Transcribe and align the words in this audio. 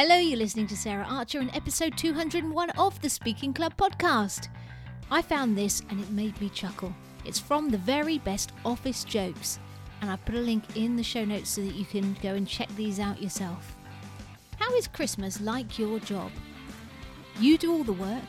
Hello, 0.00 0.16
you're 0.16 0.38
listening 0.38 0.68
to 0.68 0.76
Sarah 0.76 1.08
Archer 1.10 1.40
in 1.40 1.52
episode 1.56 1.98
201 1.98 2.70
of 2.78 3.02
the 3.02 3.10
Speaking 3.10 3.52
Club 3.52 3.76
podcast. 3.76 4.46
I 5.10 5.20
found 5.20 5.58
this 5.58 5.82
and 5.90 6.00
it 6.00 6.08
made 6.10 6.40
me 6.40 6.50
chuckle. 6.50 6.94
It's 7.24 7.40
from 7.40 7.68
the 7.68 7.78
very 7.78 8.18
best 8.18 8.52
office 8.64 9.02
jokes, 9.02 9.58
and 10.00 10.08
I 10.08 10.14
put 10.14 10.36
a 10.36 10.38
link 10.38 10.62
in 10.76 10.94
the 10.94 11.02
show 11.02 11.24
notes 11.24 11.50
so 11.50 11.62
that 11.62 11.74
you 11.74 11.84
can 11.84 12.16
go 12.22 12.34
and 12.34 12.46
check 12.46 12.68
these 12.76 13.00
out 13.00 13.20
yourself. 13.20 13.74
How 14.56 14.72
is 14.74 14.86
Christmas 14.86 15.40
like 15.40 15.80
your 15.80 15.98
job? 15.98 16.30
You 17.40 17.58
do 17.58 17.72
all 17.72 17.82
the 17.82 17.92
work, 17.92 18.22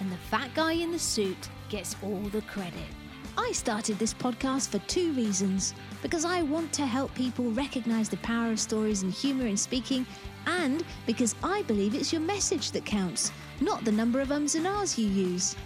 and 0.00 0.10
the 0.10 0.16
fat 0.30 0.48
guy 0.54 0.72
in 0.72 0.90
the 0.90 0.98
suit 0.98 1.50
gets 1.68 1.96
all 2.02 2.22
the 2.32 2.40
credit. 2.40 2.88
I 3.36 3.52
started 3.52 3.98
this 3.98 4.14
podcast 4.14 4.70
for 4.70 4.78
two 4.88 5.12
reasons 5.12 5.74
because 6.00 6.24
I 6.24 6.42
want 6.42 6.72
to 6.74 6.86
help 6.86 7.14
people 7.14 7.50
recognize 7.52 8.08
the 8.08 8.16
power 8.18 8.52
of 8.52 8.58
stories 8.58 9.02
and 9.02 9.12
humor 9.12 9.46
in 9.46 9.58
speaking, 9.58 10.06
and 10.46 10.84
because 11.06 11.34
I 11.42 11.62
believe 11.62 11.94
it's 11.94 12.12
your 12.12 12.22
message 12.22 12.70
that 12.72 12.84
counts, 12.84 13.32
not 13.60 13.84
the 13.84 13.92
number 13.92 14.20
of 14.20 14.32
ums 14.32 14.54
and 14.54 14.66
ahs 14.66 14.98
you 14.98 15.06
use. 15.06 15.56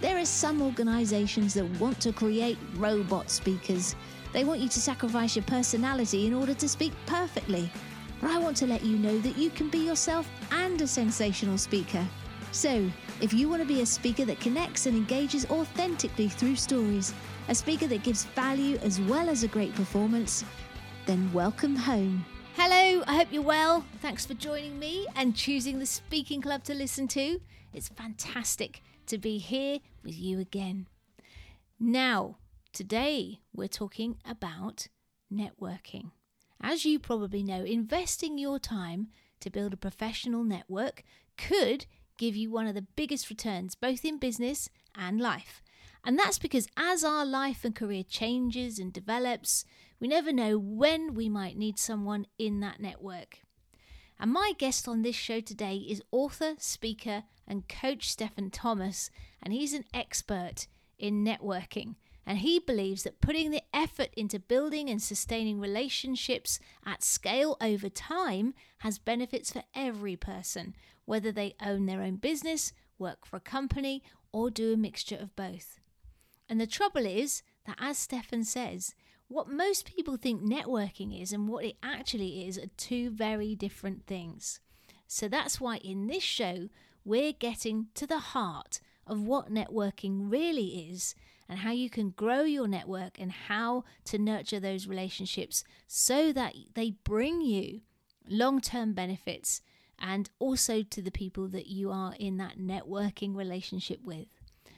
There 0.00 0.18
are 0.18 0.26
some 0.26 0.60
organizations 0.60 1.54
that 1.54 1.80
want 1.80 2.00
to 2.00 2.12
create 2.12 2.58
robot 2.76 3.30
speakers. 3.30 3.96
They 4.32 4.44
want 4.44 4.60
you 4.60 4.68
to 4.68 4.80
sacrifice 4.80 5.36
your 5.36 5.44
personality 5.44 6.26
in 6.26 6.34
order 6.34 6.54
to 6.54 6.68
speak 6.68 6.92
perfectly. 7.06 7.70
But 8.20 8.30
I 8.30 8.38
want 8.38 8.56
to 8.58 8.66
let 8.66 8.84
you 8.84 8.98
know 8.98 9.18
that 9.18 9.38
you 9.38 9.50
can 9.50 9.68
be 9.68 9.78
yourself 9.78 10.28
and 10.50 10.80
a 10.80 10.86
sensational 10.86 11.58
speaker. 11.58 12.06
So, 12.50 12.90
if 13.20 13.32
you 13.32 13.48
want 13.48 13.62
to 13.62 13.68
be 13.68 13.80
a 13.80 13.86
speaker 13.86 14.24
that 14.26 14.40
connects 14.40 14.86
and 14.86 14.96
engages 14.96 15.46
authentically 15.46 16.28
through 16.28 16.56
stories, 16.56 17.12
a 17.48 17.54
speaker 17.54 17.86
that 17.88 18.02
gives 18.02 18.24
value 18.24 18.76
as 18.78 19.00
well 19.00 19.28
as 19.28 19.42
a 19.42 19.48
great 19.48 19.74
performance, 19.74 20.44
then 21.06 21.32
welcome 21.32 21.76
home. 21.76 22.24
Hello, 22.56 23.02
I 23.08 23.16
hope 23.16 23.32
you're 23.32 23.42
well. 23.42 23.84
Thanks 24.00 24.24
for 24.24 24.34
joining 24.34 24.78
me 24.78 25.08
and 25.16 25.34
choosing 25.34 25.80
the 25.80 25.86
Speaking 25.86 26.40
Club 26.40 26.62
to 26.64 26.72
listen 26.72 27.08
to. 27.08 27.40
It's 27.72 27.88
fantastic 27.88 28.80
to 29.06 29.18
be 29.18 29.38
here 29.38 29.80
with 30.04 30.16
you 30.16 30.38
again. 30.38 30.86
Now, 31.80 32.36
today 32.72 33.40
we're 33.52 33.66
talking 33.66 34.18
about 34.24 34.86
networking. 35.32 36.12
As 36.60 36.84
you 36.84 37.00
probably 37.00 37.42
know, 37.42 37.64
investing 37.64 38.38
your 38.38 38.60
time 38.60 39.08
to 39.40 39.50
build 39.50 39.72
a 39.72 39.76
professional 39.76 40.44
network 40.44 41.02
could 41.36 41.86
give 42.18 42.36
you 42.36 42.52
one 42.52 42.68
of 42.68 42.76
the 42.76 42.86
biggest 42.94 43.28
returns, 43.30 43.74
both 43.74 44.04
in 44.04 44.16
business 44.16 44.70
and 44.94 45.20
life. 45.20 45.60
And 46.04 46.16
that's 46.16 46.38
because 46.38 46.68
as 46.76 47.02
our 47.02 47.26
life 47.26 47.64
and 47.64 47.74
career 47.74 48.04
changes 48.08 48.78
and 48.78 48.92
develops, 48.92 49.64
we 50.00 50.08
never 50.08 50.32
know 50.32 50.58
when 50.58 51.14
we 51.14 51.28
might 51.28 51.56
need 51.56 51.78
someone 51.78 52.26
in 52.38 52.60
that 52.60 52.80
network. 52.80 53.40
And 54.18 54.32
my 54.32 54.52
guest 54.56 54.86
on 54.86 55.02
this 55.02 55.16
show 55.16 55.40
today 55.40 55.76
is 55.76 56.02
author, 56.10 56.54
speaker, 56.58 57.24
and 57.46 57.68
coach 57.68 58.10
Stefan 58.10 58.50
Thomas, 58.50 59.10
and 59.42 59.52
he's 59.52 59.74
an 59.74 59.84
expert 59.92 60.66
in 60.98 61.24
networking. 61.24 61.96
And 62.26 62.38
he 62.38 62.58
believes 62.58 63.02
that 63.02 63.20
putting 63.20 63.50
the 63.50 63.62
effort 63.74 64.08
into 64.16 64.38
building 64.38 64.88
and 64.88 65.02
sustaining 65.02 65.60
relationships 65.60 66.58
at 66.86 67.02
scale 67.02 67.56
over 67.60 67.90
time 67.90 68.54
has 68.78 68.98
benefits 68.98 69.52
for 69.52 69.64
every 69.74 70.16
person, 70.16 70.74
whether 71.04 71.30
they 71.30 71.54
own 71.60 71.84
their 71.84 72.00
own 72.00 72.16
business, 72.16 72.72
work 72.98 73.26
for 73.26 73.36
a 73.36 73.40
company, 73.40 74.02
or 74.32 74.50
do 74.50 74.72
a 74.72 74.76
mixture 74.76 75.16
of 75.16 75.36
both. 75.36 75.80
And 76.48 76.60
the 76.60 76.66
trouble 76.66 77.04
is 77.04 77.42
that, 77.66 77.76
as 77.78 77.98
Stefan 77.98 78.44
says, 78.44 78.94
what 79.34 79.48
most 79.48 79.84
people 79.84 80.16
think 80.16 80.40
networking 80.40 81.20
is 81.20 81.32
and 81.32 81.48
what 81.48 81.64
it 81.64 81.74
actually 81.82 82.46
is 82.46 82.56
are 82.56 82.68
two 82.76 83.10
very 83.10 83.56
different 83.56 84.06
things. 84.06 84.60
So 85.08 85.26
that's 85.26 85.60
why 85.60 85.78
in 85.78 86.06
this 86.06 86.22
show, 86.22 86.68
we're 87.04 87.32
getting 87.32 87.88
to 87.94 88.06
the 88.06 88.20
heart 88.20 88.80
of 89.08 89.26
what 89.26 89.52
networking 89.52 90.30
really 90.30 90.88
is 90.88 91.16
and 91.48 91.58
how 91.58 91.72
you 91.72 91.90
can 91.90 92.10
grow 92.10 92.42
your 92.42 92.68
network 92.68 93.18
and 93.18 93.32
how 93.32 93.82
to 94.04 94.18
nurture 94.18 94.60
those 94.60 94.86
relationships 94.86 95.64
so 95.88 96.32
that 96.32 96.54
they 96.74 96.92
bring 97.02 97.40
you 97.40 97.80
long 98.28 98.60
term 98.60 98.92
benefits 98.92 99.62
and 99.98 100.30
also 100.38 100.84
to 100.84 101.02
the 101.02 101.10
people 101.10 101.48
that 101.48 101.66
you 101.66 101.90
are 101.90 102.14
in 102.20 102.36
that 102.36 102.56
networking 102.56 103.34
relationship 103.34 103.98
with. 104.04 104.28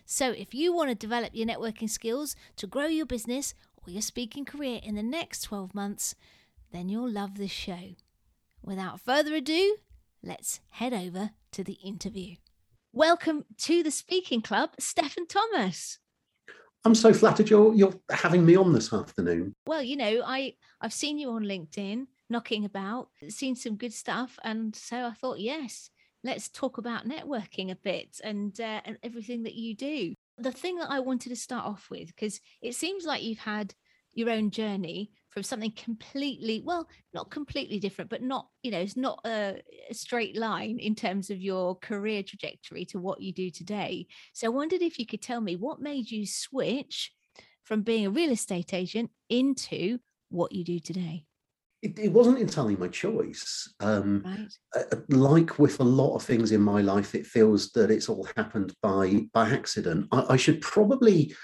So, 0.09 0.31
if 0.31 0.55
you 0.55 0.72
want 0.72 0.89
to 0.89 0.95
develop 0.95 1.31
your 1.34 1.47
networking 1.47 1.91
skills 1.91 2.37
to 2.56 2.66
grow 2.66 2.87
your 2.87 3.06
business 3.06 3.55
your 3.91 4.03
speaking 4.03 4.45
career 4.45 4.81
in 4.83 4.95
the 4.95 5.03
next 5.03 5.43
12 5.43 5.75
months, 5.75 6.15
then 6.73 6.89
you'll 6.89 7.11
love 7.11 7.37
this 7.37 7.51
show. 7.51 7.95
Without 8.63 9.01
further 9.01 9.35
ado, 9.35 9.77
let's 10.23 10.61
head 10.71 10.93
over 10.93 11.31
to 11.53 11.65
the 11.65 11.79
interview. 11.85 12.37
Welcome 12.93 13.45
to 13.59 13.83
the 13.83 13.91
Speaking 13.91 14.43
Club, 14.43 14.71
Stefan 14.79 15.27
Thomas. 15.27 15.99
I'm 16.85 16.95
so 16.95 17.13
flattered 17.13 17.51
you're 17.51 17.75
you're 17.75 17.95
having 18.11 18.47
me 18.47 18.57
on 18.57 18.73
this 18.73 18.93
afternoon. 18.93 19.55
Well, 19.67 19.83
you 19.83 19.97
know, 19.97 20.23
I 20.25 20.55
I've 20.81 20.93
seen 20.93 21.19
you 21.19 21.31
on 21.31 21.43
LinkedIn 21.43 22.07
knocking 22.29 22.65
about, 22.65 23.09
seen 23.29 23.55
some 23.55 23.77
good 23.77 23.93
stuff. 23.93 24.39
And 24.43 24.75
so 24.75 25.07
I 25.07 25.13
thought, 25.13 25.41
yes, 25.41 25.91
let's 26.25 26.49
talk 26.49 26.79
about 26.79 27.09
networking 27.09 27.71
a 27.71 27.77
bit 27.77 28.21
and, 28.23 28.59
uh, 28.61 28.81
and 28.85 28.99
everything 29.03 29.45
that 29.45 29.55
you 29.55 29.75
do. 29.75 30.15
The 30.39 30.53
thing 30.53 30.77
that 30.77 30.91
I 30.91 31.01
wanted 31.01 31.31
to 31.31 31.37
start 31.37 31.65
off 31.65 31.89
with, 31.91 32.09
because 32.09 32.41
it 32.61 32.75
seems 32.75 33.05
like 33.05 33.23
you've 33.23 33.39
had 33.39 33.75
your 34.13 34.31
own 34.31 34.51
journey 34.51 35.13
from 35.37 35.43
something 35.43 35.73
completely 35.73 36.63
well 36.65 36.89
not 37.13 37.31
completely 37.31 37.79
different 37.79 38.09
but 38.09 38.23
not 38.23 38.49
you 38.63 38.71
know 38.71 38.79
it's 38.79 38.97
not 38.97 39.21
a, 39.27 39.61
straight 39.93 40.35
line 40.35 40.79
in 40.81 40.95
terms 40.95 41.29
of 41.29 41.39
your 41.39 41.77
career 41.77 42.23
trajectory 42.23 42.87
to 42.87 42.99
what 42.99 43.21
you 43.21 43.33
do 43.33 43.51
today. 43.51 44.07
So 44.33 44.47
i 44.47 44.51
wondered 44.51 44.81
if 44.81 44.99
you 44.99 45.07
could 45.07 45.23
tell 45.23 45.41
me 45.41 45.55
what 45.55 45.79
made 45.79 46.11
you 46.11 46.27
switch 46.27 47.13
from 47.63 47.83
being 47.83 48.07
a 48.07 48.11
real 48.11 48.33
estate 48.33 48.73
agent 48.73 49.11
into 49.29 49.99
what 50.31 50.53
you 50.53 50.65
do 50.65 50.81
today 50.81 51.25
it, 51.83 51.99
it, 51.99 52.13
wasn't 52.13 52.39
entirely 52.39 52.77
my 52.77 52.89
choice. 52.89 53.73
Um, 53.81 54.23
right. 54.25 54.85
uh, 54.93 54.97
like 55.09 55.59
with 55.59 55.81
a 55.81 55.85
lot 55.85 56.15
of 56.15 56.23
things 56.23 56.53
in 56.53 56.61
my 56.61 56.81
life, 56.81 57.15
it 57.15 57.27
feels 57.27 57.71
that 57.73 57.91
it's 57.91 58.09
all 58.09 58.29
happened 58.37 58.75
by 58.83 59.27
by 59.33 59.51
accident. 59.51 60.09
I, 60.13 60.25
I, 60.31 60.37
should 60.37 60.61
probably 60.61 61.35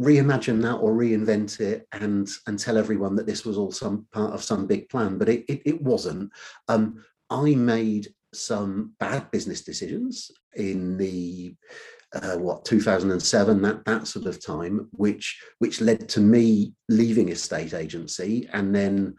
reimagine 0.00 0.62
that 0.62 0.76
or 0.76 0.92
reinvent 0.92 1.60
it 1.60 1.86
and 1.92 2.28
and 2.46 2.58
tell 2.58 2.78
everyone 2.78 3.16
that 3.16 3.26
this 3.26 3.44
was 3.44 3.58
all 3.58 3.72
some 3.72 4.06
part 4.12 4.32
of 4.32 4.42
some 4.42 4.66
big 4.66 4.88
plan, 4.88 5.18
but 5.18 5.28
it 5.28 5.44
it, 5.48 5.62
it 5.64 5.82
wasn't. 5.82 6.32
Um, 6.68 7.04
I 7.30 7.54
made 7.54 8.08
some 8.34 8.94
bad 8.98 9.30
business 9.30 9.62
decisions 9.62 10.30
in 10.56 10.96
the 10.96 11.54
uh, 12.14 12.36
what 12.36 12.64
2007 12.64 13.60
that 13.62 13.84
that 13.84 14.06
sort 14.06 14.26
of 14.26 14.42
time 14.42 14.88
which 14.92 15.42
which 15.58 15.80
led 15.80 16.08
to 16.08 16.20
me 16.20 16.72
leaving 16.88 17.28
estate 17.28 17.74
agency 17.74 18.48
and 18.52 18.74
then 18.74 19.14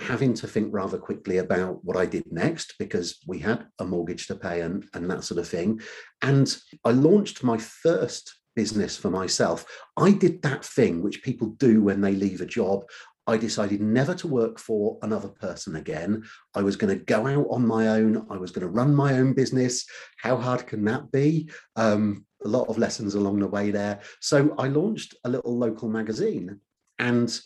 having 0.00 0.34
to 0.34 0.46
think 0.46 0.68
rather 0.72 0.98
quickly 0.98 1.38
about 1.38 1.84
what 1.84 1.96
I 1.96 2.06
did 2.06 2.24
next 2.30 2.74
because 2.78 3.18
we 3.26 3.38
had 3.38 3.66
a 3.78 3.84
mortgage 3.84 4.26
to 4.28 4.34
pay 4.34 4.62
and, 4.62 4.84
and 4.94 5.10
that 5.10 5.24
sort 5.24 5.38
of 5.38 5.48
thing. 5.48 5.80
And 6.22 6.54
I 6.84 6.90
launched 6.90 7.44
my 7.44 7.58
first 7.58 8.34
business 8.56 8.96
for 8.96 9.10
myself. 9.10 9.64
I 9.96 10.12
did 10.12 10.42
that 10.42 10.64
thing 10.64 11.02
which 11.02 11.22
people 11.22 11.48
do 11.58 11.82
when 11.82 12.00
they 12.00 12.14
leave 12.14 12.40
a 12.40 12.46
job. 12.46 12.84
I 13.26 13.36
decided 13.36 13.80
never 13.80 14.14
to 14.16 14.26
work 14.26 14.58
for 14.58 14.98
another 15.02 15.28
person 15.28 15.76
again. 15.76 16.24
I 16.54 16.62
was 16.62 16.76
going 16.76 16.98
to 16.98 17.04
go 17.04 17.26
out 17.26 17.46
on 17.50 17.66
my 17.66 17.88
own. 17.88 18.26
I 18.30 18.36
was 18.38 18.50
going 18.50 18.66
to 18.66 18.72
run 18.72 18.94
my 18.94 19.14
own 19.14 19.34
business. 19.34 19.86
How 20.16 20.36
hard 20.36 20.66
can 20.66 20.84
that 20.86 21.12
be? 21.12 21.50
Um, 21.76 22.24
a 22.44 22.48
lot 22.48 22.68
of 22.68 22.78
lessons 22.78 23.14
along 23.14 23.38
the 23.38 23.46
way 23.46 23.70
there. 23.70 24.00
So 24.20 24.54
I 24.58 24.68
launched 24.68 25.14
a 25.24 25.28
little 25.28 25.56
local 25.56 25.88
magazine 25.88 26.58
and 26.98 27.40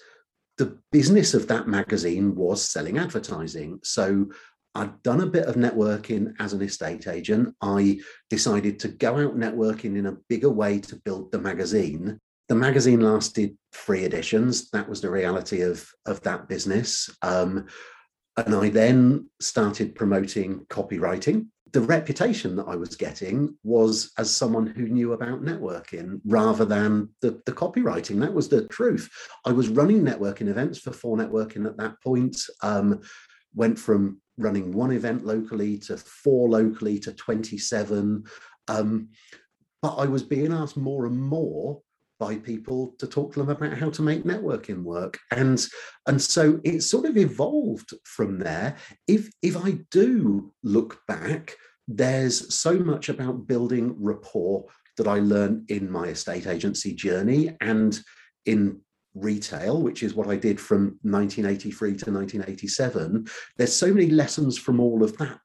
the 0.59 0.79
business 0.93 1.35
of 1.35 1.49
that 1.49 1.67
magazine 1.67 2.35
was 2.35 2.65
selling 2.65 2.99
advertising. 2.99 3.81
So 3.83 4.27
I'd 4.75 5.03
done 5.03 5.21
a 5.21 5.27
bit 5.27 5.47
of 5.47 5.55
networking 5.55 6.35
as 6.41 6.53
an 6.53 6.63
estate 6.63 7.07
agent. 7.07 7.55
I 7.61 8.01
decided 8.31 8.79
to 8.81 8.89
go 8.89 9.19
out 9.19 9.37
networking 9.37 9.97
in 9.97 10.07
a 10.07 10.17
bigger 10.29 10.51
way 10.51 10.81
to 10.81 10.97
build 10.97 11.31
the 11.31 11.39
magazine. 11.39 12.19
The 12.49 12.55
magazine 12.55 13.01
lasted 13.01 13.57
three 13.73 14.05
editions. 14.05 14.71
That 14.71 14.89
was 14.89 15.01
the 15.01 15.11
reality 15.11 15.63
of, 15.63 15.89
of 16.07 16.21
that 16.23 16.49
business. 16.49 17.09
Um, 17.23 17.67
and 18.37 18.55
I 18.55 18.69
then 18.69 19.31
started 19.41 19.95
promoting 19.95 20.67
copywriting 20.67 21.47
the 21.75 21.81
reputation 21.81 22.55
that 22.55 22.69
I 22.69 22.77
was 22.77 22.95
getting 22.95 23.57
was 23.65 24.13
as 24.17 24.35
someone 24.35 24.65
who 24.65 24.87
knew 24.87 25.13
about 25.13 25.43
networking 25.43 26.21
rather 26.25 26.65
than 26.65 27.09
the, 27.21 27.43
the 27.47 27.53
copywriting. 27.53 28.21
That 28.21 28.33
was 28.33 28.49
the 28.49 28.69
truth. 28.69 29.11
I 29.45 29.51
was 29.51 29.69
running 29.69 30.03
networking 30.03 30.47
events 30.47 30.79
for 30.79 30.93
4Networking 30.93 31.67
at 31.67 31.77
that 31.79 32.01
point. 32.01 32.41
Um, 32.63 33.01
went 33.57 33.77
from 33.77 34.21
running 34.39 34.71
one 34.71 34.93
event 34.93 35.27
locally 35.27 35.77
to 35.79 35.97
four 35.97 36.49
locally 36.49 37.01
to 37.01 37.13
27. 37.13 38.25
Um, 38.69 39.09
but 39.83 39.97
I 39.97 40.07
was 40.07 40.23
being 40.23 40.53
asked 40.53 40.77
more 40.77 41.07
and 41.07 41.21
more 41.21 41.83
by 42.25 42.37
people 42.37 42.95
to 42.99 43.07
talk 43.07 43.33
to 43.33 43.41
them 43.41 43.51
about 43.51 43.77
how 43.77 43.91
to 43.91 44.01
make 44.01 44.25
networking 44.25 44.83
work. 44.83 45.19
And 45.31 45.59
and 46.07 46.21
so 46.21 46.59
it 46.65 46.81
sort 46.83 47.05
of 47.05 47.17
evolved 47.19 47.93
from 48.05 48.39
there. 48.39 48.77
If 49.07 49.31
if 49.43 49.57
i 49.57 49.73
do 49.91 50.53
look 50.63 50.93
back 51.07 51.57
there's 51.87 52.37
so 52.55 52.73
much 52.79 53.11
about 53.11 53.47
building 53.47 53.95
rapport 54.11 54.65
that 54.97 55.07
i 55.07 55.19
learned 55.19 55.71
in 55.71 55.91
my 55.99 56.07
estate 56.17 56.47
agency 56.47 56.93
journey 56.95 57.43
and 57.61 58.01
in 58.47 58.81
retail 59.15 59.83
which 59.83 60.03
is 60.03 60.15
what 60.15 60.29
i 60.29 60.37
did 60.37 60.59
from 60.59 60.99
1983 61.03 61.89
to 61.89 62.11
1987 62.11 63.27
there's 63.57 63.77
so 63.85 63.93
many 63.93 64.09
lessons 64.09 64.57
from 64.59 64.81
all 64.81 65.03
of 65.03 65.17
that. 65.19 65.39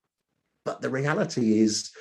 But 0.65 0.81
the 0.81 0.89
reality 0.89 1.59
is 1.59 1.91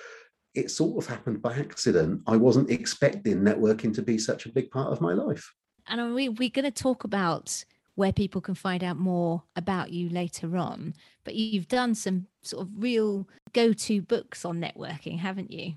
it 0.54 0.70
sort 0.70 1.02
of 1.02 1.08
happened 1.08 1.42
by 1.42 1.54
accident. 1.54 2.22
I 2.26 2.36
wasn't 2.36 2.70
expecting 2.70 3.38
networking 3.38 3.94
to 3.94 4.02
be 4.02 4.18
such 4.18 4.46
a 4.46 4.52
big 4.52 4.70
part 4.70 4.92
of 4.92 5.00
my 5.00 5.12
life. 5.12 5.52
And 5.86 6.14
we, 6.14 6.28
we're 6.28 6.50
going 6.50 6.64
to 6.64 6.70
talk 6.70 7.04
about 7.04 7.64
where 7.94 8.12
people 8.12 8.40
can 8.40 8.54
find 8.54 8.84
out 8.84 8.96
more 8.96 9.42
about 9.56 9.90
you 9.90 10.08
later 10.08 10.56
on. 10.56 10.94
But 11.24 11.34
you've 11.34 11.68
done 11.68 11.94
some 11.94 12.26
sort 12.42 12.66
of 12.66 12.70
real 12.76 13.28
go 13.52 13.72
to 13.72 14.02
books 14.02 14.44
on 14.44 14.60
networking, 14.60 15.18
haven't 15.18 15.50
you? 15.50 15.74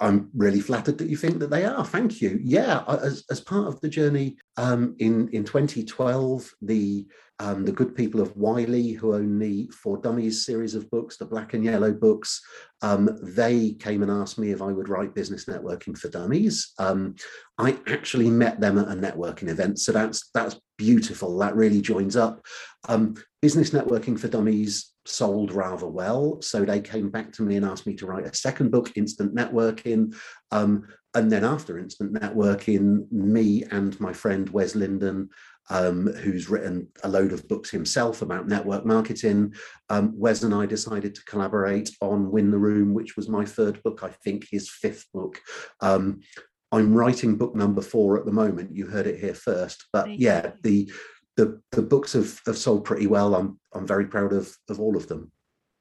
I'm 0.00 0.30
really 0.34 0.60
flattered 0.60 0.98
that 0.98 1.08
you 1.08 1.16
think 1.16 1.38
that 1.38 1.50
they 1.50 1.64
are. 1.64 1.84
Thank 1.84 2.20
you. 2.20 2.38
Yeah, 2.42 2.84
as, 2.88 3.24
as 3.30 3.40
part 3.40 3.68
of 3.68 3.80
the 3.80 3.88
journey 3.88 4.36
um, 4.56 4.96
in 4.98 5.28
in 5.28 5.44
2012, 5.44 6.50
the 6.62 7.06
um, 7.38 7.64
the 7.64 7.72
good 7.72 7.96
people 7.96 8.20
of 8.20 8.36
Wiley, 8.36 8.92
who 8.92 9.14
own 9.14 9.38
the 9.38 9.68
For 9.68 9.96
Dummies 9.96 10.46
series 10.46 10.76
of 10.76 10.88
books, 10.90 11.16
the 11.16 11.24
Black 11.24 11.54
and 11.54 11.64
Yellow 11.64 11.92
books, 11.92 12.40
um, 12.82 13.18
they 13.20 13.72
came 13.72 14.02
and 14.02 14.12
asked 14.12 14.38
me 14.38 14.52
if 14.52 14.62
I 14.62 14.72
would 14.72 14.88
write 14.88 15.14
business 15.14 15.46
networking 15.46 15.98
for 15.98 16.08
dummies. 16.08 16.72
Um, 16.78 17.16
I 17.58 17.78
actually 17.88 18.30
met 18.30 18.60
them 18.60 18.78
at 18.78 18.88
a 18.88 18.94
networking 19.00 19.48
event, 19.48 19.80
so 19.80 19.90
that's 19.90 20.30
that's 20.34 20.60
beautiful. 20.78 21.38
That 21.38 21.56
really 21.56 21.80
joins 21.80 22.16
up. 22.16 22.44
Um, 22.88 23.14
business 23.40 23.70
networking 23.70 24.18
for 24.18 24.28
dummies 24.28 24.92
sold 25.04 25.52
rather 25.52 25.86
well, 25.86 26.40
so 26.42 26.64
they 26.64 26.80
came 26.80 27.10
back 27.10 27.32
to 27.32 27.42
me 27.42 27.56
and 27.56 27.64
asked 27.64 27.86
me 27.86 27.94
to 27.96 28.06
write 28.06 28.26
a 28.26 28.34
second 28.34 28.70
book, 28.70 28.92
Instant 28.96 29.34
Networking. 29.34 30.14
Um, 30.50 30.86
and 31.14 31.30
then 31.30 31.44
after 31.44 31.78
Instant 31.78 32.12
Networking, 32.12 33.10
me 33.12 33.64
and 33.70 33.98
my 34.00 34.12
friend 34.12 34.48
Wes 34.50 34.74
Linden 34.74 35.28
um, 35.70 36.06
who's 36.06 36.48
written 36.48 36.88
a 37.02 37.08
load 37.08 37.32
of 37.32 37.46
books 37.48 37.70
himself 37.70 38.22
about 38.22 38.48
network 38.48 38.84
marketing. 38.84 39.54
Um, 39.88 40.12
Wes 40.14 40.42
and 40.42 40.54
I 40.54 40.66
decided 40.66 41.14
to 41.14 41.24
collaborate 41.24 41.90
on 42.00 42.30
Win 42.30 42.50
the 42.50 42.58
Room, 42.58 42.94
which 42.94 43.16
was 43.16 43.28
my 43.28 43.44
third 43.44 43.82
book, 43.82 44.00
I 44.02 44.10
think 44.24 44.46
his 44.50 44.68
fifth 44.68 45.06
book. 45.12 45.40
Um, 45.80 46.20
I'm 46.72 46.94
writing 46.94 47.36
book 47.36 47.54
number 47.54 47.82
four 47.82 48.18
at 48.18 48.24
the 48.24 48.32
moment. 48.32 48.74
You 48.74 48.86
heard 48.86 49.06
it 49.06 49.20
here 49.20 49.34
first, 49.34 49.86
but 49.92 50.18
yeah, 50.18 50.52
the 50.62 50.90
the 51.36 51.60
the 51.72 51.82
books 51.82 52.12
have, 52.12 52.40
have 52.46 52.58
sold 52.58 52.84
pretty 52.84 53.06
well. 53.06 53.34
I'm 53.34 53.58
I'm 53.72 53.86
very 53.86 54.06
proud 54.06 54.32
of 54.32 54.56
of 54.68 54.80
all 54.80 54.96
of 54.96 55.08
them. 55.08 55.32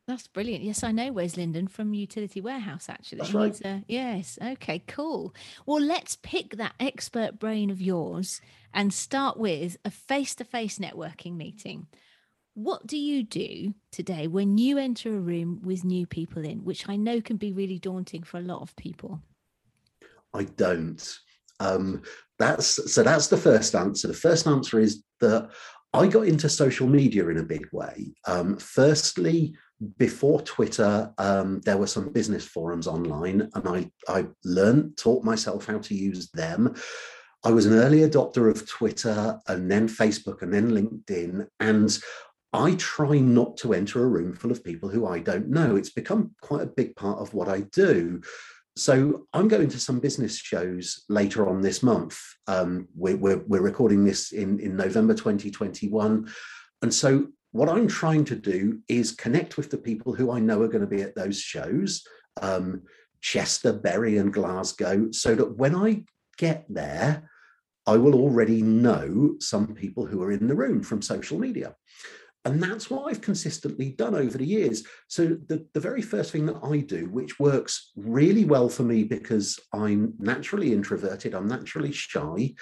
That's 0.07 0.27
brilliant. 0.27 0.63
Yes, 0.63 0.83
I 0.83 0.91
know 0.91 1.11
Wes 1.11 1.37
Linden 1.37 1.67
from 1.67 1.93
Utility 1.93 2.41
Warehouse, 2.41 2.89
actually. 2.89 3.19
That's 3.19 3.33
right. 3.33 3.61
A, 3.61 3.83
yes. 3.87 4.37
Okay, 4.41 4.83
cool. 4.87 5.33
Well, 5.65 5.81
let's 5.81 6.17
pick 6.21 6.57
that 6.57 6.73
expert 6.79 7.39
brain 7.39 7.69
of 7.69 7.79
yours 7.79 8.41
and 8.73 8.93
start 8.93 9.37
with 9.37 9.77
a 9.85 9.91
face 9.91 10.35
to 10.35 10.43
face 10.43 10.79
networking 10.79 11.37
meeting. 11.37 11.87
What 12.55 12.85
do 12.85 12.97
you 12.97 13.23
do 13.23 13.73
today 13.91 14.27
when 14.27 14.57
you 14.57 14.77
enter 14.77 15.15
a 15.15 15.19
room 15.19 15.61
with 15.63 15.85
new 15.85 16.05
people 16.05 16.43
in, 16.43 16.65
which 16.65 16.89
I 16.89 16.97
know 16.97 17.21
can 17.21 17.37
be 17.37 17.53
really 17.53 17.79
daunting 17.79 18.23
for 18.23 18.37
a 18.37 18.41
lot 18.41 18.61
of 18.61 18.75
people? 18.75 19.21
I 20.33 20.43
don't. 20.43 21.19
Um, 21.59 22.01
that's 22.39 22.91
so 22.91 23.03
that's 23.03 23.27
the 23.27 23.37
first 23.37 23.75
answer. 23.75 24.07
The 24.07 24.13
first 24.13 24.47
answer 24.47 24.79
is 24.79 25.03
that 25.21 25.49
I 25.93 26.07
got 26.07 26.27
into 26.27 26.49
social 26.49 26.87
media 26.87 27.27
in 27.29 27.37
a 27.37 27.43
big 27.43 27.67
way. 27.71 28.13
Um, 28.25 28.57
firstly, 28.57 29.55
before 29.97 30.41
Twitter, 30.41 31.11
um, 31.17 31.61
there 31.61 31.77
were 31.77 31.87
some 31.87 32.13
business 32.13 32.45
forums 32.45 32.87
online, 32.87 33.49
and 33.55 33.67
I, 33.67 33.91
I 34.07 34.27
learned, 34.45 34.97
taught 34.97 35.23
myself 35.23 35.65
how 35.65 35.79
to 35.79 35.95
use 35.95 36.29
them. 36.31 36.75
I 37.43 37.51
was 37.51 37.65
an 37.65 37.73
early 37.73 37.99
adopter 37.99 38.49
of 38.49 38.67
Twitter 38.69 39.39
and 39.47 39.69
then 39.69 39.87
Facebook 39.87 40.43
and 40.43 40.53
then 40.53 40.71
LinkedIn. 40.71 41.47
And 41.59 41.97
I 42.53 42.75
try 42.75 43.17
not 43.17 43.57
to 43.57 43.73
enter 43.73 44.03
a 44.03 44.07
room 44.07 44.35
full 44.35 44.51
of 44.51 44.63
people 44.63 44.89
who 44.89 45.07
I 45.07 45.19
don't 45.19 45.49
know. 45.49 45.75
It's 45.75 45.89
become 45.89 46.35
quite 46.41 46.61
a 46.61 46.67
big 46.67 46.95
part 46.95 47.19
of 47.19 47.33
what 47.33 47.49
I 47.49 47.61
do. 47.61 48.21
So 48.77 49.27
I'm 49.33 49.47
going 49.47 49.69
to 49.69 49.79
some 49.79 49.99
business 49.99 50.37
shows 50.37 51.03
later 51.09 51.47
on 51.49 51.61
this 51.61 51.83
month. 51.83 52.19
Um, 52.47 52.87
we're, 52.95 53.17
we're, 53.17 53.43
we're 53.45 53.61
recording 53.61 54.05
this 54.05 54.31
in, 54.31 54.59
in 54.59 54.77
November 54.77 55.13
2021. 55.13 56.29
And 56.81 56.93
so 56.93 57.27
what 57.51 57.69
I'm 57.69 57.87
trying 57.87 58.23
to 58.25 58.35
do 58.35 58.79
is 58.87 59.11
connect 59.11 59.57
with 59.57 59.71
the 59.71 59.77
people 59.77 60.13
who 60.13 60.31
I 60.31 60.39
know 60.39 60.61
are 60.61 60.69
going 60.69 60.81
to 60.81 60.87
be 60.87 61.01
at 61.01 61.15
those 61.15 61.39
shows, 61.39 62.07
um, 62.41 62.83
Chester, 63.19 63.73
Bury, 63.73 64.17
and 64.17 64.33
Glasgow, 64.33 65.11
so 65.11 65.35
that 65.35 65.57
when 65.57 65.75
I 65.75 66.03
get 66.37 66.65
there, 66.69 67.29
I 67.85 67.97
will 67.97 68.15
already 68.15 68.61
know 68.61 69.35
some 69.39 69.75
people 69.75 70.05
who 70.05 70.23
are 70.23 70.31
in 70.31 70.47
the 70.47 70.55
room 70.55 70.81
from 70.81 71.01
social 71.01 71.37
media. 71.37 71.75
And 72.43 72.61
that's 72.61 72.89
what 72.89 73.07
I've 73.07 73.21
consistently 73.21 73.91
done 73.91 74.15
over 74.15 74.37
the 74.37 74.45
years. 74.45 74.83
So, 75.07 75.37
the, 75.47 75.65
the 75.73 75.79
very 75.79 76.01
first 76.01 76.31
thing 76.31 76.47
that 76.47 76.59
I 76.63 76.79
do, 76.79 77.07
which 77.09 77.39
works 77.39 77.91
really 77.95 78.45
well 78.45 78.67
for 78.67 78.83
me 78.83 79.03
because 79.03 79.59
I'm 79.73 80.15
naturally 80.17 80.73
introverted, 80.73 81.35
I'm 81.35 81.47
naturally 81.47 81.91
shy, 81.91 82.55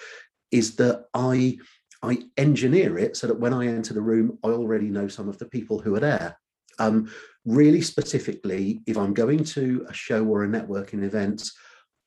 is 0.52 0.76
that 0.78 1.06
I 1.14 1.58
I 2.02 2.20
engineer 2.38 2.98
it 2.98 3.18
so 3.18 3.28
that 3.28 3.40
when 3.40 3.54
I 3.54 3.68
enter 3.68 3.94
the 3.94 4.02
room, 4.02 4.38
I 4.44 4.50
already 4.50 4.90
know 4.90 5.08
some 5.08 5.28
of 5.28 5.38
the 5.38 5.48
people 5.48 5.80
who 5.80 5.96
are 5.96 6.00
there. 6.00 6.38
Um, 6.78 7.12
really 7.46 7.82
specifically, 7.82 8.82
if 8.88 8.98
I'm 8.98 9.14
going 9.14 9.44
to 9.44 9.86
a 9.90 9.94
show 9.94 10.26
or 10.26 10.44
a 10.44 10.48
networking 10.48 11.04
event, 11.04 11.50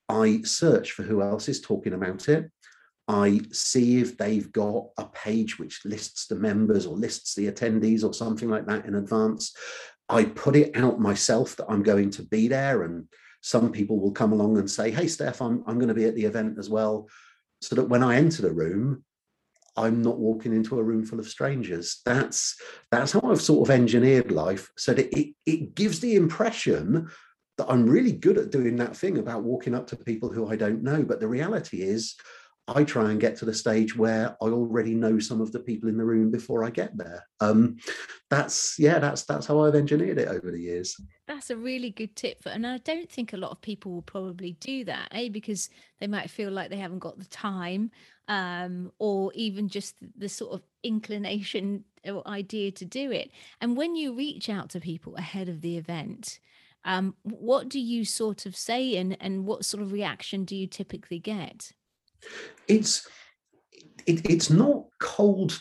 I 0.09 0.43
search 0.43 0.93
for 0.93 1.03
who 1.03 1.23
else 1.23 1.49
is 1.49 1.61
talking 1.61 1.93
about 1.93 2.29
it. 2.29 2.51
I 3.09 3.41
see 3.51 3.99
if 4.01 4.17
they've 4.17 4.51
got 4.53 4.87
a 4.97 5.05
page 5.07 5.59
which 5.59 5.85
lists 5.85 6.27
the 6.27 6.37
members 6.37 6.87
or 6.87 6.97
lists 6.97 7.35
the 7.35 7.51
attendees 7.51 8.05
or 8.05 8.15
something 8.15 8.49
like 8.49 8.67
that 8.67 8.87
in 8.87 8.95
advance. 8.95 9.55
I 10.09 10.25
put 10.25 10.57
it 10.57 10.77
out 10.77 11.01
myself 11.01 11.57
that 11.57 11.67
I'm 11.69 11.83
going 11.83 12.11
to 12.11 12.23
be 12.23 12.49
there, 12.49 12.83
and 12.83 13.09
some 13.41 13.73
people 13.73 13.99
will 13.99 14.13
come 14.13 14.33
along 14.33 14.59
and 14.59 14.71
say, 14.71 14.91
Hey, 14.91 15.09
Steph, 15.09 15.43
I'm, 15.43 15.65
I'm 15.67 15.79
going 15.79 15.89
to 15.89 15.95
be 15.95 16.05
at 16.05 16.15
the 16.15 16.25
event 16.25 16.59
as 16.59 16.71
well. 16.71 17.09
So 17.61 17.77
that 17.77 17.89
when 17.89 18.03
I 18.03 18.17
enter 18.17 18.43
the 18.43 18.53
room, 18.53 19.05
I'm 19.77 20.03
not 20.03 20.19
walking 20.19 20.53
into 20.53 20.79
a 20.79 20.83
room 20.83 21.05
full 21.05 21.19
of 21.19 21.29
strangers. 21.29 22.01
That's 22.05 22.61
that's 22.91 23.13
how 23.13 23.23
I've 23.25 23.41
sort 23.41 23.69
of 23.69 23.75
engineered 23.75 24.31
life 24.31 24.71
so 24.77 24.93
that 24.93 25.17
it, 25.17 25.35
it 25.47 25.75
gives 25.75 26.01
the 26.01 26.15
impression 26.17 27.09
that 27.59 27.71
I'm 27.71 27.87
really 27.87 28.13
good 28.13 28.39
at 28.39 28.51
doing 28.51 28.77
that 28.77 28.97
thing 28.97 29.19
about 29.19 29.45
walking 29.45 29.75
up 29.75 29.87
to 29.89 29.97
people 29.97 30.31
who 30.31 30.51
I 30.51 30.57
don't 30.57 30.83
know. 30.83 31.03
But 31.03 31.21
the 31.21 31.29
reality 31.29 31.83
is 31.83 32.17
I 32.69 32.85
try 32.85 33.11
and 33.11 33.21
get 33.21 33.37
to 33.37 33.45
the 33.45 33.55
stage 33.55 33.97
where 33.97 34.37
I 34.41 34.47
already 34.47 34.95
know 34.95 35.19
some 35.19 35.41
of 35.41 35.51
the 35.51 35.59
people 35.59 35.89
in 35.89 35.97
the 35.97 36.05
room 36.05 36.31
before 36.31 36.65
I 36.65 36.71
get 36.71 36.97
there. 36.97 37.27
Um, 37.41 37.79
that's 38.31 38.77
yeah, 38.79 39.01
that's 39.01 39.25
that's 39.25 39.47
how 39.47 39.61
I've 39.61 39.75
engineered 39.75 40.19
it 40.19 40.29
over 40.29 40.51
the 40.51 40.61
years. 40.61 40.97
That's 41.27 41.51
a 41.51 41.57
really 41.57 41.91
good 41.91 42.15
tip, 42.15 42.41
for, 42.43 42.51
and 42.51 42.65
I 42.65 42.79
don't 42.79 43.11
think 43.11 43.33
a 43.33 43.37
lot 43.37 43.51
of 43.51 43.61
people 43.61 43.93
will 43.93 44.03
probably 44.03 44.53
do 44.61 44.85
that, 44.85 45.09
eh? 45.11 45.29
Because 45.29 45.71
they 45.99 46.07
might 46.07 46.31
feel 46.31 46.53
like 46.53 46.71
they 46.71 46.77
haven't 46.77 47.01
got 47.01 47.19
the 47.19 47.27
time, 47.27 47.91
um, 48.29 48.93
or 48.99 49.33
even 49.35 49.69
just 49.69 49.97
the 50.17 50.29
sort 50.29 50.53
of 50.53 50.63
inclination 50.85 51.85
or 52.07 52.27
idea 52.29 52.71
to 52.73 52.85
do 52.85 53.11
it. 53.11 53.33
And 53.61 53.77
when 53.77 53.97
you 53.97 54.15
reach 54.15 54.49
out 54.49 54.71
to 54.71 54.81
people 54.81 55.17
ahead 55.17 55.49
of 55.49 55.63
the 55.63 55.77
event, 55.77 56.39
um, 56.85 57.17
what 57.23 57.69
do 57.69 57.81
you 57.81 58.05
sort 58.05 58.47
of 58.47 58.55
say, 58.55 58.97
and 58.97 59.17
and 59.21 59.47
what 59.47 59.65
sort 59.65 59.83
of 59.83 59.91
reaction 59.91 60.45
do 60.45 60.55
you 60.55 60.69
typically 60.69 61.19
get? 61.19 61.73
It's 62.69 63.07
it, 64.07 64.29
it's 64.29 64.51
not 64.51 64.85
cold 65.01 65.61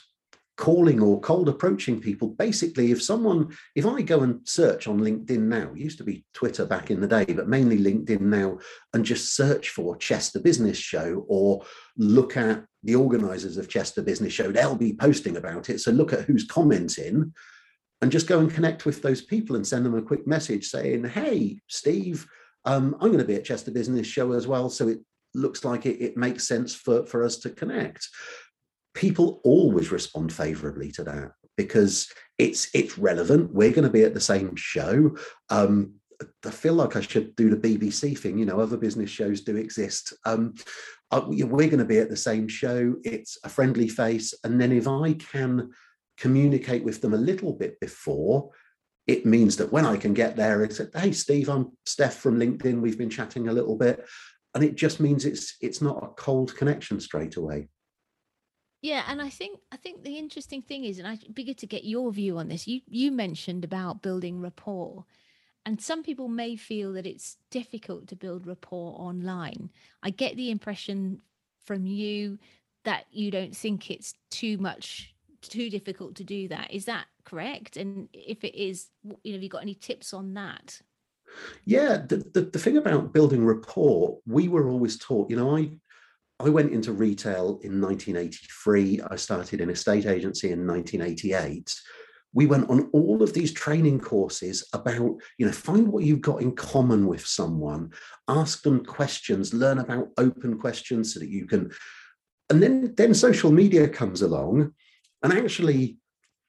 calling 0.62 1.02
or 1.02 1.20
cold 1.22 1.50
approaching 1.50 2.00
people. 2.00 2.28
Basically 2.28 2.92
if 2.92 3.02
someone 3.02 3.56
if 3.76 3.84
i 3.86 4.02
go 4.02 4.22
and 4.22 4.48
search 4.48 4.88
on 4.88 5.00
linkedin 5.00 5.48
now 5.48 5.74
used 5.74 5.98
to 5.98 6.04
be 6.04 6.24
twitter 6.36 6.66
back 6.66 6.92
in 6.92 7.02
the 7.02 7.08
day 7.08 7.26
but 7.26 7.48
mainly 7.48 7.80
linkedin 7.80 8.22
now 8.22 8.60
and 8.94 9.04
just 9.04 9.36
search 9.36 9.70
for 9.70 9.98
chester 9.98 10.40
business 10.40 10.78
show 10.78 11.26
or 11.28 11.64
look 11.98 12.38
at 12.38 12.64
the 12.84 12.94
organizers 12.94 13.58
of 13.58 13.70
chester 13.70 14.04
business 14.04 14.34
show 14.34 14.52
they'll 14.52 14.76
be 14.76 14.94
posting 14.94 15.38
about 15.38 15.70
it. 15.70 15.80
So 15.80 15.92
look 15.92 16.14
at 16.14 16.26
who's 16.26 16.46
commenting 16.46 17.34
and 18.04 18.12
just 18.12 18.28
go 18.28 18.40
and 18.40 18.54
connect 18.54 18.86
with 18.86 19.02
those 19.02 19.22
people 19.22 19.56
and 19.56 19.66
send 19.66 19.84
them 19.84 19.96
a 19.96 20.02
quick 20.02 20.28
message 20.28 20.68
saying 20.68 21.06
hey 21.06 21.60
steve 21.68 22.28
um, 22.66 22.96
i'm 23.02 23.08
going 23.08 23.18
to 23.18 23.26
be 23.26 23.36
at 23.36 23.46
chester 23.46 23.72
business 23.72 24.06
show 24.06 24.34
as 24.34 24.46
well. 24.46 24.70
So 24.70 24.90
it 24.90 25.00
looks 25.34 25.64
like 25.64 25.86
it, 25.86 26.02
it 26.02 26.18
makes 26.18 26.48
sense 26.48 26.76
for, 26.76 27.06
for 27.06 27.24
us 27.24 27.38
to 27.38 27.50
connect. 27.50 28.08
People 28.94 29.42
always 29.44 29.92
respond 29.92 30.34
favorably 30.34 30.92
to 30.92 31.04
that 31.04 31.32
because 31.58 32.12
it's 32.38 32.70
it's 32.74 32.98
relevant. 32.98 33.54
We're 33.54 33.72
going 33.72 33.84
to 33.86 33.90
be 33.90 34.04
at 34.04 34.14
the 34.14 34.20
same 34.20 34.56
show. 34.56 35.16
Um, 35.50 35.94
I 36.46 36.52
feel 36.52 36.74
like 36.74 36.96
I 36.96 37.02
should 37.02 37.36
do 37.36 37.50
the 37.50 37.56
BBC 37.78 38.18
thing. 38.18 38.38
You 38.38 38.46
know, 38.46 38.60
other 38.60 38.78
business 38.78 39.10
shows 39.10 39.42
do 39.42 39.56
exist. 39.56 40.14
Um, 40.26 40.56
I, 41.12 41.20
we're 41.20 41.68
going 41.68 41.80
to 41.80 41.86
be 41.86 42.00
at 42.00 42.10
the 42.10 42.18
same 42.18 42.48
show. 42.48 42.96
It's 43.04 43.38
a 43.44 43.50
friendly 43.50 43.88
face, 43.88 44.34
and 44.44 44.60
then 44.60 44.72
if 44.72 44.88
I 44.88 45.14
can 45.14 45.72
communicate 46.18 46.84
with 46.84 47.02
them 47.02 47.14
a 47.14 47.18
little 47.18 47.54
bit 47.54 47.80
before, 47.80 48.52
it 49.08 49.26
means 49.26 49.58
that 49.58 49.72
when 49.72 49.86
I 49.86 49.98
can 49.98 50.14
get 50.14 50.36
there, 50.36 50.64
it's 50.64 50.82
hey 50.96 51.12
Steve, 51.12 51.50
I'm 51.50 51.72
Steph 51.86 52.16
from 52.16 52.40
LinkedIn. 52.40 52.82
We've 52.82 52.98
been 52.98 53.10
chatting 53.10 53.48
a 53.48 53.54
little 53.54 53.76
bit, 53.76 54.06
and 54.54 54.64
it 54.64 54.76
just 54.76 55.00
means 55.00 55.26
it's 55.26 55.56
it's 55.62 55.82
not 55.82 56.04
a 56.04 56.08
cold 56.08 56.56
connection 56.56 57.00
straight 57.00 57.36
away. 57.36 57.68
Yeah, 58.82 59.04
and 59.08 59.22
I 59.22 59.30
think 59.30 59.60
I 59.72 59.78
think 59.78 60.04
the 60.04 60.18
interesting 60.18 60.62
thing 60.62 60.86
is, 60.86 60.98
and 61.00 61.08
I'd 61.08 61.34
be 61.34 61.44
good 61.44 61.60
to 61.60 61.68
get 61.68 61.84
your 61.84 62.12
view 62.12 62.38
on 62.38 62.48
this. 62.48 62.68
You 62.68 62.82
you 62.88 63.12
mentioned 63.12 63.64
about 63.64 64.02
building 64.02 64.42
rapport, 64.42 65.06
and 65.66 65.80
some 65.80 66.04
people 66.04 66.28
may 66.28 66.56
feel 66.56 66.94
that 66.94 67.06
it's 67.06 67.38
difficult 67.52 68.08
to 68.08 68.16
build 68.16 68.48
rapport 68.48 69.00
online. 69.00 69.70
I 70.02 70.10
get 70.10 70.36
the 70.36 70.52
impression 70.52 71.22
from 71.66 71.86
you 71.86 72.40
that 72.84 73.06
you 73.12 73.30
don't 73.30 73.56
think 73.56 73.92
it's 73.92 74.16
too 74.32 74.58
much 74.58 75.14
too 75.42 75.70
difficult 75.70 76.16
to 76.16 76.24
do 76.24 76.48
that. 76.48 76.72
Is 76.72 76.86
that 76.86 77.06
correct? 77.26 77.78
And 77.78 78.10
if 78.14 78.44
it 78.44 78.56
is, 78.56 78.88
you 79.04 79.32
know, 79.32 79.34
have 79.34 79.44
you 79.44 79.50
got 79.50 79.62
any 79.62 79.76
tips 79.76 80.14
on 80.14 80.34
that? 80.36 80.82
Yeah, 81.66 81.98
the, 82.08 82.18
the, 82.34 82.42
the 82.42 82.60
thing 82.60 82.78
about 82.78 83.14
building 83.14 83.46
rapport, 83.46 84.20
we 84.26 84.48
were 84.48 84.70
always 84.70 84.98
taught, 84.98 85.30
you 85.30 85.36
know, 85.36 85.56
I 85.56 85.72
I 86.46 86.50
went 86.50 86.74
into 86.74 86.92
retail 86.92 87.60
in 87.64 87.80
1983. 87.80 89.02
I 89.10 89.16
started 89.16 89.62
in 89.62 89.70
a 89.70 89.76
state 89.76 90.08
agency 90.08 90.52
in 90.52 90.66
1988. 90.66 91.80
We 92.34 92.48
went 92.48 92.70
on 92.70 92.90
all 92.94 93.22
of 93.22 93.34
these 93.34 93.54
training 93.54 94.00
courses 94.00 94.68
about, 94.74 95.18
you 95.38 95.46
know, 95.46 95.52
find 95.52 95.88
what 95.90 96.04
you've 96.04 96.22
got 96.22 96.42
in 96.42 96.56
common 96.56 97.06
with 97.06 97.26
someone, 97.26 97.92
ask 98.28 98.64
them 98.64 98.84
questions, 98.84 99.54
learn 99.54 99.80
about 99.80 100.10
open 100.18 100.58
questions 100.58 101.14
so 101.14 101.20
that 101.20 101.30
you 101.30 101.46
can. 101.46 101.72
And 102.50 102.64
then, 102.64 102.96
then 102.96 103.14
social 103.14 103.52
media 103.52 103.88
comes 103.88 104.22
along. 104.22 104.74
And 105.24 105.34
actually, 105.34 105.98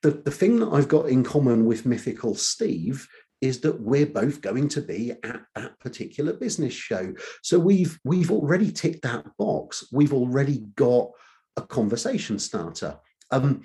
the, 0.02 0.12
the 0.12 0.30
thing 0.30 0.58
that 0.60 0.70
I've 0.70 0.88
got 0.88 1.08
in 1.08 1.22
common 1.22 1.66
with 1.66 1.84
Mythical 1.84 2.34
Steve 2.34 3.06
is 3.42 3.60
that 3.60 3.80
we're 3.80 4.06
both 4.06 4.40
going 4.40 4.68
to 4.68 4.80
be 4.80 5.10
at 5.24 5.42
that 5.54 5.78
particular 5.80 6.32
business 6.32 6.72
show. 6.72 7.12
So 7.42 7.58
we've 7.58 7.98
we've 8.04 8.30
already 8.30 8.72
ticked 8.72 9.02
that 9.02 9.26
box. 9.36 9.84
We've 9.92 10.14
already 10.14 10.64
got 10.76 11.10
a 11.56 11.62
conversation 11.62 12.38
starter. 12.38 12.96
Um, 13.30 13.62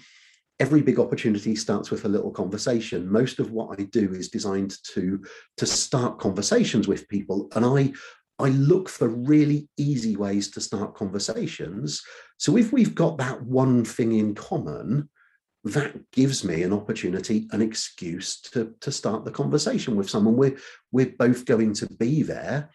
every 0.59 0.81
big 0.81 0.99
opportunity 0.99 1.55
starts 1.55 1.91
with 1.91 2.05
a 2.05 2.09
little 2.09 2.31
conversation. 2.31 3.09
Most 3.09 3.39
of 3.39 3.51
what 3.51 3.79
I 3.79 3.83
do 3.83 4.11
is 4.11 4.29
designed 4.29 4.75
to 4.93 5.23
to 5.57 5.65
start 5.65 6.19
conversations 6.19 6.87
with 6.87 7.07
people, 7.07 7.47
and 7.55 7.63
I 7.63 7.93
I 8.39 8.49
look 8.49 8.89
for 8.89 9.07
really 9.07 9.69
easy 9.77 10.15
ways 10.15 10.49
to 10.51 10.61
start 10.61 10.95
conversations. 10.95 12.01
So 12.37 12.57
if 12.57 12.73
we've 12.73 12.95
got 12.95 13.19
that 13.19 13.43
one 13.43 13.85
thing 13.85 14.13
in 14.13 14.35
common, 14.35 15.09
that 15.73 16.11
gives 16.11 16.43
me 16.43 16.63
an 16.63 16.73
opportunity, 16.73 17.47
an 17.51 17.61
excuse 17.61 18.41
to, 18.41 18.73
to 18.81 18.91
start 18.91 19.25
the 19.25 19.31
conversation 19.31 19.95
with 19.95 20.09
someone. 20.09 20.35
We're, 20.35 20.57
we're 20.91 21.13
both 21.17 21.45
going 21.45 21.73
to 21.75 21.87
be 21.87 22.23
there. 22.23 22.69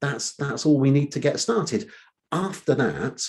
That's, 0.00 0.34
that's 0.34 0.66
all 0.66 0.78
we 0.78 0.90
need 0.90 1.12
to 1.12 1.20
get 1.20 1.40
started. 1.40 1.90
After 2.30 2.74
that, 2.74 3.22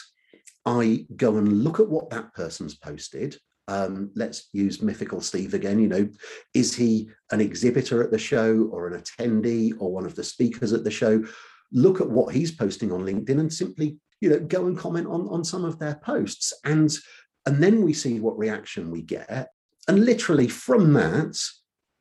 I 0.66 1.06
go 1.16 1.38
and 1.38 1.64
look 1.64 1.80
at 1.80 1.90
what 1.90 2.10
that 2.12 2.34
person's 2.34 2.76
posted. 2.76 3.38
Um, 3.68 4.12
let's 4.16 4.50
use 4.54 4.82
Mythical 4.82 5.22
Steve 5.22 5.54
again. 5.54 5.80
You 5.80 5.88
know, 5.88 6.10
is 6.54 6.76
he 6.76 7.10
an 7.32 7.42
exhibitor 7.42 8.04
at 8.04 8.12
the 8.12 8.18
show 8.18 8.70
or 8.72 8.88
an 8.88 9.02
attendee 9.02 9.74
or 9.80 9.92
one 9.92 10.06
of 10.06 10.16
the 10.16 10.24
speakers 10.24 10.74
at 10.74 10.84
the 10.84 10.92
show? 10.92 11.24
Look 11.72 12.02
at 12.02 12.10
what 12.10 12.34
he's 12.34 12.52
posting 12.52 12.92
on 12.92 13.02
LinkedIn 13.02 13.40
and 13.40 13.52
simply, 13.52 13.98
you 14.22 14.30
know, 14.30 14.40
go 14.40 14.68
and 14.68 14.78
comment 14.78 15.08
on, 15.08 15.28
on 15.30 15.44
some 15.44 15.66
of 15.66 15.80
their 15.80 15.96
posts. 15.96 16.54
And 16.64 16.92
and 17.46 17.62
then 17.62 17.84
we 17.84 17.94
see 17.94 18.20
what 18.20 18.38
reaction 18.38 18.92
we 18.92 19.02
get. 19.02 19.50
And 19.88 20.06
literally 20.06 20.48
from 20.48 20.94
that, 20.94 21.38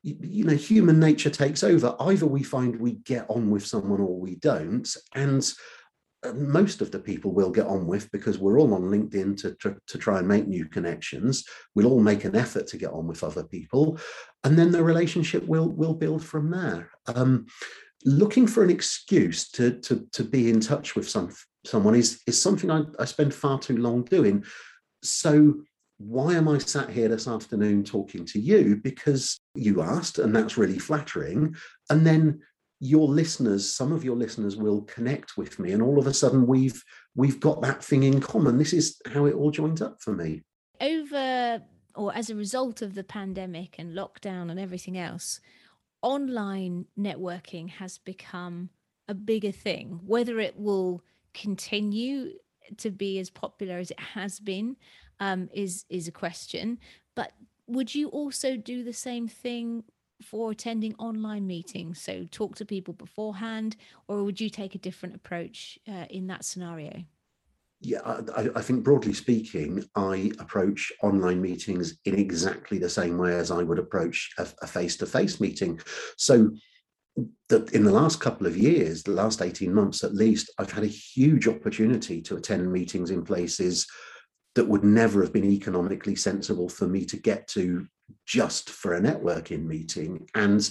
you, 0.03 0.43
know, 0.43 0.55
human 0.55 0.99
nature 0.99 1.29
takes 1.29 1.63
over. 1.63 1.95
Either 1.99 2.25
we 2.25 2.43
find 2.43 2.79
we 2.79 2.93
get 2.93 3.25
on 3.29 3.49
with 3.49 3.65
someone 3.65 4.01
or 4.01 4.19
we 4.19 4.35
don't. 4.35 4.89
And 5.15 5.49
uh, 6.23 6.33
most 6.33 6.81
of 6.81 6.91
the 6.91 6.99
people 6.99 7.31
we'll 7.31 7.49
get 7.49 7.67
on 7.67 7.87
with 7.87 8.11
because 8.11 8.37
we're 8.37 8.59
all 8.59 8.73
on 8.73 8.83
LinkedIn 8.83 9.37
to, 9.41 9.53
to, 9.55 9.77
to, 9.87 9.97
try 9.97 10.19
and 10.19 10.27
make 10.27 10.47
new 10.47 10.65
connections. 10.65 11.45
We'll 11.75 11.87
all 11.87 12.01
make 12.01 12.25
an 12.25 12.35
effort 12.35 12.67
to 12.67 12.77
get 12.77 12.91
on 12.91 13.07
with 13.07 13.23
other 13.23 13.43
people. 13.43 13.97
And 14.43 14.57
then 14.57 14.71
the 14.71 14.83
relationship 14.83 15.45
will 15.45 15.69
will 15.69 15.93
build 15.93 16.23
from 16.23 16.51
there. 16.51 16.89
Um, 17.13 17.47
looking 18.05 18.47
for 18.47 18.63
an 18.63 18.69
excuse 18.69 19.49
to, 19.51 19.79
to, 19.81 20.05
to 20.11 20.23
be 20.23 20.49
in 20.49 20.59
touch 20.59 20.95
with 20.95 21.09
some, 21.09 21.33
someone 21.65 21.95
is, 21.95 22.21
is 22.27 22.41
something 22.41 22.69
I, 22.69 22.83
I 22.99 23.05
spend 23.05 23.33
far 23.33 23.59
too 23.59 23.77
long 23.77 24.03
doing. 24.03 24.43
So, 25.03 25.55
why 25.97 26.33
am 26.33 26.49
I 26.49 26.57
sat 26.57 26.89
here 26.89 27.07
this 27.07 27.27
afternoon 27.27 27.83
talking 27.83 28.25
to 28.25 28.39
you? 28.39 28.77
Because 28.77 29.39
you 29.55 29.81
asked, 29.81 30.19
and 30.19 30.35
that's 30.35 30.57
really 30.57 30.79
flattering. 30.79 31.55
And 31.89 32.05
then 32.05 32.41
your 32.79 33.07
listeners, 33.07 33.73
some 33.73 33.93
of 33.93 34.03
your 34.03 34.15
listeners 34.15 34.57
will 34.57 34.81
connect 34.81 35.37
with 35.37 35.59
me, 35.59 35.71
and 35.71 35.81
all 35.81 35.99
of 35.99 36.07
a 36.07 36.13
sudden 36.13 36.45
we've 36.45 36.83
we've 37.15 37.39
got 37.39 37.61
that 37.61 37.83
thing 37.83 38.03
in 38.03 38.19
common. 38.19 38.57
This 38.57 38.73
is 38.73 38.99
how 39.13 39.25
it 39.25 39.35
all 39.35 39.51
joins 39.51 39.81
up 39.81 40.01
for 40.01 40.13
me. 40.13 40.41
Over 40.81 41.61
or 41.95 42.13
as 42.15 42.29
a 42.29 42.35
result 42.35 42.81
of 42.81 42.95
the 42.95 43.03
pandemic 43.03 43.75
and 43.77 43.95
lockdown 43.95 44.49
and 44.49 44.59
everything 44.59 44.97
else, 44.97 45.39
online 46.01 46.85
networking 46.99 47.69
has 47.69 47.97
become 47.97 48.69
a 49.07 49.13
bigger 49.13 49.51
thing. 49.51 49.99
Whether 50.05 50.39
it 50.39 50.57
will 50.57 51.03
continue 51.33 52.33
to 52.77 52.91
be 52.91 53.19
as 53.19 53.29
popular 53.29 53.77
as 53.77 53.91
it 53.91 53.99
has 53.99 54.39
been 54.39 54.75
um, 55.19 55.49
is 55.53 55.85
is 55.89 56.07
a 56.07 56.11
question. 56.11 56.79
But 57.15 57.31
would 57.67 57.93
you 57.93 58.09
also 58.09 58.57
do 58.57 58.83
the 58.83 58.93
same 58.93 59.27
thing 59.27 59.83
for 60.21 60.51
attending 60.51 60.95
online 60.95 61.47
meetings? 61.47 62.01
So 62.01 62.25
talk 62.31 62.55
to 62.55 62.65
people 62.65 62.93
beforehand, 62.93 63.75
or 64.07 64.23
would 64.23 64.39
you 64.39 64.49
take 64.49 64.75
a 64.75 64.79
different 64.79 65.15
approach 65.15 65.79
uh, 65.87 66.05
in 66.09 66.27
that 66.27 66.45
scenario? 66.45 67.03
Yeah, 67.85 67.99
I, 68.05 68.47
I, 68.55 68.61
think 68.61 68.81
broadly 68.81 69.11
speaking, 69.11 69.83
I 69.93 70.31
approach 70.39 70.89
online 71.01 71.41
meetings 71.41 71.97
in 72.05 72.15
exactly 72.17 72.77
the 72.77 72.87
same 72.87 73.17
way 73.17 73.35
as 73.35 73.51
I 73.51 73.61
would 73.61 73.77
approach 73.77 74.31
a 74.37 74.45
face 74.65 74.95
to 74.97 75.05
face 75.05 75.41
meeting. 75.41 75.81
So 76.15 76.49
that 77.49 77.71
in 77.73 77.83
the 77.83 77.91
last 77.91 78.19
couple 78.19 78.47
of 78.47 78.57
years, 78.57 79.03
the 79.03 79.11
last 79.11 79.41
18 79.41 79.73
months 79.73 80.03
at 80.03 80.15
least, 80.15 80.49
I've 80.57 80.71
had 80.71 80.83
a 80.83 80.87
huge 80.87 81.47
opportunity 81.47 82.21
to 82.23 82.37
attend 82.37 82.71
meetings 82.71 83.11
in 83.11 83.23
places 83.23 83.87
that 84.55 84.67
would 84.67 84.83
never 84.83 85.21
have 85.21 85.33
been 85.33 85.45
economically 85.45 86.15
sensible 86.15 86.69
for 86.69 86.87
me 86.87 87.05
to 87.05 87.17
get 87.17 87.47
to 87.49 87.87
just 88.25 88.69
for 88.69 88.93
a 88.93 89.01
networking 89.01 89.65
meeting 89.65 90.27
and 90.35 90.69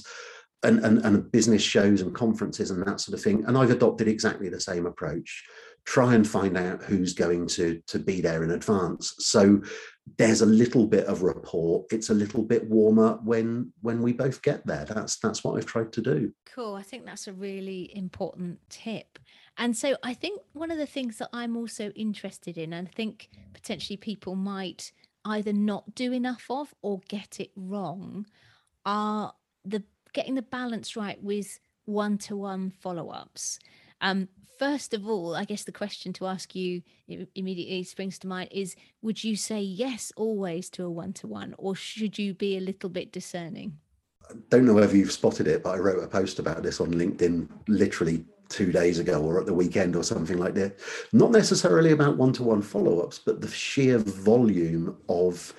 and, 0.64 0.78
and, 0.84 1.04
and 1.04 1.32
business 1.32 1.62
shows 1.62 2.02
and 2.02 2.14
conferences 2.14 2.70
and 2.70 2.86
that 2.86 3.00
sort 3.00 3.18
of 3.18 3.24
thing. 3.24 3.44
And 3.46 3.58
I've 3.58 3.70
adopted 3.70 4.06
exactly 4.06 4.48
the 4.48 4.60
same 4.60 4.86
approach. 4.86 5.44
Try 5.84 6.14
and 6.14 6.24
find 6.26 6.56
out 6.56 6.84
who's 6.84 7.14
going 7.14 7.48
to, 7.48 7.82
to 7.88 7.98
be 7.98 8.20
there 8.20 8.44
in 8.44 8.52
advance. 8.52 9.14
So 9.18 9.60
there's 10.18 10.42
a 10.42 10.46
little 10.46 10.86
bit 10.86 11.06
of 11.06 11.22
rapport. 11.22 11.84
It's 11.90 12.10
a 12.10 12.14
little 12.14 12.42
bit 12.42 12.68
warmer 12.68 13.18
when 13.24 13.72
when 13.82 14.02
we 14.02 14.12
both 14.12 14.42
get 14.42 14.66
there. 14.66 14.84
That's 14.84 15.16
that's 15.16 15.44
what 15.44 15.56
i've 15.56 15.66
tried 15.66 15.92
to 15.92 16.00
do. 16.00 16.32
Cool. 16.46 16.74
I 16.74 16.82
think 16.82 17.06
that's 17.06 17.28
a 17.28 17.32
really 17.32 17.90
important 17.96 18.58
tip. 18.68 19.18
And 19.58 19.76
so 19.76 19.96
i 20.02 20.14
think 20.14 20.40
one 20.54 20.70
of 20.70 20.78
the 20.78 20.86
things 20.86 21.18
that 21.18 21.28
i'm 21.32 21.56
also 21.56 21.90
interested 21.90 22.56
in 22.56 22.72
and 22.72 22.88
i 22.88 22.90
think 22.90 23.28
potentially 23.52 23.98
people 23.98 24.34
might 24.34 24.92
either 25.26 25.52
not 25.52 25.94
do 25.94 26.12
enough 26.12 26.46
of 26.48 26.74
or 26.82 27.00
get 27.08 27.38
it 27.38 27.50
wrong 27.54 28.26
are 28.86 29.32
the 29.64 29.82
getting 30.12 30.34
the 30.34 30.42
balance 30.42 30.96
right 30.96 31.22
with 31.22 31.58
one-to-one 31.84 32.70
follow-ups. 32.80 33.58
Um, 34.00 34.28
first 34.58 34.94
of 34.94 35.06
all, 35.06 35.34
I 35.34 35.44
guess 35.44 35.64
the 35.64 35.72
question 35.72 36.12
to 36.14 36.26
ask 36.26 36.54
you 36.54 36.82
immediately 37.34 37.82
springs 37.84 38.18
to 38.20 38.26
mind 38.26 38.48
is 38.52 38.76
would 39.02 39.22
you 39.22 39.36
say 39.36 39.60
yes 39.60 40.12
always 40.16 40.70
to 40.70 40.84
a 40.84 40.90
one 40.90 41.12
to 41.14 41.26
one, 41.26 41.54
or 41.58 41.74
should 41.74 42.18
you 42.18 42.34
be 42.34 42.56
a 42.56 42.60
little 42.60 42.90
bit 42.90 43.12
discerning? 43.12 43.78
I 44.30 44.34
don't 44.50 44.64
know 44.64 44.74
whether 44.74 44.96
you've 44.96 45.12
spotted 45.12 45.46
it, 45.46 45.62
but 45.62 45.70
I 45.70 45.78
wrote 45.78 46.02
a 46.02 46.06
post 46.06 46.38
about 46.38 46.62
this 46.62 46.80
on 46.80 46.94
LinkedIn 46.94 47.48
literally 47.68 48.24
two 48.48 48.70
days 48.70 48.98
ago 48.98 49.20
or 49.22 49.40
at 49.40 49.46
the 49.46 49.54
weekend 49.54 49.96
or 49.96 50.04
something 50.04 50.38
like 50.38 50.54
that. 50.54 50.78
Not 51.12 51.30
necessarily 51.32 51.92
about 51.92 52.16
one 52.16 52.32
to 52.34 52.42
one 52.42 52.62
follow 52.62 53.00
ups, 53.00 53.18
but 53.18 53.40
the 53.40 53.48
sheer 53.48 53.98
volume 53.98 54.96
of 55.08 55.54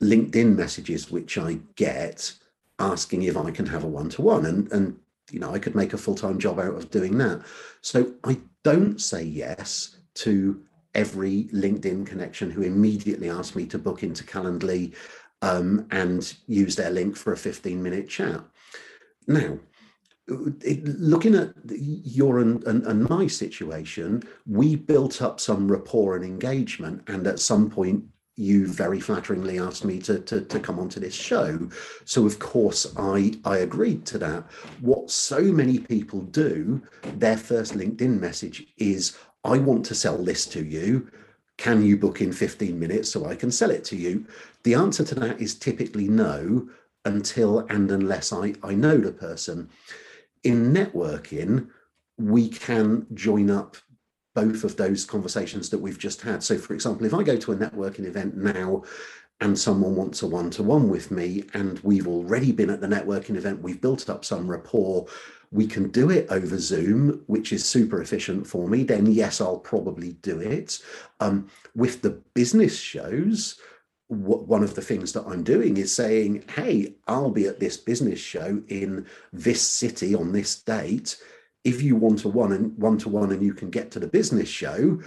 LinkedIn 0.00 0.56
messages 0.56 1.10
which 1.10 1.38
I 1.38 1.58
get 1.76 2.32
asking 2.78 3.22
if 3.22 3.36
I 3.36 3.50
can 3.50 3.66
have 3.66 3.84
a 3.84 3.88
one 3.88 4.08
to 4.10 4.22
one. 4.22 4.46
And 4.46 4.72
and 4.72 4.98
you 5.30 5.40
know, 5.40 5.54
I 5.54 5.58
could 5.58 5.74
make 5.74 5.92
a 5.92 5.98
full 5.98 6.14
time 6.14 6.38
job 6.38 6.58
out 6.58 6.74
of 6.74 6.90
doing 6.90 7.18
that. 7.18 7.42
So 7.80 8.14
I 8.24 8.40
don't 8.64 9.00
say 9.00 9.22
yes 9.22 9.96
to 10.14 10.62
every 10.94 11.44
LinkedIn 11.52 12.06
connection 12.06 12.50
who 12.50 12.62
immediately 12.62 13.30
asks 13.30 13.54
me 13.54 13.66
to 13.66 13.78
book 13.78 14.02
into 14.02 14.24
Calendly 14.24 14.94
um, 15.42 15.86
and 15.90 16.34
use 16.46 16.76
their 16.76 16.90
link 16.90 17.16
for 17.16 17.32
a 17.32 17.36
15 17.36 17.82
minute 17.82 18.08
chat. 18.08 18.42
Now, 19.26 19.58
it, 20.62 20.84
looking 20.84 21.34
at 21.34 21.54
your 21.64 22.40
and, 22.40 22.62
and, 22.64 22.84
and, 22.86 23.08
my 23.08 23.26
situation, 23.26 24.22
we 24.46 24.76
built 24.76 25.22
up 25.22 25.40
some 25.40 25.70
rapport 25.70 26.16
and 26.16 26.24
engagement. 26.24 27.02
And 27.06 27.26
at 27.26 27.38
some 27.38 27.70
point, 27.70 28.04
you 28.38 28.66
very 28.66 29.00
flatteringly 29.00 29.58
asked 29.58 29.84
me 29.84 29.98
to, 30.00 30.20
to, 30.20 30.40
to 30.42 30.60
come 30.60 30.78
onto 30.78 31.00
this 31.00 31.14
show. 31.14 31.68
So, 32.04 32.26
of 32.26 32.38
course, 32.38 32.86
I, 32.96 33.38
I 33.44 33.58
agreed 33.58 34.06
to 34.06 34.18
that. 34.18 34.44
What 34.80 35.10
so 35.10 35.40
many 35.40 35.78
people 35.78 36.22
do, 36.22 36.82
their 37.16 37.36
first 37.36 37.74
LinkedIn 37.74 38.20
message 38.20 38.66
is, 38.76 39.16
I 39.44 39.58
want 39.58 39.84
to 39.86 39.94
sell 39.94 40.18
this 40.18 40.46
to 40.46 40.64
you. 40.64 41.10
Can 41.56 41.84
you 41.84 41.96
book 41.96 42.20
in 42.20 42.32
15 42.32 42.78
minutes 42.78 43.10
so 43.10 43.26
I 43.26 43.34
can 43.34 43.50
sell 43.50 43.70
it 43.70 43.84
to 43.86 43.96
you? 43.96 44.26
The 44.62 44.74
answer 44.74 45.04
to 45.04 45.14
that 45.16 45.40
is 45.40 45.56
typically 45.56 46.08
no 46.08 46.68
until 47.04 47.60
and 47.68 47.90
unless 47.90 48.32
I, 48.32 48.54
I 48.62 48.74
know 48.74 48.98
the 48.98 49.12
person 49.12 49.68
in 50.44 50.72
networking, 50.72 51.68
we 52.16 52.48
can 52.48 53.06
join 53.14 53.50
up 53.50 53.76
both 54.38 54.62
of 54.62 54.76
those 54.76 55.04
conversations 55.04 55.68
that 55.68 55.78
we've 55.78 55.98
just 55.98 56.20
had. 56.20 56.44
So, 56.44 56.58
for 56.58 56.72
example, 56.72 57.06
if 57.06 57.14
I 57.14 57.24
go 57.24 57.36
to 57.36 57.52
a 57.52 57.56
networking 57.56 58.04
event 58.04 58.36
now 58.36 58.84
and 59.40 59.58
someone 59.58 59.96
wants 59.96 60.22
a 60.22 60.28
one 60.28 60.50
to 60.50 60.62
one 60.62 60.88
with 60.88 61.10
me, 61.10 61.44
and 61.54 61.80
we've 61.80 62.06
already 62.06 62.52
been 62.52 62.70
at 62.70 62.80
the 62.80 62.86
networking 62.86 63.34
event, 63.34 63.62
we've 63.62 63.80
built 63.80 64.08
up 64.08 64.24
some 64.24 64.48
rapport, 64.48 65.06
we 65.50 65.66
can 65.66 65.88
do 65.90 66.10
it 66.10 66.26
over 66.30 66.56
Zoom, 66.56 67.24
which 67.26 67.52
is 67.52 67.64
super 67.64 68.00
efficient 68.00 68.46
for 68.46 68.68
me, 68.68 68.84
then 68.84 69.06
yes, 69.06 69.40
I'll 69.40 69.58
probably 69.58 70.12
do 70.30 70.38
it. 70.40 70.78
Um, 71.18 71.48
with 71.74 72.02
the 72.02 72.22
business 72.34 72.78
shows, 72.78 73.60
one 74.08 74.62
of 74.62 74.74
the 74.74 74.82
things 74.82 75.12
that 75.14 75.26
I'm 75.26 75.42
doing 75.42 75.76
is 75.78 75.92
saying, 75.92 76.44
hey, 76.54 76.94
I'll 77.08 77.30
be 77.30 77.46
at 77.46 77.58
this 77.58 77.76
business 77.76 78.20
show 78.20 78.62
in 78.68 79.04
this 79.32 79.62
city 79.62 80.14
on 80.14 80.32
this 80.32 80.62
date. 80.62 81.16
If 81.64 81.82
you 81.82 81.96
want 81.96 82.24
a 82.24 82.28
one 82.28 82.52
and 82.52 82.76
one 82.78 82.98
to 82.98 83.08
one 83.08 83.32
and 83.32 83.42
you 83.42 83.52
can 83.52 83.70
get 83.70 83.90
to 83.92 83.98
the 83.98 84.06
business 84.06 84.48
show, 84.48 85.00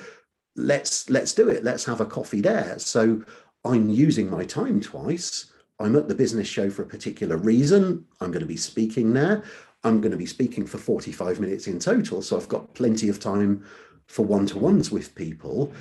let's 0.56 1.10
let's 1.10 1.34
do 1.34 1.50
it. 1.50 1.64
Let's 1.64 1.86
have 1.86 2.02
a 2.02 2.06
coffee 2.06 2.42
there. 2.42 2.78
So 2.80 3.24
I'm 3.64 3.90
using 3.90 4.30
my 4.30 4.46
time 4.46 4.82
twice. 4.82 5.52
I'm 5.80 5.96
at 5.96 6.08
the 6.08 6.16
business 6.16 6.48
show 6.48 6.70
for 6.70 6.84
a 6.84 6.88
particular 6.88 7.38
reason. 7.38 8.06
I'm 8.20 8.32
going 8.32 8.42
to 8.42 8.48
be 8.48 8.58
speaking 8.58 9.14
there. 9.14 9.44
I'm 9.84 10.00
going 10.00 10.12
to 10.12 10.18
be 10.18 10.28
speaking 10.28 10.68
for 10.68 10.78
45 10.78 11.40
minutes 11.40 11.68
in 11.68 11.80
total. 11.80 12.22
So 12.22 12.38
I've 12.38 12.48
got 12.48 12.74
plenty 12.76 13.10
of 13.10 13.20
time 13.20 13.66
for 14.06 14.24
one 14.24 14.46
to 14.46 14.60
ones 14.60 14.92
with 14.92 15.16
people 15.16 15.74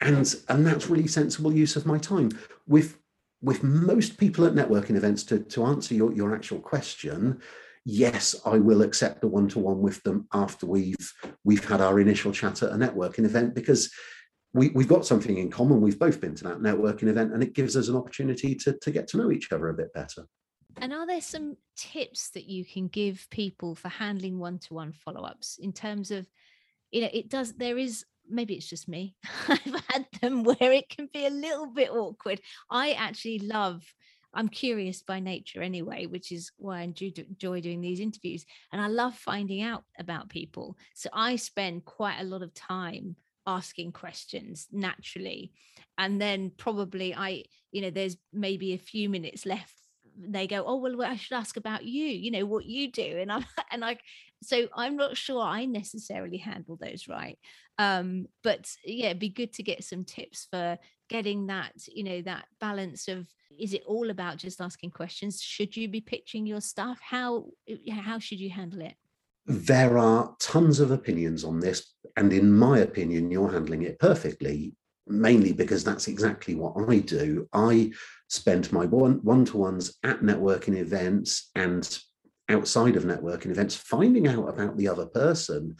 and 0.00 0.34
and 0.48 0.66
that's 0.66 0.88
really 0.88 1.06
sensible 1.06 1.52
use 1.52 1.76
of 1.76 1.86
my 1.86 1.98
time 1.98 2.30
with 2.66 2.98
with 3.42 3.62
most 3.62 4.18
people 4.18 4.44
at 4.44 4.54
networking 4.54 4.96
events 4.96 5.22
to 5.24 5.40
to 5.40 5.64
answer 5.64 5.94
your, 5.94 6.12
your 6.12 6.34
actual 6.34 6.58
question 6.58 7.40
yes 7.88 8.36
i 8.44 8.58
will 8.58 8.82
accept 8.82 9.22
the 9.22 9.26
one-to-one 9.26 9.80
with 9.80 10.02
them 10.02 10.28
after 10.34 10.66
we've 10.66 11.12
we've 11.42 11.66
had 11.66 11.80
our 11.80 11.98
initial 11.98 12.30
chat 12.30 12.62
at 12.62 12.72
a 12.72 12.74
networking 12.74 13.24
event 13.24 13.54
because 13.54 13.90
we, 14.52 14.68
we've 14.70 14.88
got 14.88 15.06
something 15.06 15.38
in 15.38 15.50
common 15.50 15.80
we've 15.80 15.98
both 15.98 16.20
been 16.20 16.34
to 16.34 16.44
that 16.44 16.58
networking 16.58 17.08
event 17.08 17.32
and 17.32 17.42
it 17.42 17.54
gives 17.54 17.78
us 17.78 17.88
an 17.88 17.96
opportunity 17.96 18.54
to, 18.54 18.76
to 18.82 18.90
get 18.90 19.08
to 19.08 19.16
know 19.16 19.32
each 19.32 19.50
other 19.52 19.70
a 19.70 19.74
bit 19.74 19.90
better 19.94 20.26
and 20.76 20.92
are 20.92 21.06
there 21.06 21.22
some 21.22 21.56
tips 21.76 22.28
that 22.34 22.44
you 22.44 22.62
can 22.62 22.88
give 22.88 23.26
people 23.30 23.74
for 23.74 23.88
handling 23.88 24.38
one-to-one 24.38 24.92
follow-ups 24.92 25.58
in 25.62 25.72
terms 25.72 26.10
of 26.10 26.28
you 26.90 27.00
know 27.00 27.08
it 27.10 27.30
does 27.30 27.54
there 27.54 27.78
is 27.78 28.04
maybe 28.30 28.52
it's 28.52 28.68
just 28.68 28.88
me. 28.88 29.14
I've 29.48 29.82
had 29.88 30.06
them 30.20 30.42
where 30.44 30.72
it 30.72 30.90
can 30.90 31.08
be 31.10 31.24
a 31.24 31.30
little 31.30 31.66
bit 31.66 31.90
awkward. 31.90 32.42
I 32.70 32.92
actually 32.92 33.38
love 33.38 33.82
I'm 34.34 34.48
curious 34.48 35.02
by 35.02 35.20
nature 35.20 35.62
anyway, 35.62 36.06
which 36.06 36.32
is 36.32 36.52
why 36.58 36.80
I 36.80 36.82
enjoy 36.82 37.60
doing 37.60 37.80
these 37.80 38.00
interviews. 38.00 38.44
And 38.72 38.80
I 38.80 38.88
love 38.88 39.14
finding 39.14 39.62
out 39.62 39.84
about 39.98 40.28
people. 40.28 40.76
So 40.94 41.08
I 41.12 41.36
spend 41.36 41.84
quite 41.84 42.20
a 42.20 42.24
lot 42.24 42.42
of 42.42 42.54
time 42.54 43.16
asking 43.46 43.92
questions 43.92 44.68
naturally. 44.70 45.52
And 45.96 46.20
then 46.20 46.52
probably 46.56 47.14
I, 47.14 47.44
you 47.72 47.82
know, 47.82 47.90
there's 47.90 48.16
maybe 48.32 48.74
a 48.74 48.78
few 48.78 49.08
minutes 49.08 49.46
left. 49.46 49.74
They 50.20 50.46
go, 50.46 50.64
oh 50.66 50.76
well, 50.76 51.02
I 51.02 51.16
should 51.16 51.36
ask 51.36 51.56
about 51.56 51.84
you. 51.84 52.06
You 52.06 52.30
know 52.32 52.44
what 52.44 52.64
you 52.64 52.90
do, 52.90 53.18
and 53.20 53.30
I'm 53.30 53.44
and 53.70 53.84
I, 53.84 53.98
so 54.42 54.66
I'm 54.74 54.96
not 54.96 55.16
sure 55.16 55.42
I 55.42 55.64
necessarily 55.64 56.38
handle 56.38 56.76
those 56.76 57.06
right 57.08 57.38
um 57.78 58.26
but 58.42 58.68
yeah 58.84 59.06
it'd 59.06 59.18
be 59.18 59.28
good 59.28 59.52
to 59.52 59.62
get 59.62 59.84
some 59.84 60.04
tips 60.04 60.46
for 60.50 60.78
getting 61.08 61.46
that 61.46 61.72
you 61.88 62.04
know 62.04 62.22
that 62.22 62.46
balance 62.60 63.08
of 63.08 63.26
is 63.58 63.74
it 63.74 63.82
all 63.86 64.10
about 64.10 64.36
just 64.36 64.60
asking 64.60 64.90
questions? 64.90 65.42
Should 65.42 65.76
you 65.76 65.88
be 65.88 66.00
pitching 66.00 66.46
your 66.46 66.60
stuff? 66.60 66.98
How 67.00 67.46
how 67.90 68.18
should 68.18 68.40
you 68.40 68.50
handle 68.50 68.82
it? 68.82 68.94
There 69.46 69.96
are 69.98 70.36
tons 70.40 70.78
of 70.78 70.90
opinions 70.90 71.44
on 71.44 71.60
this 71.60 71.94
and 72.16 72.32
in 72.32 72.52
my 72.52 72.80
opinion 72.80 73.30
you're 73.30 73.50
handling 73.50 73.82
it 73.82 73.98
perfectly 73.98 74.74
mainly 75.06 75.54
because 75.54 75.82
that's 75.82 76.06
exactly 76.06 76.54
what 76.54 76.74
i 76.88 76.98
do. 76.98 77.48
I 77.52 77.92
spend 78.28 78.70
my 78.72 78.84
one 78.84 79.20
one-to-ones 79.22 79.96
at 80.04 80.20
networking 80.20 80.76
events 80.76 81.50
and 81.54 81.98
outside 82.50 82.96
of 82.96 83.04
networking 83.04 83.50
events 83.50 83.74
finding 83.74 84.26
out 84.26 84.48
about 84.48 84.76
the 84.76 84.88
other 84.88 85.06
person 85.06 85.76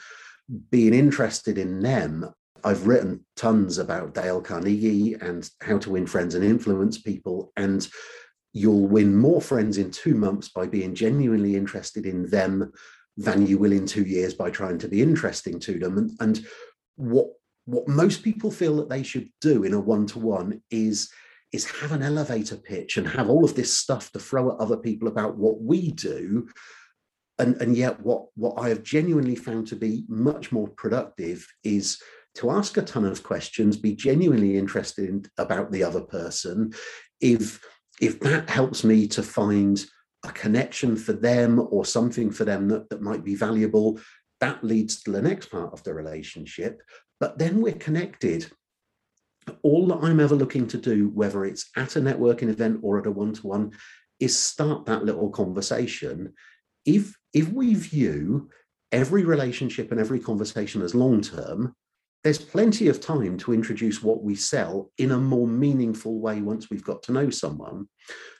being 0.70 0.94
interested 0.94 1.58
in 1.58 1.80
them, 1.80 2.26
I've 2.64 2.86
written 2.86 3.24
tons 3.36 3.78
about 3.78 4.14
Dale 4.14 4.40
Carnegie 4.40 5.14
and 5.14 5.48
how 5.60 5.78
to 5.78 5.90
win 5.90 6.06
friends 6.06 6.34
and 6.34 6.44
influence 6.44 6.98
people. 6.98 7.52
And 7.56 7.86
you'll 8.52 8.86
win 8.86 9.14
more 9.16 9.40
friends 9.40 9.78
in 9.78 9.90
two 9.90 10.14
months 10.14 10.48
by 10.48 10.66
being 10.66 10.94
genuinely 10.94 11.56
interested 11.56 12.06
in 12.06 12.28
them 12.30 12.72
than 13.16 13.46
you 13.46 13.58
will 13.58 13.72
in 13.72 13.86
two 13.86 14.04
years 14.04 14.34
by 14.34 14.50
trying 14.50 14.78
to 14.78 14.88
be 14.88 15.02
interesting 15.02 15.58
to 15.60 15.78
them. 15.78 15.98
And, 15.98 16.10
and 16.20 16.46
what 16.96 17.28
what 17.64 17.86
most 17.86 18.22
people 18.22 18.50
feel 18.50 18.76
that 18.76 18.88
they 18.88 19.02
should 19.02 19.28
do 19.42 19.62
in 19.62 19.74
a 19.74 19.80
one-to-one 19.80 20.62
is 20.70 21.10
is 21.52 21.66
have 21.66 21.92
an 21.92 22.02
elevator 22.02 22.56
pitch 22.56 22.96
and 22.96 23.06
have 23.06 23.28
all 23.28 23.44
of 23.44 23.54
this 23.54 23.76
stuff 23.76 24.10
to 24.12 24.18
throw 24.18 24.50
at 24.50 24.58
other 24.58 24.76
people 24.76 25.06
about 25.06 25.36
what 25.36 25.60
we 25.60 25.90
do 25.92 26.48
and 27.38 27.60
and 27.60 27.76
yet 27.76 28.00
what 28.00 28.26
what 28.36 28.54
i 28.58 28.68
have 28.68 28.82
genuinely 28.82 29.36
found 29.36 29.66
to 29.66 29.76
be 29.76 30.04
much 30.08 30.50
more 30.50 30.68
productive 30.68 31.46
is 31.62 32.00
to 32.38 32.50
ask 32.50 32.76
a 32.76 32.82
ton 32.82 33.04
of 33.04 33.22
questions 33.22 33.76
be 33.76 33.94
genuinely 33.94 34.56
interested 34.56 35.08
in, 35.08 35.24
about 35.38 35.70
the 35.70 35.82
other 35.82 36.00
person. 36.00 36.72
If 37.20 37.64
if 38.00 38.20
that 38.20 38.48
helps 38.48 38.84
me 38.84 39.08
to 39.08 39.22
find 39.24 39.84
a 40.24 40.30
connection 40.30 40.96
for 40.96 41.12
them 41.12 41.66
or 41.70 41.84
something 41.84 42.30
for 42.30 42.44
them 42.44 42.68
that, 42.68 42.88
that 42.90 43.02
might 43.02 43.24
be 43.24 43.34
valuable 43.34 43.98
that 44.40 44.62
leads 44.62 45.02
to 45.02 45.10
the 45.10 45.22
next 45.22 45.50
part 45.50 45.72
of 45.72 45.82
the 45.82 45.92
relationship. 45.92 46.80
But 47.20 47.38
then 47.38 47.60
we're 47.60 47.72
connected. 47.72 48.50
All 49.62 49.86
that 49.88 50.02
i'm 50.02 50.20
ever 50.20 50.34
looking 50.34 50.66
to 50.68 50.76
do 50.76 51.08
whether 51.14 51.44
it's 51.44 51.70
at 51.74 51.96
a 51.96 52.00
networking 52.00 52.50
event 52.50 52.80
or 52.82 52.98
at 52.98 53.06
a 53.06 53.10
one-to-one 53.10 53.72
is 54.20 54.38
start 54.38 54.84
that 54.86 55.04
little 55.04 55.30
conversation. 55.30 56.34
If 56.84 57.16
if 57.32 57.48
we 57.50 57.74
view 57.74 58.50
every 58.92 59.24
relationship 59.24 59.90
and 59.90 60.00
every 60.00 60.20
conversation 60.20 60.82
as 60.82 60.94
long 60.94 61.20
term, 61.20 61.74
there's 62.28 62.36
plenty 62.36 62.88
of 62.88 63.00
time 63.00 63.38
to 63.38 63.54
introduce 63.54 64.02
what 64.02 64.22
we 64.22 64.34
sell 64.34 64.90
in 64.98 65.12
a 65.12 65.18
more 65.18 65.48
meaningful 65.48 66.20
way 66.20 66.42
once 66.42 66.68
we've 66.68 66.84
got 66.84 67.02
to 67.04 67.12
know 67.12 67.30
someone. 67.30 67.88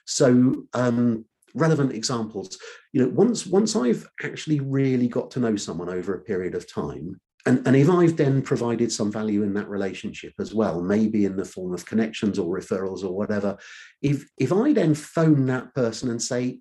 So, 0.05 0.67
um, 0.75 1.25
relevant 1.55 1.93
examples, 1.93 2.59
you 2.93 3.01
know, 3.01 3.09
once 3.09 3.47
once 3.47 3.75
I've 3.75 4.07
actually 4.23 4.59
really 4.59 5.07
got 5.07 5.31
to 5.31 5.39
know 5.39 5.55
someone 5.55 5.89
over 5.89 6.13
a 6.13 6.21
period 6.21 6.53
of 6.53 6.71
time, 6.71 7.19
and, 7.47 7.65
and 7.65 7.75
if 7.75 7.89
I've 7.89 8.15
then 8.15 8.43
provided 8.43 8.91
some 8.91 9.11
value 9.11 9.41
in 9.41 9.55
that 9.55 9.67
relationship 9.67 10.33
as 10.39 10.53
well, 10.53 10.83
maybe 10.83 11.25
in 11.25 11.35
the 11.35 11.43
form 11.43 11.73
of 11.73 11.87
connections 11.87 12.37
or 12.37 12.55
referrals 12.55 13.03
or 13.03 13.17
whatever, 13.17 13.57
if 14.03 14.29
if 14.37 14.53
I 14.53 14.71
then 14.71 14.93
phone 14.93 15.47
that 15.47 15.73
person 15.73 16.11
and 16.11 16.21
say, 16.21 16.59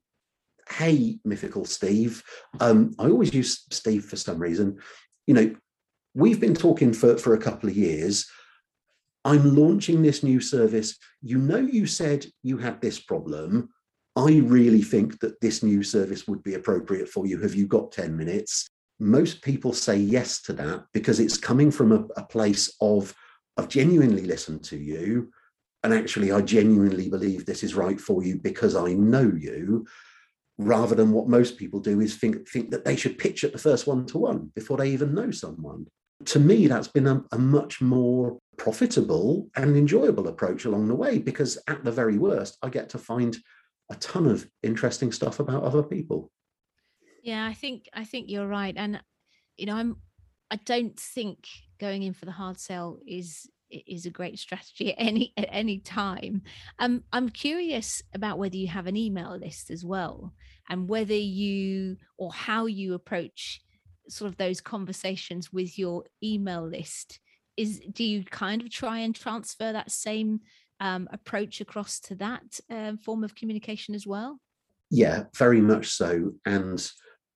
hey, 0.71 1.19
mythical 1.27 1.67
Steve. 1.67 2.23
Um, 2.59 2.95
I 2.99 3.11
always 3.11 3.35
use 3.35 3.67
Steve 3.71 4.07
for 4.07 4.17
some 4.17 4.38
reason. 4.38 4.79
You 5.27 5.35
know, 5.35 5.55
we've 6.18 6.40
been 6.40 6.54
talking 6.54 6.92
for, 6.92 7.16
for 7.16 7.35
a 7.35 7.38
couple 7.38 7.70
of 7.70 7.76
years. 7.76 8.28
I'm 9.24 9.54
launching 9.54 10.02
this 10.02 10.24
new 10.24 10.40
service. 10.40 10.96
You 11.22 11.38
know, 11.38 11.59
you 11.59 11.87
said 11.87 12.26
you 12.42 12.59
had 12.59 12.81
this 12.81 12.98
problem. 12.98 13.68
I 14.16 14.38
really 14.38 14.83
think 14.83 15.20
that 15.20 15.40
this 15.40 15.62
new 15.62 15.85
service 15.85 16.26
would 16.26 16.42
be 16.42 16.54
appropriate 16.54 17.09
for 17.09 17.26
you. 17.26 17.40
Have 17.40 17.54
you 17.54 17.68
got 17.68 17.92
10 17.92 18.16
minutes? 18.16 18.66
Most 18.98 19.42
people 19.42 19.72
say 19.72 19.96
yes 19.96 20.42
to 20.42 20.52
that 20.54 20.87
because 20.92 21.20
it's 21.20 21.38
coming 21.38 21.70
from 21.70 21.92
a, 21.92 22.04
a 22.20 22.24
place 22.24 22.76
of, 22.81 23.14
I've 23.57 23.68
genuinely 23.68 24.22
listened 24.22 24.64
to 24.64 24.76
you. 24.76 25.31
And 25.85 25.94
actually, 25.94 26.33
I 26.33 26.40
genuinely 26.40 27.09
believe 27.09 27.46
this 27.46 27.62
is 27.62 27.76
right 27.76 28.00
for 28.00 28.24
you 28.24 28.40
because 28.42 28.74
I 28.74 28.92
know 28.92 29.33
you 29.38 29.87
rather 30.61 30.96
than 30.96 31.12
what 31.12 31.28
most 31.28 31.57
people 31.57 31.78
do 31.78 32.00
is 32.00 32.16
think 32.16 32.48
think 32.48 32.72
that 32.72 32.85
they 32.85 32.96
should 32.96 33.16
pitch 33.16 33.44
at 33.44 33.52
the 33.52 33.59
first 33.59 33.87
one 33.87 34.04
to 34.04 34.18
one 34.18 34.50
before 34.57 34.76
they 34.76 34.90
even 34.90 35.14
know 35.14 35.31
someone 35.31 35.87
to 36.24 36.40
me 36.40 36.66
that's 36.66 36.88
been 36.88 37.07
a, 37.07 37.22
a, 37.33 37.38
much 37.38 37.81
more 37.81 38.38
profitable 38.57 39.48
and 39.57 39.76
enjoyable 39.76 40.28
approach 40.28 40.64
along 40.64 40.88
the 40.88 40.94
way 40.94 41.18
because 41.18 41.59
at 41.68 41.85
the 41.85 41.92
very 41.92 42.18
worst 42.18 42.59
i 42.62 42.68
get 42.68 42.88
to 42.88 42.98
find 42.98 43.38
a 43.90 43.94
ton 43.96 44.26
of 44.26 44.48
interesting 44.62 45.12
stuff 45.12 45.40
about 45.40 45.62
other 45.62 45.83
people 45.83 46.31
Yeah, 47.22 47.46
I 47.46 47.54
think 47.54 47.88
I 47.92 48.04
think 48.04 48.31
you're 48.31 48.46
right, 48.46 48.74
and 48.76 49.00
you 49.57 49.66
know, 49.66 49.76
I'm 49.76 49.96
I 50.50 50.57
don't 50.57 50.98
think 50.98 51.46
going 51.78 52.02
in 52.02 52.14
for 52.14 52.24
the 52.24 52.33
hard 52.33 52.59
sell 52.59 52.98
is 53.07 53.50
is 53.70 54.07
a 54.07 54.11
great 54.11 54.38
strategy 54.38 54.92
at 54.92 54.96
any 54.98 55.33
at 55.37 55.48
any 55.50 55.78
time. 55.78 56.42
Um, 56.78 57.04
I'm 57.12 57.28
curious 57.28 58.02
about 58.14 58.38
whether 58.38 58.57
you 58.57 58.68
have 58.68 58.87
an 58.87 58.96
email 58.96 59.37
list 59.37 59.70
as 59.70 59.85
well, 59.85 60.33
and 60.68 60.88
whether 60.88 61.14
you 61.14 61.96
or 62.16 62.33
how 62.33 62.66
you 62.66 62.94
approach 62.94 63.61
sort 64.09 64.31
of 64.31 64.37
those 64.37 64.61
conversations 64.61 65.53
with 65.53 65.79
your 65.79 66.05
email 66.23 66.66
list. 66.66 67.21
Is 67.57 67.81
do 67.92 68.05
you 68.05 68.25
kind 68.25 68.62
of 68.62 68.71
try 68.71 68.99
and 68.99 69.14
transfer 69.14 69.73
that 69.73 69.90
same 69.90 70.40
um, 70.81 71.09
approach 71.12 71.61
across 71.61 71.99
to 72.01 72.14
that 72.16 72.61
uh, 72.71 72.92
form 73.05 73.25
of 73.25 73.35
communication 73.35 73.94
as 73.94 74.07
well? 74.07 74.38
Yeah, 74.90 75.25
very 75.37 75.61
much 75.61 75.88
so, 75.88 76.33
and 76.47 76.81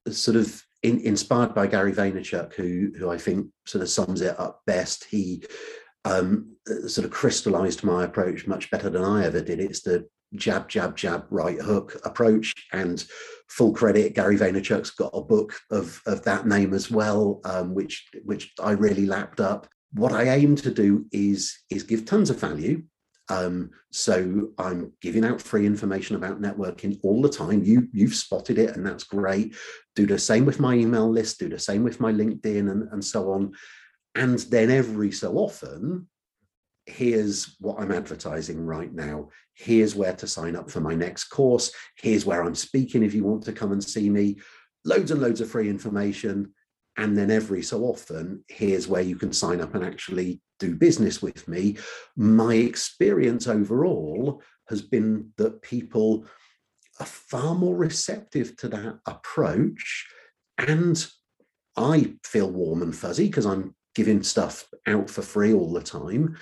sort 0.09 0.37
of 0.37 0.63
in, 0.83 1.01
inspired 1.01 1.55
by 1.55 1.67
Gary 1.67 1.93
Vaynerchuk, 1.93 2.55
who 2.55 2.93
who 2.99 3.11
I 3.11 3.19
think 3.19 3.49
sort 3.67 3.83
of 3.83 3.89
sums 3.89 4.21
it 4.21 4.39
up 4.39 4.63
best. 4.67 5.05
He 5.05 5.45
um, 6.05 6.57
sort 6.87 7.05
of 7.05 7.11
crystallized 7.11 7.85
my 7.85 8.05
approach 8.05 8.47
much 8.47 8.71
better 8.71 8.91
than 8.91 9.05
I 9.05 9.25
ever 9.25 9.41
did. 9.41 9.61
It's 9.61 9.83
the 9.83 10.07
jab, 10.35 10.69
jab, 10.69 10.97
jab, 10.97 11.27
right 11.31 11.61
hook 11.61 12.01
approach. 12.05 12.53
And 12.73 13.05
full 13.49 13.73
credit, 13.73 14.15
Gary 14.15 14.37
Vaynerchuk's 14.37 14.91
got 14.91 15.11
a 15.15 15.23
book 15.23 15.55
of, 15.71 16.01
of 16.07 16.23
that 16.25 16.47
name 16.47 16.75
as 16.75 16.91
well, 16.91 17.41
um, 17.45 17.75
which 17.75 18.09
which 18.25 18.53
I 18.61 18.73
really 18.73 19.07
lapped 19.07 19.41
up. 19.41 19.69
What 19.95 20.13
I 20.13 20.25
aim 20.25 20.57
to 20.57 20.71
do 20.71 21.07
is 21.13 21.59
is 21.71 21.83
give 21.83 22.05
tons 22.05 22.31
of 22.31 22.41
value. 22.41 22.83
Um, 23.29 23.71
so 23.91 24.51
I'm 24.59 24.93
giving 25.01 25.25
out 25.25 25.41
free 25.41 25.65
information 25.65 26.17
about 26.17 26.43
networking 26.43 26.99
all 27.03 27.23
the 27.23 27.29
time. 27.29 27.63
You 27.63 27.89
you've 27.93 28.15
spotted 28.15 28.59
it, 28.59 28.77
and 28.77 28.87
that's 28.87 29.05
great. 29.05 29.55
Do 29.95 30.07
the 30.07 30.19
same 30.19 30.45
with 30.45 30.61
my 30.61 30.75
email 30.75 31.11
list. 31.11 31.39
Do 31.39 31.49
the 31.49 31.59
same 31.59 31.83
with 31.83 32.01
my 32.01 32.13
LinkedIn, 32.13 32.71
and, 32.71 32.89
and 32.93 33.05
so 33.05 33.33
on. 33.33 33.53
And 34.15 34.39
then 34.39 34.71
every 34.71 35.13
so 35.13 35.37
often, 35.37 36.09
here's 36.87 37.57
what 37.61 37.81
I'm 37.81 37.93
advertising 37.93 38.61
right 38.65 38.93
now. 38.93 39.29
Here's 39.55 39.95
where 39.95 40.15
to 40.15 40.27
sign 40.27 40.57
up 40.57 40.71
for 40.71 40.81
my 40.81 40.95
next 40.95 41.25
course. 41.25 41.73
Here's 41.97 42.27
where 42.27 42.43
I'm 42.43 42.55
speaking 42.55 43.03
if 43.03 43.15
you 43.15 43.25
want 43.25 43.45
to 43.45 43.53
come 43.53 43.73
and 43.73 43.83
see 43.83 44.11
me. 44.11 44.39
Loads 44.85 45.11
and 45.11 45.21
loads 45.21 45.41
of 45.41 45.51
free 45.51 45.69
information. 45.69 46.53
And 46.97 47.17
then 47.17 47.31
every 47.31 47.63
so 47.63 47.85
often, 47.85 48.45
here's 48.49 48.89
where 48.89 49.03
you 49.03 49.17
can 49.17 49.33
sign 49.33 49.61
up 49.61 49.75
and 49.75 49.85
actually 49.85 50.41
do 50.59 50.75
business 50.75 51.23
with 51.23 51.49
me. 51.49 51.79
My 52.17 52.55
experience 52.55 53.47
overall 53.47 54.43
has 54.69 54.83
been 54.83 55.31
that 55.37 55.63
people 55.63 56.27
are 57.01 57.07
far 57.07 57.55
more 57.55 57.77
receptive 57.77 58.57
to 58.59 58.69
that 58.69 58.99
approach. 59.07 60.07
And 60.59 61.05
I 61.77 62.15
feel 62.25 62.51
warm 62.51 62.83
and 62.83 62.95
fuzzy 62.95 63.27
because 63.27 63.47
I'm 63.47 63.75
giving 63.95 64.23
stuff 64.23 64.69
out 64.87 65.09
for 65.09 65.23
free 65.23 65.53
all 65.53 65.73
the 65.73 65.83
time. 65.83 66.37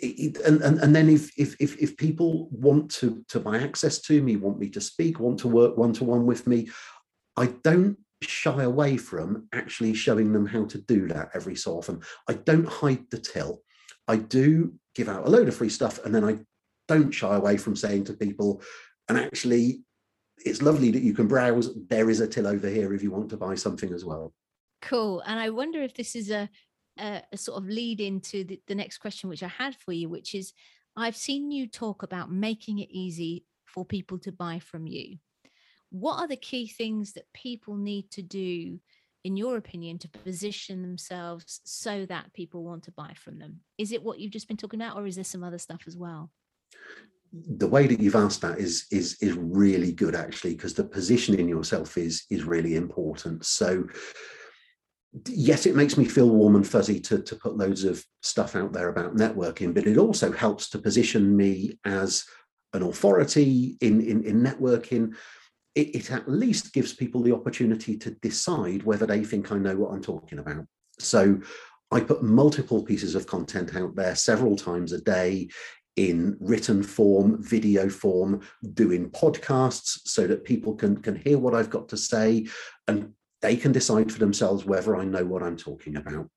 It, 0.00 0.38
and, 0.46 0.62
and 0.62 0.78
and 0.78 0.94
then 0.94 1.08
if, 1.08 1.36
if 1.36 1.56
if 1.60 1.76
if 1.78 1.96
people 1.96 2.48
want 2.52 2.90
to 2.92 3.24
to 3.28 3.40
buy 3.40 3.58
access 3.58 4.00
to 4.02 4.22
me, 4.22 4.36
want 4.36 4.58
me 4.58 4.68
to 4.70 4.80
speak, 4.80 5.18
want 5.18 5.40
to 5.40 5.48
work 5.48 5.76
one 5.76 5.92
to 5.94 6.04
one 6.04 6.24
with 6.24 6.46
me, 6.46 6.68
I 7.36 7.46
don't 7.64 7.98
shy 8.22 8.62
away 8.62 8.96
from 8.96 9.48
actually 9.52 9.94
showing 9.94 10.32
them 10.32 10.46
how 10.46 10.64
to 10.66 10.78
do 10.78 11.08
that 11.08 11.30
every 11.34 11.56
so 11.56 11.78
often. 11.78 12.00
I 12.28 12.34
don't 12.34 12.68
hide 12.68 13.04
the 13.10 13.18
till. 13.18 13.62
I 14.06 14.16
do 14.16 14.74
give 14.94 15.08
out 15.08 15.26
a 15.26 15.30
load 15.30 15.48
of 15.48 15.56
free 15.56 15.68
stuff, 15.68 16.04
and 16.04 16.14
then 16.14 16.24
I 16.24 16.38
don't 16.86 17.10
shy 17.10 17.34
away 17.34 17.56
from 17.56 17.76
saying 17.76 18.04
to 18.04 18.14
people, 18.14 18.62
and 19.08 19.18
actually, 19.18 19.82
it's 20.38 20.62
lovely 20.62 20.90
that 20.90 21.02
you 21.02 21.12
can 21.12 21.28
browse. 21.28 21.74
There 21.88 22.10
is 22.10 22.20
a 22.20 22.28
till 22.28 22.46
over 22.46 22.68
here 22.68 22.94
if 22.94 23.02
you 23.02 23.10
want 23.10 23.30
to 23.30 23.36
buy 23.36 23.54
something 23.54 23.92
as 23.92 24.04
well. 24.04 24.32
Cool. 24.80 25.20
And 25.26 25.38
I 25.40 25.50
wonder 25.50 25.82
if 25.82 25.94
this 25.94 26.14
is 26.14 26.30
a 26.30 26.48
a, 26.98 27.22
a 27.32 27.36
sort 27.36 27.62
of 27.62 27.68
lead 27.68 28.00
into 28.00 28.44
the, 28.44 28.60
the 28.66 28.74
next 28.74 28.98
question, 28.98 29.28
which 29.28 29.42
I 29.42 29.48
had 29.48 29.76
for 29.76 29.92
you, 29.92 30.08
which 30.08 30.34
is 30.34 30.52
I've 30.96 31.16
seen 31.16 31.50
you 31.50 31.66
talk 31.66 32.02
about 32.02 32.30
making 32.30 32.80
it 32.80 32.90
easy 32.90 33.44
for 33.66 33.84
people 33.84 34.18
to 34.20 34.32
buy 34.32 34.58
from 34.58 34.86
you. 34.86 35.18
What 35.90 36.18
are 36.18 36.28
the 36.28 36.36
key 36.36 36.66
things 36.66 37.12
that 37.12 37.32
people 37.32 37.76
need 37.76 38.10
to 38.10 38.22
do, 38.22 38.78
in 39.24 39.36
your 39.36 39.56
opinion, 39.56 39.98
to 39.98 40.08
position 40.08 40.82
themselves 40.82 41.60
so 41.64 42.04
that 42.06 42.32
people 42.34 42.64
want 42.64 42.82
to 42.84 42.92
buy 42.92 43.14
from 43.14 43.38
them? 43.38 43.60
Is 43.78 43.92
it 43.92 44.02
what 44.02 44.18
you've 44.18 44.32
just 44.32 44.48
been 44.48 44.56
talking 44.56 44.80
about, 44.80 44.96
or 44.96 45.06
is 45.06 45.14
there 45.14 45.24
some 45.24 45.44
other 45.44 45.58
stuff 45.58 45.82
as 45.86 45.96
well? 45.96 46.30
the 47.32 47.66
way 47.66 47.86
that 47.86 48.00
you've 48.00 48.14
asked 48.14 48.40
that 48.40 48.58
is 48.58 48.86
is 48.90 49.18
is 49.20 49.34
really 49.34 49.92
good 49.92 50.14
actually 50.14 50.54
because 50.54 50.72
the 50.72 50.84
positioning 50.84 51.46
yourself 51.46 51.98
is 51.98 52.24
is 52.30 52.44
really 52.44 52.74
important 52.74 53.44
so 53.44 53.86
yes, 55.26 55.66
it 55.66 55.74
makes 55.76 55.96
me 55.96 56.04
feel 56.04 56.28
warm 56.28 56.56
and 56.56 56.66
fuzzy 56.66 57.00
to, 57.00 57.22
to 57.22 57.36
put 57.36 57.56
loads 57.56 57.84
of 57.84 58.04
stuff 58.22 58.54
out 58.56 58.72
there 58.72 58.88
about 58.88 59.16
networking, 59.16 59.74
but 59.74 59.86
it 59.86 59.96
also 59.96 60.32
helps 60.32 60.68
to 60.70 60.78
position 60.78 61.36
me 61.36 61.78
as 61.84 62.24
an 62.74 62.82
authority 62.82 63.76
in, 63.80 64.00
in, 64.00 64.24
in 64.24 64.42
networking. 64.42 65.14
It, 65.74 65.94
it 65.94 66.10
at 66.10 66.28
least 66.28 66.72
gives 66.72 66.92
people 66.92 67.22
the 67.22 67.34
opportunity 67.34 67.96
to 67.98 68.10
decide 68.10 68.82
whether 68.82 69.06
they 69.06 69.24
think 69.24 69.50
I 69.50 69.58
know 69.58 69.76
what 69.76 69.92
I'm 69.92 70.02
talking 70.02 70.38
about. 70.38 70.66
So 70.98 71.40
I 71.90 72.00
put 72.00 72.22
multiple 72.22 72.82
pieces 72.82 73.14
of 73.14 73.26
content 73.26 73.74
out 73.76 73.96
there 73.96 74.14
several 74.14 74.56
times 74.56 74.92
a 74.92 75.00
day 75.00 75.48
in 75.96 76.36
written 76.38 76.82
form, 76.82 77.42
video 77.42 77.88
form, 77.88 78.40
doing 78.74 79.10
podcasts 79.10 80.00
so 80.04 80.26
that 80.26 80.44
people 80.44 80.74
can, 80.74 80.96
can 80.98 81.16
hear 81.16 81.38
what 81.38 81.54
I've 81.54 81.70
got 81.70 81.88
to 81.88 81.96
say 81.96 82.46
and 82.86 83.12
they 83.42 83.56
can 83.56 83.72
decide 83.72 84.10
for 84.10 84.18
themselves 84.18 84.64
whether 84.64 84.96
I 84.96 85.04
know 85.04 85.24
what 85.24 85.42
I'm 85.42 85.56
talking 85.56 85.96
about. 85.96 86.28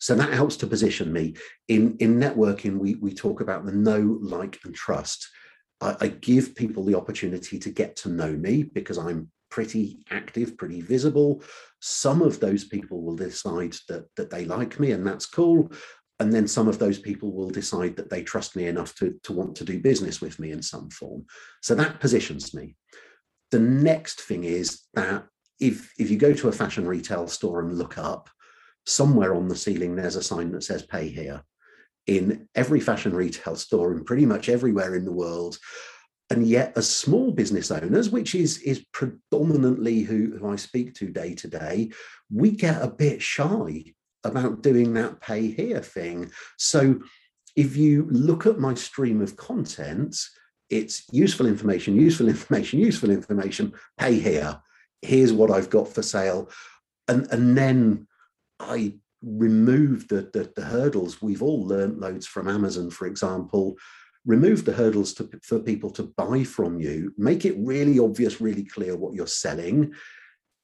So 0.00 0.14
that 0.14 0.32
helps 0.32 0.56
to 0.56 0.66
position 0.66 1.12
me. 1.12 1.34
In, 1.68 1.96
in 1.98 2.18
networking, 2.18 2.78
we, 2.78 2.94
we 2.94 3.12
talk 3.12 3.40
about 3.40 3.66
the 3.66 3.72
know, 3.72 4.18
like, 4.22 4.58
and 4.64 4.74
trust. 4.74 5.28
I, 5.80 5.96
I 6.00 6.08
give 6.08 6.54
people 6.54 6.84
the 6.84 6.96
opportunity 6.96 7.58
to 7.58 7.70
get 7.70 7.96
to 7.96 8.08
know 8.08 8.32
me 8.32 8.62
because 8.62 8.96
I'm 8.96 9.30
pretty 9.50 10.04
active, 10.10 10.56
pretty 10.56 10.80
visible. 10.80 11.42
Some 11.80 12.22
of 12.22 12.40
those 12.40 12.64
people 12.64 13.02
will 13.02 13.16
decide 13.16 13.76
that, 13.88 14.06
that 14.16 14.30
they 14.30 14.46
like 14.46 14.80
me, 14.80 14.92
and 14.92 15.06
that's 15.06 15.26
cool. 15.26 15.70
And 16.18 16.32
then 16.32 16.46
some 16.46 16.68
of 16.68 16.78
those 16.78 16.98
people 16.98 17.32
will 17.32 17.50
decide 17.50 17.96
that 17.96 18.10
they 18.10 18.22
trust 18.22 18.54
me 18.54 18.66
enough 18.66 18.94
to, 18.96 19.18
to 19.24 19.32
want 19.32 19.56
to 19.56 19.64
do 19.64 19.80
business 19.80 20.20
with 20.20 20.38
me 20.38 20.50
in 20.50 20.62
some 20.62 20.90
form. 20.90 21.26
So 21.62 21.74
that 21.74 22.00
positions 22.00 22.54
me. 22.54 22.76
The 23.50 23.58
next 23.60 24.20
thing 24.20 24.44
is 24.44 24.82
that 24.94 25.24
if 25.60 25.92
if 25.98 26.10
you 26.10 26.16
go 26.16 26.32
to 26.32 26.48
a 26.48 26.52
fashion 26.52 26.86
retail 26.86 27.28
store 27.28 27.60
and 27.60 27.78
look 27.78 27.98
up, 27.98 28.30
somewhere 28.86 29.34
on 29.34 29.48
the 29.48 29.56
ceiling 29.56 29.94
there's 29.94 30.16
a 30.16 30.22
sign 30.22 30.52
that 30.52 30.64
says 30.64 30.82
"Pay 30.82 31.08
here." 31.08 31.42
In 32.06 32.48
every 32.54 32.80
fashion 32.80 33.14
retail 33.14 33.54
store 33.56 33.92
and 33.92 34.06
pretty 34.06 34.26
much 34.26 34.48
everywhere 34.48 34.94
in 34.96 35.04
the 35.04 35.12
world, 35.12 35.58
and 36.30 36.46
yet 36.46 36.72
as 36.76 36.88
small 36.88 37.30
business 37.30 37.70
owners 37.70 38.08
which 38.10 38.34
is 38.34 38.58
is 38.58 38.84
predominantly 38.92 40.00
who, 40.00 40.38
who 40.38 40.48
i 40.50 40.56
speak 40.56 40.94
to 40.94 41.10
day 41.10 41.34
to 41.34 41.48
day 41.48 41.90
we 42.32 42.50
get 42.50 42.82
a 42.82 42.88
bit 42.88 43.20
shy 43.20 43.84
about 44.24 44.62
doing 44.62 44.92
that 44.94 45.20
pay 45.20 45.50
here 45.50 45.80
thing. 45.80 46.30
So 46.58 47.00
if 47.56 47.76
you 47.76 48.06
look 48.10 48.46
at 48.46 48.58
my 48.58 48.74
stream 48.74 49.20
of 49.20 49.36
content 49.36 50.16
it's 50.68 51.04
useful 51.12 51.46
information 51.46 51.96
useful 51.96 52.28
information 52.34 52.78
useful 52.78 53.10
information 53.10 53.72
pay 53.98 54.18
here 54.18 54.60
here's 55.02 55.32
what 55.32 55.50
I've 55.50 55.70
got 55.70 55.88
for 55.88 56.02
sale. 56.02 56.50
And, 57.08 57.26
and 57.30 57.56
then 57.56 58.06
I 58.58 58.94
remove 59.22 60.08
the, 60.08 60.30
the, 60.32 60.52
the 60.54 60.64
hurdles. 60.64 61.20
We've 61.20 61.42
all 61.42 61.66
learned 61.66 61.98
loads 61.98 62.26
from 62.26 62.48
Amazon, 62.48 62.90
for 62.90 63.06
example. 63.06 63.76
Remove 64.26 64.64
the 64.64 64.72
hurdles 64.72 65.14
to, 65.14 65.28
for 65.42 65.58
people 65.58 65.90
to 65.90 66.12
buy 66.16 66.44
from 66.44 66.80
you. 66.80 67.14
Make 67.16 67.44
it 67.44 67.56
really 67.58 67.98
obvious, 67.98 68.40
really 68.40 68.64
clear 68.64 68.96
what 68.96 69.14
you're 69.14 69.26
selling. 69.26 69.94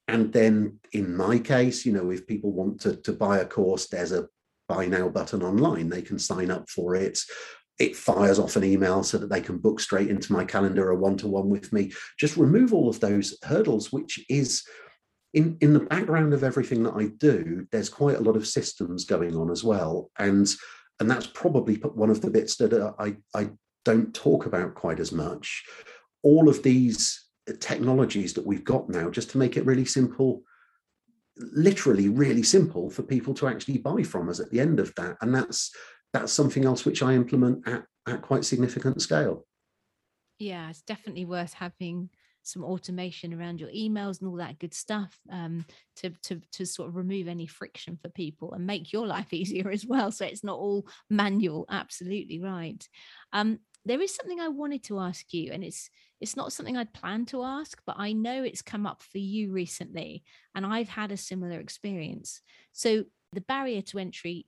And 0.08 0.32
then 0.32 0.78
in 0.92 1.16
my 1.16 1.38
case, 1.38 1.84
you 1.84 1.92
know, 1.92 2.10
if 2.10 2.26
people 2.26 2.52
want 2.52 2.80
to, 2.82 2.96
to 2.96 3.12
buy 3.12 3.38
a 3.38 3.46
course, 3.46 3.88
there's 3.88 4.12
a 4.12 4.28
buy 4.68 4.86
now 4.86 5.08
button 5.08 5.42
online. 5.42 5.88
They 5.88 6.02
can 6.02 6.18
sign 6.18 6.50
up 6.50 6.68
for 6.68 6.94
it 6.94 7.18
it 7.78 7.96
fires 7.96 8.38
off 8.38 8.56
an 8.56 8.64
email 8.64 9.02
so 9.02 9.18
that 9.18 9.28
they 9.28 9.40
can 9.40 9.58
book 9.58 9.80
straight 9.80 10.08
into 10.08 10.32
my 10.32 10.44
calendar 10.44 10.90
a 10.90 10.96
one-to-one 10.96 11.48
with 11.48 11.72
me. 11.72 11.92
Just 12.18 12.36
remove 12.36 12.72
all 12.72 12.88
of 12.88 13.00
those 13.00 13.36
hurdles 13.42 13.92
which 13.92 14.24
is 14.28 14.64
in 15.34 15.58
in 15.60 15.72
the 15.72 15.80
background 15.80 16.32
of 16.32 16.44
everything 16.44 16.82
that 16.82 16.94
i 16.94 17.06
do 17.18 17.66
there's 17.70 17.88
quite 17.90 18.16
a 18.16 18.22
lot 18.22 18.36
of 18.36 18.46
systems 18.46 19.04
going 19.04 19.36
on 19.36 19.50
as 19.50 19.62
well. 19.62 20.10
And 20.18 20.48
and 20.98 21.10
that's 21.10 21.26
probably 21.26 21.74
one 21.74 22.10
of 22.10 22.22
the 22.22 22.30
bits 22.30 22.56
that 22.56 22.72
uh, 22.72 22.92
i 22.98 23.16
i 23.34 23.50
don't 23.84 24.14
talk 24.14 24.46
about 24.46 24.74
quite 24.74 24.98
as 24.98 25.12
much. 25.12 25.64
All 26.22 26.48
of 26.48 26.62
these 26.62 27.24
technologies 27.60 28.32
that 28.34 28.44
we've 28.46 28.64
got 28.64 28.88
now 28.88 29.08
just 29.10 29.30
to 29.30 29.38
make 29.38 29.56
it 29.56 29.64
really 29.64 29.84
simple 29.84 30.42
literally 31.38 32.08
really 32.08 32.42
simple 32.42 32.88
for 32.88 33.02
people 33.02 33.34
to 33.34 33.46
actually 33.46 33.76
buy 33.78 34.02
from 34.02 34.28
us 34.30 34.40
at 34.40 34.50
the 34.50 34.58
end 34.58 34.80
of 34.80 34.94
that. 34.96 35.16
And 35.20 35.34
that's 35.34 35.70
that's 36.20 36.32
something 36.32 36.64
else 36.64 36.84
which 36.84 37.02
I 37.02 37.14
implement 37.14 37.66
at, 37.68 37.84
at 38.06 38.22
quite 38.22 38.44
significant 38.44 39.00
scale. 39.02 39.44
Yeah, 40.38 40.70
it's 40.70 40.82
definitely 40.82 41.24
worth 41.24 41.52
having 41.52 42.10
some 42.42 42.62
automation 42.62 43.34
around 43.34 43.60
your 43.60 43.70
emails 43.70 44.20
and 44.20 44.28
all 44.28 44.36
that 44.36 44.58
good 44.58 44.72
stuff 44.72 45.18
um, 45.30 45.64
to, 45.96 46.10
to 46.22 46.40
to 46.52 46.64
sort 46.64 46.88
of 46.88 46.94
remove 46.94 47.26
any 47.26 47.46
friction 47.46 47.98
for 48.00 48.08
people 48.10 48.52
and 48.52 48.66
make 48.66 48.92
your 48.92 49.06
life 49.06 49.32
easier 49.32 49.68
as 49.70 49.84
well 49.84 50.10
so 50.10 50.24
it's 50.24 50.44
not 50.44 50.58
all 50.58 50.86
manual. 51.10 51.66
Absolutely 51.68 52.40
right. 52.40 52.86
Um, 53.32 53.58
there 53.84 54.02
is 54.02 54.12
something 54.12 54.40
i 54.40 54.48
wanted 54.48 54.82
to 54.82 54.98
ask 54.98 55.32
you 55.32 55.52
and 55.52 55.62
it's 55.62 55.88
it's 56.20 56.36
not 56.36 56.52
something 56.52 56.76
i'd 56.76 56.92
planned 56.92 57.28
to 57.28 57.44
ask 57.44 57.80
but 57.86 57.94
i 58.00 58.12
know 58.12 58.42
it's 58.42 58.60
come 58.60 58.84
up 58.84 59.00
for 59.00 59.18
you 59.18 59.52
recently 59.52 60.24
and 60.56 60.66
i've 60.66 60.88
had 60.88 61.12
a 61.12 61.16
similar 61.16 61.60
experience. 61.60 62.40
So 62.72 63.04
the 63.32 63.42
barrier 63.42 63.82
to 63.82 63.98
entry 63.98 64.46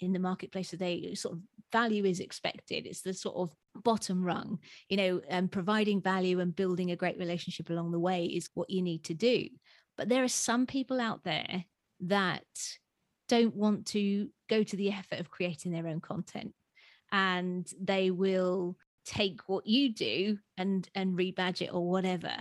in 0.00 0.12
the 0.12 0.18
marketplace 0.18 0.70
today 0.70 1.14
sort 1.14 1.34
of 1.34 1.40
value 1.72 2.04
is 2.04 2.20
expected. 2.20 2.86
It's 2.86 3.02
the 3.02 3.14
sort 3.14 3.36
of 3.36 3.50
bottom 3.84 4.24
rung 4.24 4.58
you 4.88 4.96
know 4.96 5.20
and 5.28 5.52
providing 5.52 6.00
value 6.00 6.40
and 6.40 6.56
building 6.56 6.90
a 6.90 6.96
great 6.96 7.18
relationship 7.18 7.70
along 7.70 7.92
the 7.92 7.98
way 7.98 8.24
is 8.24 8.50
what 8.54 8.70
you 8.70 8.82
need 8.82 9.04
to 9.04 9.14
do. 9.14 9.48
But 9.96 10.08
there 10.08 10.24
are 10.24 10.28
some 10.28 10.66
people 10.66 11.00
out 11.00 11.24
there 11.24 11.64
that 12.00 12.44
don't 13.28 13.54
want 13.54 13.86
to 13.86 14.28
go 14.48 14.62
to 14.62 14.76
the 14.76 14.90
effort 14.90 15.20
of 15.20 15.30
creating 15.30 15.72
their 15.72 15.86
own 15.86 16.00
content 16.00 16.54
and 17.12 17.70
they 17.80 18.10
will 18.10 18.76
take 19.04 19.40
what 19.46 19.66
you 19.66 19.92
do 19.92 20.38
and 20.56 20.88
and 20.94 21.18
rebadge 21.18 21.62
it 21.62 21.72
or 21.72 21.88
whatever. 21.88 22.32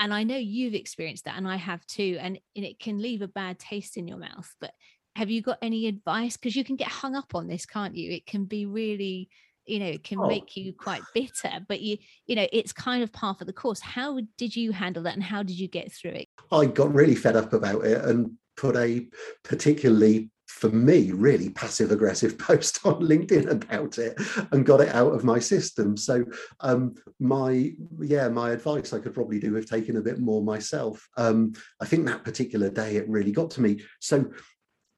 And 0.00 0.14
i 0.14 0.22
know 0.22 0.36
you've 0.36 0.74
experienced 0.74 1.24
that 1.24 1.36
and 1.36 1.48
i 1.48 1.56
have 1.56 1.84
too 1.86 2.18
and, 2.20 2.38
and 2.54 2.64
it 2.64 2.78
can 2.78 3.02
leave 3.02 3.20
a 3.20 3.26
bad 3.26 3.58
taste 3.58 3.96
in 3.96 4.06
your 4.06 4.18
mouth 4.18 4.54
but 4.60 4.72
have 5.18 5.30
you 5.30 5.42
got 5.42 5.58
any 5.60 5.88
advice? 5.88 6.36
Because 6.36 6.54
you 6.54 6.62
can 6.62 6.76
get 6.76 6.86
hung 6.86 7.16
up 7.16 7.34
on 7.34 7.48
this 7.48 7.66
can't 7.66 7.96
you? 7.96 8.12
It 8.12 8.24
can 8.24 8.44
be 8.44 8.66
really 8.66 9.28
you 9.66 9.80
know 9.80 9.86
it 9.86 10.02
can 10.02 10.18
oh. 10.18 10.26
make 10.26 10.56
you 10.56 10.72
quite 10.72 11.02
bitter 11.12 11.50
but 11.68 11.82
you 11.82 11.98
you 12.26 12.34
know 12.34 12.46
it's 12.54 12.72
kind 12.72 13.02
of 13.02 13.12
part 13.12 13.40
of 13.40 13.46
the 13.46 13.52
course. 13.52 13.80
How 13.80 14.20
did 14.38 14.54
you 14.54 14.70
handle 14.72 15.02
that 15.02 15.14
and 15.14 15.22
how 15.22 15.42
did 15.42 15.58
you 15.58 15.68
get 15.68 15.92
through 15.92 16.12
it? 16.12 16.28
I 16.52 16.66
got 16.66 16.94
really 16.94 17.16
fed 17.16 17.36
up 17.36 17.52
about 17.52 17.84
it 17.84 18.02
and 18.04 18.30
put 18.56 18.76
a 18.76 19.08
particularly 19.42 20.30
for 20.46 20.70
me 20.70 21.10
really 21.10 21.50
passive 21.50 21.90
aggressive 21.90 22.38
post 22.48 22.86
on 22.86 23.02
linkedin 23.02 23.50
about 23.50 23.98
it 23.98 24.18
and 24.52 24.64
got 24.64 24.80
it 24.80 24.94
out 24.94 25.12
of 25.12 25.24
my 25.24 25.40
system. 25.40 25.96
So 25.96 26.24
um 26.60 26.94
my 27.18 27.72
yeah 28.00 28.28
my 28.28 28.52
advice 28.52 28.92
i 28.92 29.00
could 29.00 29.14
probably 29.14 29.40
do 29.40 29.52
with 29.52 29.68
taking 29.68 29.96
a 29.96 30.00
bit 30.08 30.20
more 30.20 30.40
myself 30.40 31.08
um 31.16 31.52
i 31.80 31.84
think 31.84 32.06
that 32.06 32.22
particular 32.24 32.70
day 32.70 32.96
it 32.96 33.08
really 33.08 33.32
got 33.32 33.50
to 33.50 33.60
me. 33.60 33.82
So 33.98 34.30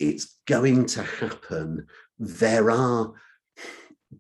it's 0.01 0.39
going 0.47 0.87
to 0.87 1.03
happen. 1.03 1.87
There 2.19 2.71
are 2.71 3.13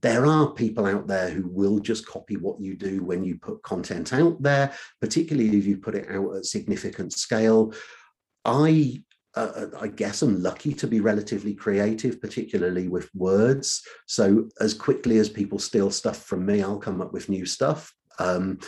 there 0.03 0.25
are 0.25 0.53
people 0.53 0.87
out 0.87 1.09
there 1.09 1.31
who 1.31 1.49
will 1.49 1.81
just 1.81 2.07
copy 2.07 2.37
what 2.37 2.61
you 2.61 2.77
do 2.77 3.03
when 3.03 3.25
you 3.25 3.37
put 3.37 3.63
content 3.65 4.13
out 4.13 4.41
there, 4.41 4.73
particularly 5.01 5.59
if 5.59 5.67
you 5.67 5.79
put 5.79 5.97
it 5.97 6.09
out 6.09 6.37
at 6.37 6.45
significant 6.45 7.13
scale. 7.13 7.75
I 8.45 9.03
uh, 9.35 9.67
I 9.81 9.87
guess 9.87 10.23
I'm 10.23 10.43
lucky 10.43 10.75
to 10.75 10.87
be 10.87 11.01
relatively 11.01 11.55
creative, 11.55 12.21
particularly 12.21 12.89
with 12.89 13.09
words. 13.15 13.83
So 14.07 14.49
as 14.61 14.75
quickly 14.75 15.19
as 15.19 15.29
people 15.29 15.59
steal 15.59 15.91
stuff 15.91 16.25
from 16.25 16.45
me, 16.45 16.63
I'll 16.63 16.79
come 16.79 17.01
up 17.01 17.13
with 17.13 17.29
new 17.29 17.47
stuff. 17.47 17.93
Um, 18.19 18.59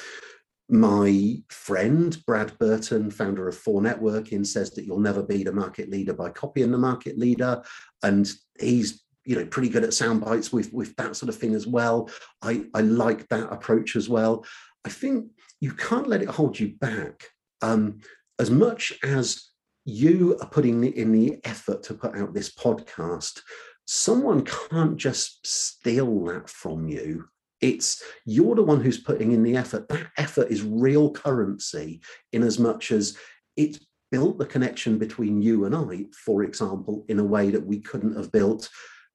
my 0.72 1.37
friend 1.50 2.16
Brad 2.26 2.58
Burton, 2.58 3.11
founder 3.11 3.46
of 3.46 3.62
4Networking, 3.62 4.44
says 4.46 4.70
that 4.70 4.87
you'll 4.87 5.00
never 5.00 5.22
beat 5.22 5.46
a 5.46 5.52
market 5.52 5.90
leader 5.90 6.14
by 6.14 6.30
copying 6.30 6.72
the 6.72 6.78
market 6.78 7.18
leader, 7.18 7.62
and 8.02 8.28
he's 8.58 9.04
you 9.26 9.37
know 9.37 9.44
pretty 9.44 9.68
good 9.68 9.85
at 9.85 9.92
sound 9.92 10.22
bites 10.22 10.50
with 10.50 10.72
with 10.72 10.96
that 10.96 11.14
sort 11.14 11.28
of 11.28 11.37
thing 11.37 11.54
as 11.54 11.66
well. 11.66 12.08
I 12.40 12.64
I 12.72 12.80
like 12.80 13.28
that 13.28 13.52
approach 13.52 13.96
as 13.96 14.08
well. 14.08 14.46
I 14.87 14.88
think 14.88 15.26
you 15.61 15.72
can't 15.74 16.08
let 16.08 16.22
it 16.22 16.28
hold 16.28 16.58
you 16.58 16.74
back. 16.80 17.28
Um, 17.61 18.00
as 18.38 18.50
much 18.50 18.94
as 19.04 19.50
you 19.85 20.38
are 20.40 20.48
putting 20.48 20.85
in 20.85 21.12
the 21.12 21.38
effort 21.44 21.82
to 21.85 21.94
put 21.94 22.16
out 22.16 22.32
this 22.32 22.50
podcast, 22.50 23.40
someone 23.87 24.42
can't 24.42 24.96
just 24.96 25.46
steal 25.46 26.24
that 26.24 26.48
from 26.48 26.88
you 26.88 27.26
it's 27.62 28.03
you're 28.27 28.57
the 28.57 28.62
one 28.62 28.81
who's 28.81 28.98
putting 28.98 29.33
in 29.33 29.42
the 29.42 29.57
effort. 29.57 29.88
That 29.88 30.09
effort 30.18 30.51
is 30.51 30.62
real 30.62 31.11
currency 31.11 32.03
in 32.33 32.42
as 32.42 32.59
much 32.59 32.92
as 32.92 33.16
it's 33.57 33.79
built 34.11 34.38
the 34.38 34.46
connection 34.46 34.98
between 34.98 35.40
you 35.40 35.64
and 35.64 35.75
I, 35.75 36.07
for 36.12 36.42
example, 36.42 37.05
in 37.09 37.18
a 37.18 37.25
way 37.25 37.51
that 37.51 37.64
we 37.64 37.81
couldn't 37.81 38.16
have 38.16 38.31
built 38.31 38.68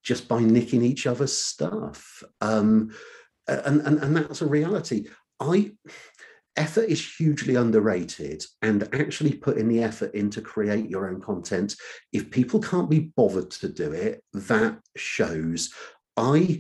just 0.03 0.27
by 0.27 0.39
nicking 0.39 0.83
each 0.83 1.05
other's 1.05 1.33
stuff. 1.33 2.23
Um, 2.41 2.91
and, 3.47 3.81
and, 3.81 3.99
and 3.99 4.15
that's 4.15 4.41
a 4.41 4.47
reality. 4.47 5.07
I 5.39 5.71
effort 6.57 6.89
is 6.89 7.15
hugely 7.17 7.55
underrated 7.55 8.43
and 8.63 8.89
actually 8.93 9.33
putting 9.33 9.67
the 9.67 9.83
effort 9.83 10.13
in 10.15 10.29
to 10.31 10.41
create 10.41 10.89
your 10.89 11.07
own 11.07 11.21
content 11.21 11.75
if 12.11 12.31
people 12.31 12.59
can't 12.59 12.89
be 12.89 13.11
bothered 13.15 13.51
to 13.51 13.69
do 13.69 13.91
it 13.91 14.23
that 14.33 14.79
shows 14.95 15.71
i 16.17 16.59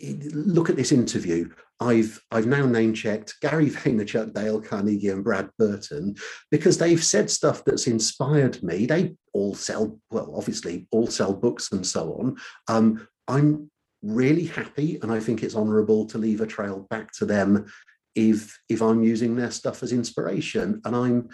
look 0.00 0.70
at 0.70 0.76
this 0.76 0.92
interview. 0.92 1.48
I've 1.80 2.20
I've 2.30 2.46
now 2.46 2.66
name 2.66 2.94
checked 2.94 3.40
Gary 3.40 3.70
Vaynerchuk, 3.70 4.32
Dale 4.32 4.60
Carnegie, 4.60 5.08
and 5.08 5.24
Brad 5.24 5.50
Burton 5.58 6.16
because 6.50 6.78
they've 6.78 7.02
said 7.02 7.30
stuff 7.30 7.64
that's 7.64 7.86
inspired 7.86 8.62
me. 8.62 8.86
They 8.86 9.16
all 9.32 9.54
sell 9.54 9.98
well, 10.10 10.32
obviously, 10.36 10.86
all 10.90 11.06
sell 11.06 11.32
books 11.32 11.72
and 11.72 11.86
so 11.86 12.14
on. 12.14 12.36
Um, 12.68 13.06
I'm 13.28 13.70
really 14.02 14.46
happy, 14.46 14.98
and 15.02 15.12
I 15.12 15.20
think 15.20 15.42
it's 15.42 15.56
honourable 15.56 16.06
to 16.06 16.18
leave 16.18 16.40
a 16.40 16.46
trail 16.46 16.86
back 16.90 17.12
to 17.14 17.26
them 17.26 17.66
if 18.14 18.58
if 18.68 18.82
I'm 18.82 19.02
using 19.02 19.36
their 19.36 19.50
stuff 19.50 19.82
as 19.82 19.92
inspiration. 19.92 20.80
And 20.84 20.96
I'm 20.96 21.28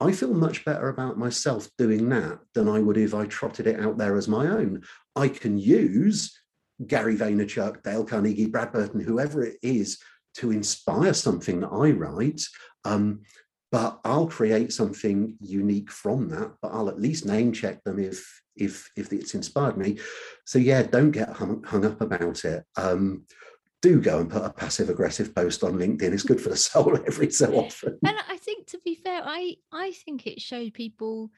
I 0.00 0.12
feel 0.12 0.34
much 0.34 0.64
better 0.64 0.88
about 0.88 1.18
myself 1.18 1.68
doing 1.78 2.08
that 2.10 2.38
than 2.54 2.68
I 2.68 2.80
would 2.80 2.96
if 2.96 3.14
I 3.14 3.26
trotted 3.26 3.66
it 3.66 3.80
out 3.80 3.96
there 3.96 4.16
as 4.16 4.28
my 4.28 4.48
own. 4.48 4.82
I 5.16 5.28
can 5.28 5.56
use 5.56 6.36
Gary 6.86 7.16
Vaynerchuk, 7.16 7.82
Dale 7.82 8.04
Carnegie, 8.04 8.46
Brad 8.46 8.72
Burton, 8.72 9.00
whoever 9.00 9.44
it 9.44 9.58
is, 9.62 9.98
to 10.34 10.50
inspire 10.50 11.14
something 11.14 11.60
that 11.60 11.68
I 11.68 11.90
write. 11.90 12.42
Um, 12.84 13.20
but 13.70 14.00
I'll 14.04 14.28
create 14.28 14.72
something 14.72 15.36
unique 15.40 15.90
from 15.90 16.28
that. 16.28 16.52
But 16.62 16.72
I'll 16.72 16.88
at 16.88 17.00
least 17.00 17.26
name 17.26 17.52
check 17.52 17.82
them 17.84 17.98
if 17.98 18.42
if 18.56 18.88
if 18.96 19.12
it's 19.12 19.34
inspired 19.34 19.76
me. 19.76 19.98
So 20.44 20.58
yeah, 20.58 20.82
don't 20.82 21.10
get 21.10 21.30
hung, 21.30 21.62
hung 21.64 21.84
up 21.84 22.00
about 22.00 22.44
it. 22.44 22.64
Um, 22.76 23.24
do 23.82 24.00
go 24.00 24.20
and 24.20 24.30
put 24.30 24.44
a 24.44 24.50
passive 24.50 24.88
aggressive 24.88 25.34
post 25.34 25.62
on 25.62 25.74
LinkedIn. 25.74 26.12
It's 26.12 26.22
good 26.22 26.40
for 26.40 26.48
the 26.50 26.56
soul 26.70 26.96
every 27.06 27.30
so 27.30 27.52
often. 27.54 27.98
And 28.04 28.16
I 28.28 28.36
think, 28.38 28.66
to 28.68 28.78
be 28.84 28.94
fair, 28.94 29.22
I 29.24 29.56
I 29.72 29.92
think 29.92 30.26
it 30.26 30.40
showed 30.40 30.72
people 30.74 31.30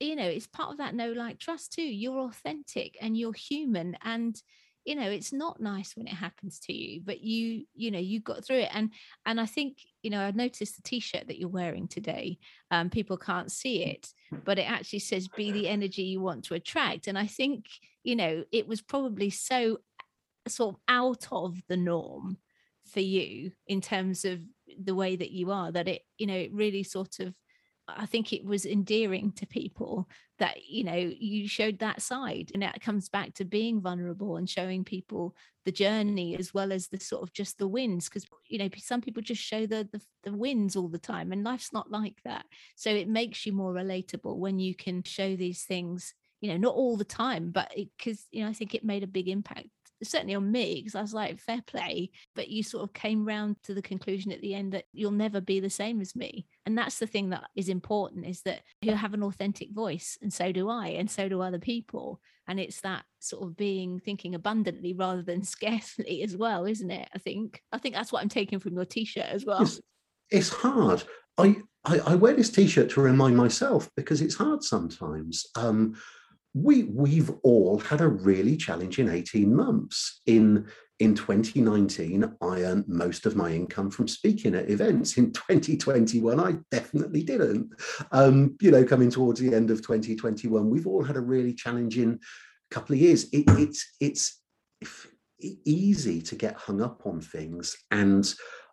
you 0.00 0.16
know 0.16 0.24
it's 0.26 0.46
part 0.46 0.72
of 0.72 0.78
that 0.78 0.94
no 0.94 1.12
like 1.12 1.38
trust 1.38 1.72
too. 1.72 1.82
You're 1.82 2.20
authentic 2.20 2.96
and 3.00 3.16
you're 3.16 3.32
human 3.32 3.96
and 4.02 4.40
you 4.84 4.94
know 4.94 5.10
it's 5.10 5.32
not 5.32 5.60
nice 5.60 5.94
when 5.94 6.06
it 6.06 6.14
happens 6.14 6.58
to 6.58 6.72
you 6.72 7.02
but 7.04 7.20
you 7.20 7.66
you 7.74 7.90
know 7.90 7.98
you 7.98 8.18
got 8.18 8.44
through 8.44 8.60
it. 8.60 8.70
And 8.72 8.92
and 9.26 9.40
i 9.40 9.46
think 9.46 9.76
you 10.02 10.10
know 10.10 10.20
i 10.20 10.30
noticed 10.30 10.76
the 10.76 10.82
t-shirt 10.82 11.26
that 11.26 11.38
you're 11.38 11.50
wearing 11.50 11.86
today 11.86 12.38
um 12.70 12.88
people 12.88 13.18
can't 13.18 13.52
see 13.52 13.84
it 13.84 14.08
but 14.44 14.58
it 14.58 14.70
actually 14.70 15.00
says 15.00 15.28
be 15.28 15.52
the 15.52 15.68
energy 15.68 16.02
you 16.02 16.20
want 16.20 16.44
to 16.44 16.54
attract. 16.54 17.06
And 17.06 17.18
i 17.18 17.26
think 17.26 17.66
you 18.02 18.16
know 18.16 18.44
it 18.50 18.66
was 18.66 18.80
probably 18.80 19.30
so 19.30 19.78
sort 20.48 20.74
of 20.74 20.80
out 20.88 21.26
of 21.30 21.60
the 21.68 21.76
norm 21.76 22.38
for 22.86 23.00
you 23.00 23.52
in 23.66 23.80
terms 23.80 24.24
of 24.24 24.40
the 24.82 24.94
way 24.94 25.14
that 25.14 25.30
you 25.30 25.50
are 25.50 25.70
that 25.70 25.88
it 25.88 26.02
you 26.18 26.26
know 26.26 26.34
it 26.34 26.52
really 26.52 26.82
sort 26.82 27.20
of 27.20 27.34
I 27.96 28.06
think 28.06 28.32
it 28.32 28.44
was 28.44 28.64
endearing 28.66 29.32
to 29.32 29.46
people 29.46 30.08
that 30.38 30.64
you 30.68 30.84
know 30.84 30.94
you 30.94 31.48
showed 31.48 31.78
that 31.78 32.02
side, 32.02 32.50
and 32.54 32.62
it 32.62 32.80
comes 32.80 33.08
back 33.08 33.34
to 33.34 33.44
being 33.44 33.80
vulnerable 33.80 34.36
and 34.36 34.48
showing 34.48 34.84
people 34.84 35.34
the 35.64 35.72
journey 35.72 36.36
as 36.36 36.54
well 36.54 36.72
as 36.72 36.88
the 36.88 36.98
sort 36.98 37.22
of 37.22 37.32
just 37.32 37.58
the 37.58 37.68
wins, 37.68 38.08
because 38.08 38.26
you 38.48 38.58
know 38.58 38.68
some 38.76 39.00
people 39.00 39.22
just 39.22 39.42
show 39.42 39.66
the, 39.66 39.88
the 39.92 40.00
the 40.24 40.32
wins 40.32 40.76
all 40.76 40.88
the 40.88 40.98
time, 40.98 41.32
and 41.32 41.44
life's 41.44 41.72
not 41.72 41.90
like 41.90 42.16
that. 42.24 42.46
So 42.76 42.90
it 42.90 43.08
makes 43.08 43.44
you 43.46 43.52
more 43.52 43.72
relatable 43.74 44.36
when 44.36 44.58
you 44.58 44.74
can 44.74 45.02
show 45.02 45.36
these 45.36 45.64
things. 45.64 46.14
You 46.40 46.50
know, 46.50 46.56
not 46.56 46.74
all 46.74 46.96
the 46.96 47.04
time, 47.04 47.50
but 47.50 47.70
because 47.76 48.26
you 48.30 48.42
know, 48.42 48.48
I 48.48 48.54
think 48.54 48.74
it 48.74 48.82
made 48.82 49.02
a 49.02 49.06
big 49.06 49.28
impact 49.28 49.68
certainly 50.02 50.34
on 50.34 50.50
me 50.50 50.76
because 50.76 50.94
I 50.94 51.02
was 51.02 51.14
like 51.14 51.38
fair 51.38 51.62
play 51.66 52.10
but 52.34 52.48
you 52.48 52.62
sort 52.62 52.84
of 52.84 52.92
came 52.92 53.24
round 53.24 53.56
to 53.64 53.74
the 53.74 53.82
conclusion 53.82 54.32
at 54.32 54.40
the 54.40 54.54
end 54.54 54.72
that 54.72 54.84
you'll 54.92 55.10
never 55.10 55.40
be 55.40 55.60
the 55.60 55.70
same 55.70 56.00
as 56.00 56.16
me. 56.16 56.46
And 56.66 56.76
that's 56.76 56.98
the 56.98 57.06
thing 57.06 57.30
that 57.30 57.48
is 57.56 57.68
important 57.68 58.26
is 58.26 58.42
that 58.42 58.62
you 58.80 58.94
have 58.94 59.14
an 59.14 59.22
authentic 59.22 59.70
voice 59.72 60.18
and 60.22 60.32
so 60.32 60.52
do 60.52 60.68
I 60.68 60.88
and 60.88 61.10
so 61.10 61.28
do 61.28 61.40
other 61.40 61.58
people. 61.58 62.20
And 62.46 62.58
it's 62.58 62.80
that 62.80 63.04
sort 63.20 63.44
of 63.44 63.56
being 63.56 64.00
thinking 64.00 64.34
abundantly 64.34 64.94
rather 64.94 65.22
than 65.22 65.42
scarcely 65.44 66.22
as 66.22 66.36
well 66.36 66.64
isn't 66.64 66.90
it 66.90 67.08
I 67.14 67.18
think? 67.18 67.62
I 67.72 67.78
think 67.78 67.94
that's 67.94 68.12
what 68.12 68.22
I'm 68.22 68.28
taking 68.28 68.58
from 68.58 68.74
your 68.74 68.84
t-shirt 68.84 69.26
as 69.26 69.44
well. 69.44 69.68
It's, 70.30 70.48
hard. 70.48 71.02
I, 71.38 71.56
I 71.84 71.98
I 71.98 72.14
wear 72.14 72.34
this 72.34 72.50
t-shirt 72.50 72.90
to 72.90 73.00
remind 73.00 73.36
myself 73.36 73.90
because 73.96 74.22
it's 74.22 74.36
hard 74.36 74.62
sometimes. 74.62 75.46
Um 75.56 75.96
we 76.54 76.84
we've 76.84 77.30
all 77.42 77.78
had 77.78 78.00
a 78.00 78.08
really 78.08 78.56
challenging 78.56 79.08
18 79.08 79.54
months 79.54 80.20
in 80.26 80.66
in 81.00 81.14
2019, 81.14 82.36
I 82.42 82.62
earned 82.62 82.86
most 82.86 83.24
of 83.24 83.34
my 83.34 83.50
income 83.50 83.90
from 83.90 84.06
speaking 84.06 84.54
at 84.54 84.70
events. 84.70 85.16
In 85.16 85.32
2021, 85.32 86.38
I 86.38 86.58
definitely 86.70 87.22
didn't. 87.22 87.72
Um, 88.12 88.56
you 88.60 88.70
know, 88.70 88.84
coming 88.84 89.10
towards 89.10 89.40
the 89.40 89.54
end 89.54 89.70
of 89.70 89.78
2021, 89.78 90.68
we've 90.68 90.86
all 90.86 91.02
had 91.02 91.16
a 91.16 91.22
really 91.22 91.54
challenging 91.54 92.20
couple 92.70 92.94
of 92.94 93.00
years. 93.00 93.24
It, 93.32 93.44
it's 93.48 93.94
it's 93.98 94.42
easy 95.40 96.20
to 96.20 96.34
get 96.34 96.56
hung 96.56 96.82
up 96.82 97.06
on 97.06 97.22
things, 97.22 97.76
and 97.90 98.32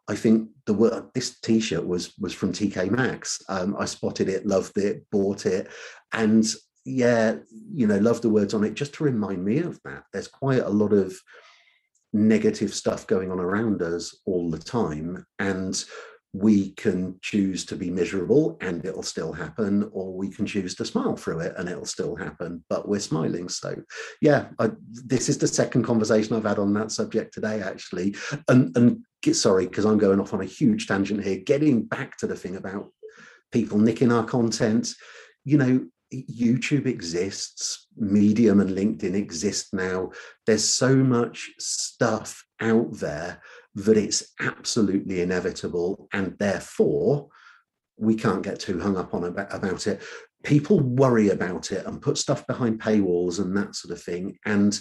I 0.10 0.16
think 0.16 0.50
the 0.66 0.74
word 0.74 1.06
this 1.14 1.40
T-shirt 1.40 1.88
was 1.88 2.14
was 2.20 2.34
from 2.34 2.52
TK 2.52 2.92
Maxx. 2.92 3.42
Um, 3.48 3.74
I 3.80 3.86
spotted 3.86 4.28
it, 4.28 4.46
loved 4.46 4.78
it, 4.78 5.06
bought 5.12 5.46
it, 5.46 5.70
and 6.12 6.46
yeah, 6.88 7.36
you 7.74 7.86
know, 7.86 7.98
love 7.98 8.22
the 8.22 8.30
words 8.30 8.54
on 8.54 8.64
it 8.64 8.74
just 8.74 8.94
to 8.96 9.04
remind 9.04 9.44
me 9.44 9.60
of 9.60 9.80
that. 9.84 10.04
There's 10.14 10.30
quite 10.30 10.62
a 10.62 10.70
lot 10.70 10.94
of 10.94 11.20
negative 12.14 12.74
stuff 12.74 13.06
going 13.06 13.30
on 13.30 13.40
around 13.40 13.82
us 13.82 14.16
all 14.26 14.50
the 14.50 14.58
time 14.58 15.26
and 15.40 15.84
we 16.34 16.72
can 16.72 17.18
choose 17.22 17.66
to 17.66 17.76
be 17.76 17.90
miserable 17.90 18.58
and 18.62 18.86
it'll 18.86 19.04
still 19.04 19.34
happen 19.34 19.90
or 19.92 20.14
we 20.14 20.30
can 20.30 20.46
choose 20.46 20.76
to 20.76 20.86
smile 20.86 21.18
through 21.18 21.40
it 21.40 21.54
and 21.58 21.68
it'll 21.68 21.86
still 21.86 22.16
happen 22.16 22.64
but 22.70 22.88
we're 22.88 23.00
smiling. 23.00 23.50
So 23.50 23.76
yeah 24.22 24.48
I, 24.58 24.72
this 24.90 25.28
is 25.28 25.38
the 25.38 25.48
second 25.48 25.84
conversation 25.84 26.36
i've 26.36 26.44
had 26.44 26.60
on 26.60 26.74
that 26.74 26.92
subject 26.92 27.34
today 27.34 27.62
actually. 27.62 28.16
And 28.48 28.76
and 28.78 29.04
get 29.22 29.36
sorry 29.36 29.68
because 29.68 29.86
i'm 29.86 29.98
going 29.98 30.20
off 30.20 30.34
on 30.34 30.42
a 30.42 30.46
huge 30.46 30.88
tangent 30.88 31.24
here. 31.24 31.38
Getting 31.38 31.84
back 31.84 32.18
to 32.20 32.28
the 32.28 32.36
thing 32.36 32.56
about 32.56 32.92
people 33.52 33.78
nicking 33.78 34.12
our 34.12 34.24
content 34.24 34.94
you 35.44 35.58
know 35.58 35.86
YouTube 36.14 36.86
exists, 36.86 37.88
Medium 37.96 38.60
and 38.60 38.70
LinkedIn 38.70 39.16
exist 39.16 39.74
now. 39.74 40.12
There's 40.46 40.68
so 40.68 40.96
much 40.96 41.52
stuff 41.60 42.44
out 42.62 42.94
there 42.94 43.42
that 43.76 43.98
it's 43.98 44.34
absolutely 44.40 45.22
inevitable. 45.22 46.08
And 46.14 46.36
therefore, 46.40 47.28
we 47.98 48.16
can't 48.16 48.44
get 48.44 48.60
too 48.60 48.80
hung 48.80 48.98
up 48.98 49.14
on 49.14 49.24
about, 49.26 49.88
it. 49.88 50.02
People 50.44 50.80
worry 50.80 51.30
about 51.30 51.72
it 51.72 51.86
and 51.86 52.02
put 52.02 52.18
stuff 52.18 52.46
behind 52.48 52.80
paywalls 52.80 53.40
and 53.40 53.56
that 53.58 53.76
sort 53.76 53.92
of 53.92 54.02
thing. 54.02 54.38
And 54.46 54.80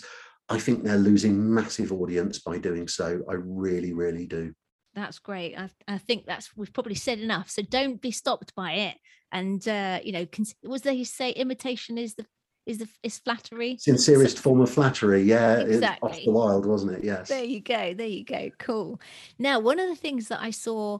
I 0.48 0.58
think 0.58 0.84
they're 0.84 0.96
losing 0.96 1.52
massive 1.52 1.92
audience 1.92 2.38
by 2.38 2.58
doing 2.58 2.88
so. 2.88 3.22
I 3.28 3.34
really, 3.34 3.92
really 3.92 4.26
do. 4.26 4.54
That's 4.94 5.18
great. 5.18 5.56
I, 5.56 5.68
I 5.88 5.98
think 5.98 6.24
that's 6.26 6.56
we've 6.56 6.72
probably 6.72 6.94
said 6.94 7.18
enough. 7.18 7.50
So 7.50 7.62
don't 7.62 8.00
be 8.00 8.10
stopped 8.10 8.54
by 8.54 8.72
it. 8.72 8.96
And 9.32 9.66
uh, 9.66 10.00
you 10.02 10.12
know, 10.12 10.26
cons- 10.26 10.54
was 10.62 10.82
they 10.82 11.02
say 11.04 11.30
imitation 11.30 11.98
is 11.98 12.14
the 12.14 12.26
is 12.66 12.78
the 12.78 12.88
is 13.02 13.18
flattery? 13.18 13.76
Sincerest 13.78 14.36
so, 14.36 14.42
form 14.42 14.60
of 14.60 14.70
flattery 14.70 15.22
yeah 15.22 15.58
exactly. 15.58 16.10
off 16.10 16.24
the 16.24 16.30
wild 16.30 16.66
wasn't 16.66 16.92
it? 16.92 17.04
Yes. 17.04 17.28
There 17.28 17.44
you 17.44 17.60
go 17.60 17.94
there 17.94 18.06
you 18.06 18.24
go 18.24 18.50
cool. 18.58 19.00
Now 19.38 19.60
one 19.60 19.78
of 19.78 19.88
the 19.88 19.96
things 19.96 20.28
that 20.28 20.40
i 20.40 20.50
saw 20.50 20.98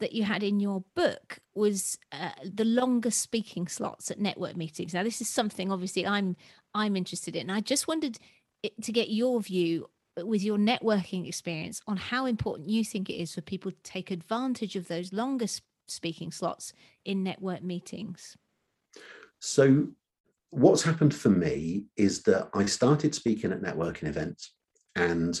that 0.00 0.12
you 0.12 0.22
had 0.22 0.44
in 0.44 0.60
your 0.60 0.84
book 0.94 1.40
was 1.56 1.98
uh, 2.12 2.30
the 2.44 2.64
longer 2.64 3.10
speaking 3.10 3.66
slots 3.66 4.10
at 4.10 4.20
network 4.20 4.56
meetings. 4.56 4.94
Now 4.94 5.02
this 5.02 5.20
is 5.20 5.28
something 5.28 5.72
obviously 5.72 6.06
i'm 6.06 6.36
i'm 6.74 6.96
interested 6.96 7.34
in. 7.34 7.50
I 7.50 7.60
just 7.60 7.88
wanted 7.88 8.18
to 8.82 8.92
get 8.92 9.08
your 9.08 9.40
view 9.40 9.88
with 10.24 10.42
your 10.42 10.58
networking 10.58 11.26
experience 11.28 11.80
on 11.86 11.96
how 11.96 12.26
important 12.26 12.68
you 12.68 12.84
think 12.84 13.08
it 13.08 13.14
is 13.14 13.34
for 13.34 13.40
people 13.40 13.70
to 13.70 13.82
take 13.82 14.10
advantage 14.10 14.76
of 14.76 14.88
those 14.88 15.12
longer 15.12 15.46
speaking 15.90 16.30
slots 16.30 16.72
in 17.04 17.22
network 17.22 17.62
meetings? 17.62 18.36
So, 19.40 19.88
what's 20.50 20.82
happened 20.82 21.14
for 21.14 21.30
me 21.30 21.84
is 21.96 22.22
that 22.24 22.48
I 22.54 22.66
started 22.66 23.14
speaking 23.14 23.52
at 23.52 23.62
networking 23.62 24.08
events, 24.08 24.52
and 24.96 25.40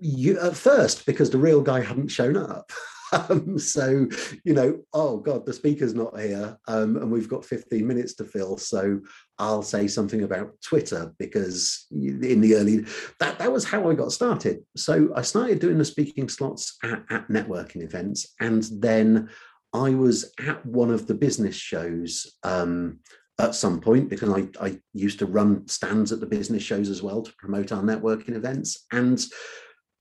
you, 0.00 0.38
at 0.38 0.56
first, 0.56 1.06
because 1.06 1.30
the 1.30 1.38
real 1.38 1.60
guy 1.60 1.80
hadn't 1.80 2.08
shown 2.08 2.36
up. 2.36 2.70
Um, 3.12 3.58
so, 3.58 4.06
you 4.44 4.54
know, 4.54 4.80
oh 4.92 5.16
God, 5.16 5.44
the 5.44 5.52
speaker's 5.52 5.94
not 5.94 6.18
here, 6.18 6.56
um, 6.68 6.96
and 6.96 7.10
we've 7.10 7.28
got 7.28 7.44
15 7.44 7.84
minutes 7.84 8.14
to 8.14 8.24
fill. 8.24 8.56
So 8.56 9.00
I'll 9.38 9.62
say 9.62 9.88
something 9.88 10.22
about 10.22 10.52
Twitter 10.64 11.12
because 11.18 11.86
in 11.90 12.40
the 12.40 12.54
early 12.54 12.86
that 13.18 13.38
that 13.38 13.52
was 13.52 13.64
how 13.64 13.90
I 13.90 13.94
got 13.94 14.12
started. 14.12 14.60
So 14.76 15.10
I 15.16 15.22
started 15.22 15.58
doing 15.58 15.78
the 15.78 15.84
speaking 15.84 16.28
slots 16.28 16.78
at, 16.84 17.02
at 17.10 17.28
networking 17.28 17.82
events, 17.82 18.32
and 18.38 18.62
then 18.80 19.28
I 19.72 19.90
was 19.90 20.32
at 20.46 20.64
one 20.66 20.90
of 20.90 21.06
the 21.06 21.14
business 21.14 21.54
shows 21.54 22.36
um, 22.42 23.00
at 23.38 23.54
some 23.54 23.80
point 23.80 24.08
because 24.08 24.30
I, 24.30 24.48
I 24.64 24.78
used 24.92 25.18
to 25.20 25.26
run 25.26 25.66
stands 25.68 26.12
at 26.12 26.20
the 26.20 26.26
business 26.26 26.62
shows 26.62 26.88
as 26.88 27.02
well 27.02 27.22
to 27.22 27.32
promote 27.38 27.72
our 27.72 27.82
networking 27.82 28.34
events. 28.34 28.86
And 28.92 29.24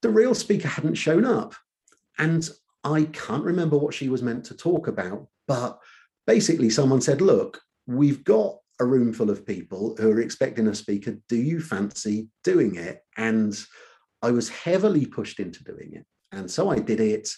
the 0.02 0.10
real 0.10 0.34
speaker 0.34 0.68
hadn't 0.68 0.96
shown 0.96 1.26
up. 1.26 1.54
And 2.18 2.50
I 2.84 3.04
can't 3.12 3.44
remember 3.44 3.78
what 3.78 3.94
she 3.94 4.10
was 4.10 4.24
meant 4.24 4.46
to 4.46 4.58
talk 4.58 4.88
about, 4.88 5.28
but 5.48 5.80
basically 6.26 6.70
someone 6.70 7.02
said, 7.02 7.22
Look, 7.22 7.62
we've 7.88 8.24
got 8.24 8.58
a 8.80 8.86
room 8.86 9.14
full 9.14 9.30
of 9.30 9.46
people 9.46 9.96
who 10.00 10.12
are 10.12 10.22
expecting 10.22 10.68
a 10.68 10.76
speaker. 10.76 11.18
Do 11.28 11.36
you 11.36 11.60
fancy 11.60 12.30
doing 12.44 12.76
it? 12.76 13.02
And 13.18 13.58
I 14.22 14.32
was 14.32 14.50
heavily 14.50 15.06
pushed 15.06 15.40
into 15.40 15.64
doing 15.64 15.94
it. 15.94 16.06
And 16.32 16.50
so 16.50 16.70
I 16.70 16.80
did 16.80 17.00
it 17.00 17.30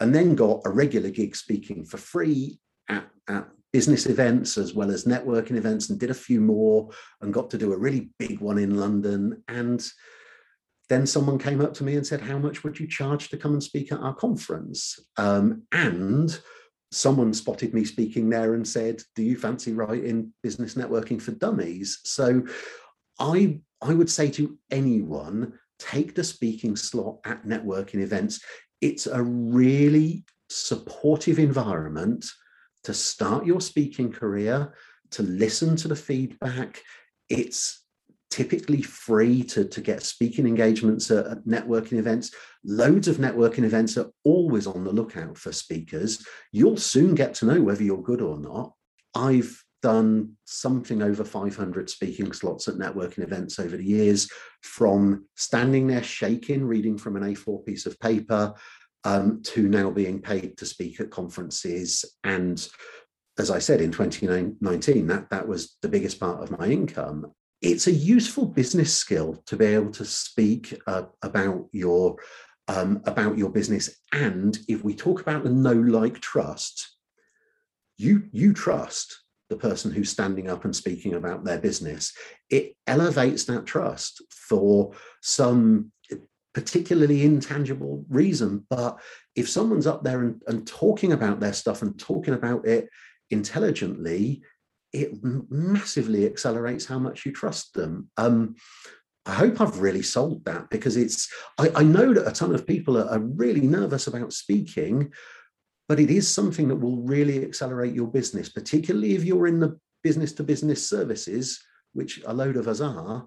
and 0.00 0.14
then 0.14 0.34
got 0.34 0.62
a 0.64 0.70
regular 0.70 1.10
gig 1.10 1.36
speaking 1.36 1.84
for 1.84 1.98
free 1.98 2.58
at, 2.88 3.08
at 3.28 3.48
business 3.72 4.06
events 4.06 4.58
as 4.58 4.74
well 4.74 4.90
as 4.90 5.04
networking 5.04 5.56
events 5.56 5.90
and 5.90 6.00
did 6.00 6.10
a 6.10 6.14
few 6.14 6.40
more 6.40 6.88
and 7.20 7.32
got 7.32 7.50
to 7.50 7.58
do 7.58 7.72
a 7.72 7.78
really 7.78 8.10
big 8.18 8.40
one 8.40 8.58
in 8.58 8.76
London. 8.78 9.42
And 9.46 9.86
then 10.88 11.06
someone 11.06 11.38
came 11.38 11.60
up 11.60 11.72
to 11.74 11.84
me 11.84 11.96
and 11.96 12.06
said, 12.06 12.20
How 12.20 12.38
much 12.38 12.64
would 12.64 12.80
you 12.80 12.88
charge 12.88 13.28
to 13.28 13.36
come 13.36 13.52
and 13.52 13.62
speak 13.62 13.92
at 13.92 14.00
our 14.00 14.14
conference? 14.14 14.98
Um, 15.16 15.62
and 15.70 16.36
someone 16.90 17.32
spotted 17.32 17.72
me 17.72 17.84
speaking 17.84 18.28
there 18.28 18.54
and 18.54 18.66
said, 18.66 19.00
Do 19.14 19.22
you 19.22 19.36
fancy 19.36 19.72
writing 19.72 20.32
business 20.42 20.74
networking 20.74 21.22
for 21.22 21.32
dummies? 21.32 22.00
So 22.04 22.42
I 23.20 23.60
I 23.82 23.94
would 23.94 24.10
say 24.10 24.30
to 24.32 24.58
anyone, 24.70 25.58
take 25.78 26.14
the 26.14 26.24
speaking 26.24 26.76
slot 26.76 27.18
at 27.24 27.46
networking 27.46 28.00
events 28.00 28.40
it's 28.80 29.06
a 29.06 29.22
really 29.22 30.24
supportive 30.48 31.38
environment 31.38 32.26
to 32.84 32.94
start 32.94 33.46
your 33.46 33.60
speaking 33.60 34.10
career, 34.10 34.74
to 35.10 35.22
listen 35.22 35.76
to 35.76 35.88
the 35.88 35.96
feedback. 35.96 36.80
It's 37.28 37.84
typically 38.30 38.80
free 38.80 39.42
to, 39.42 39.64
to 39.64 39.80
get 39.80 40.02
speaking 40.02 40.46
engagements 40.46 41.10
at, 41.10 41.26
at, 41.26 41.44
networking 41.44 41.98
events. 41.98 42.32
Loads 42.64 43.08
of 43.08 43.16
networking 43.16 43.64
events 43.64 43.98
are 43.98 44.10
always 44.24 44.66
on 44.66 44.84
the 44.84 44.92
lookout 44.92 45.36
for 45.36 45.52
speakers. 45.52 46.24
You'll 46.52 46.76
soon 46.76 47.14
get 47.14 47.34
to 47.34 47.46
know 47.46 47.60
whether 47.60 47.82
you're 47.82 48.02
good 48.02 48.22
or 48.22 48.38
not. 48.38 48.72
I've 49.14 49.62
done 49.82 50.36
something 50.44 51.02
over 51.02 51.24
500 51.24 51.88
speaking 51.88 52.32
slots 52.32 52.68
at 52.68 52.74
networking 52.74 53.22
events 53.22 53.58
over 53.58 53.76
the 53.76 53.84
years, 53.84 54.28
from 54.62 55.26
standing 55.36 55.86
there 55.86 56.02
shaking, 56.02 56.64
reading 56.64 56.98
from 56.98 57.16
an 57.16 57.22
A4 57.22 57.64
piece 57.64 57.86
of 57.86 57.98
paper, 58.00 58.54
um, 59.04 59.42
to 59.42 59.68
now 59.68 59.90
being 59.90 60.20
paid 60.20 60.58
to 60.58 60.66
speak 60.66 61.00
at 61.00 61.10
conferences. 61.10 62.04
And 62.24 62.66
as 63.38 63.50
I 63.50 63.58
said, 63.58 63.80
in 63.80 63.92
2019, 63.92 65.06
that, 65.06 65.30
that 65.30 65.48
was 65.48 65.76
the 65.82 65.88
biggest 65.88 66.20
part 66.20 66.42
of 66.42 66.58
my 66.58 66.66
income. 66.66 67.32
It's 67.62 67.86
a 67.86 67.92
useful 67.92 68.46
business 68.46 68.94
skill 68.94 69.42
to 69.46 69.56
be 69.56 69.66
able 69.66 69.92
to 69.92 70.04
speak 70.04 70.78
uh, 70.86 71.04
about 71.22 71.68
your 71.72 72.16
um, 72.68 73.02
about 73.04 73.36
your 73.36 73.50
business. 73.50 73.90
And 74.12 74.56
if 74.68 74.84
we 74.84 74.94
talk 74.94 75.20
about 75.20 75.42
the 75.42 75.50
no 75.50 75.72
like 75.72 76.20
trust, 76.20 76.96
you 77.98 78.28
you 78.32 78.52
trust 78.52 79.20
the 79.50 79.56
person 79.56 79.90
who's 79.90 80.08
standing 80.08 80.48
up 80.48 80.64
and 80.64 80.74
speaking 80.74 81.14
about 81.14 81.44
their 81.44 81.58
business, 81.58 82.12
it 82.48 82.74
elevates 82.86 83.44
that 83.44 83.66
trust 83.66 84.22
for 84.30 84.92
some 85.20 85.92
particularly 86.54 87.24
intangible 87.24 88.04
reason. 88.08 88.66
But 88.70 88.98
if 89.36 89.48
someone's 89.48 89.86
up 89.86 90.02
there 90.02 90.22
and, 90.22 90.40
and 90.46 90.66
talking 90.66 91.12
about 91.12 91.40
their 91.40 91.52
stuff 91.52 91.82
and 91.82 91.98
talking 91.98 92.34
about 92.34 92.66
it 92.66 92.88
intelligently, 93.30 94.42
it 94.92 95.12
massively 95.22 96.26
accelerates 96.26 96.86
how 96.86 96.98
much 96.98 97.26
you 97.26 97.32
trust 97.32 97.74
them. 97.74 98.08
Um, 98.16 98.56
I 99.26 99.34
hope 99.34 99.60
I've 99.60 99.80
really 99.80 100.02
sold 100.02 100.44
that 100.46 100.70
because 100.70 100.96
it's, 100.96 101.28
I, 101.58 101.70
I 101.76 101.82
know 101.82 102.12
that 102.14 102.26
a 102.26 102.32
ton 102.32 102.54
of 102.54 102.66
people 102.66 102.98
are, 102.98 103.08
are 103.08 103.20
really 103.20 103.60
nervous 103.60 104.06
about 104.06 104.32
speaking, 104.32 105.12
but 105.90 105.98
it 105.98 106.08
is 106.08 106.32
something 106.32 106.68
that 106.68 106.76
will 106.76 106.98
really 106.98 107.44
accelerate 107.44 107.92
your 107.92 108.06
business, 108.06 108.48
particularly 108.48 109.16
if 109.16 109.24
you're 109.24 109.48
in 109.48 109.58
the 109.58 109.76
business 110.04 110.32
to 110.32 110.44
business 110.44 110.88
services, 110.88 111.60
which 111.94 112.22
a 112.26 112.32
load 112.32 112.56
of 112.56 112.68
us 112.68 112.80
are. 112.80 113.26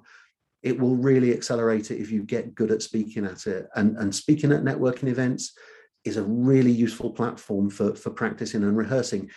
It 0.62 0.80
will 0.80 0.96
really 0.96 1.34
accelerate 1.34 1.92
it 1.92 2.00
if 2.00 2.10
you 2.10 2.24
get 2.24 2.56
good 2.56 2.72
at 2.72 2.82
speaking 2.82 3.26
at 3.26 3.48
it. 3.48 3.68
And, 3.76 3.98
and 3.98 4.16
speaking 4.16 4.54
at 4.54 4.64
networking 4.64 5.10
events 5.10 5.52
is 6.06 6.16
a 6.16 6.24
really 6.24 6.72
useful 6.72 7.10
platform 7.10 7.70
for, 7.70 7.96
for 7.96 8.12
practicing 8.12 8.64
and 8.64 8.78
rehearsing. 8.78 9.30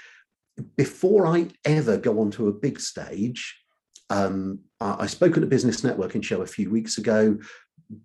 Before 0.76 1.26
I 1.26 1.48
ever 1.64 1.96
go 1.96 2.20
onto 2.20 2.46
a 2.46 2.52
big 2.52 2.78
stage, 2.78 3.60
um, 4.08 4.60
I 4.80 5.08
spoke 5.08 5.36
at 5.36 5.42
a 5.42 5.46
business 5.46 5.80
networking 5.80 6.22
show 6.22 6.42
a 6.42 6.46
few 6.46 6.70
weeks 6.70 6.96
ago. 6.96 7.36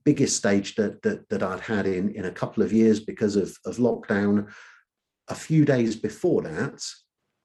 biggest 0.04 0.36
stage 0.36 0.74
that 0.78 1.00
that, 1.04 1.30
that 1.30 1.44
I'd 1.44 1.60
had 1.60 1.86
in 1.86 2.10
in 2.16 2.26
a 2.26 2.32
couple 2.32 2.64
of 2.64 2.74
years 2.74 3.00
because 3.00 3.36
of, 3.36 3.56
of 3.68 3.78
lockdown. 3.78 4.48
A 5.32 5.36
few 5.36 5.64
days 5.64 5.96
before 5.96 6.42
that, 6.42 6.84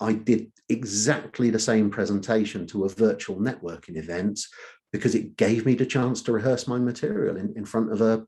I 0.01 0.15
did 0.15 0.51
exactly 0.69 1.51
the 1.51 1.61
same 1.61 1.89
presentation 1.89 2.67
to 2.67 2.85
a 2.85 2.89
virtual 2.89 3.37
networking 3.37 3.97
event 3.97 4.41
because 4.93 5.15
it 5.15 5.37
gave 5.37 5.65
me 5.65 5.77
the 5.77 5.87
chance 5.87 6.21
to 6.23 6.33
rehearse 6.33 6.67
my 6.67 6.79
material 6.79 7.37
in, 7.37 7.55
in 7.57 7.65
front 7.65 7.93
of 7.93 8.01
a, 8.01 8.27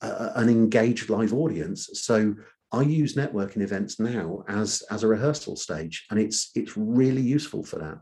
a 0.00 0.32
an 0.36 0.48
engaged 0.48 1.10
live 1.10 1.34
audience. 1.34 1.90
So 1.92 2.34
I 2.72 2.80
use 2.80 3.14
networking 3.14 3.60
events 3.60 4.00
now 4.00 4.42
as 4.48 4.82
as 4.90 5.02
a 5.02 5.08
rehearsal 5.08 5.56
stage, 5.56 6.06
and 6.10 6.18
it's 6.18 6.50
it's 6.54 6.74
really 6.74 7.20
useful 7.20 7.62
for 7.62 7.78
that. 7.80 7.98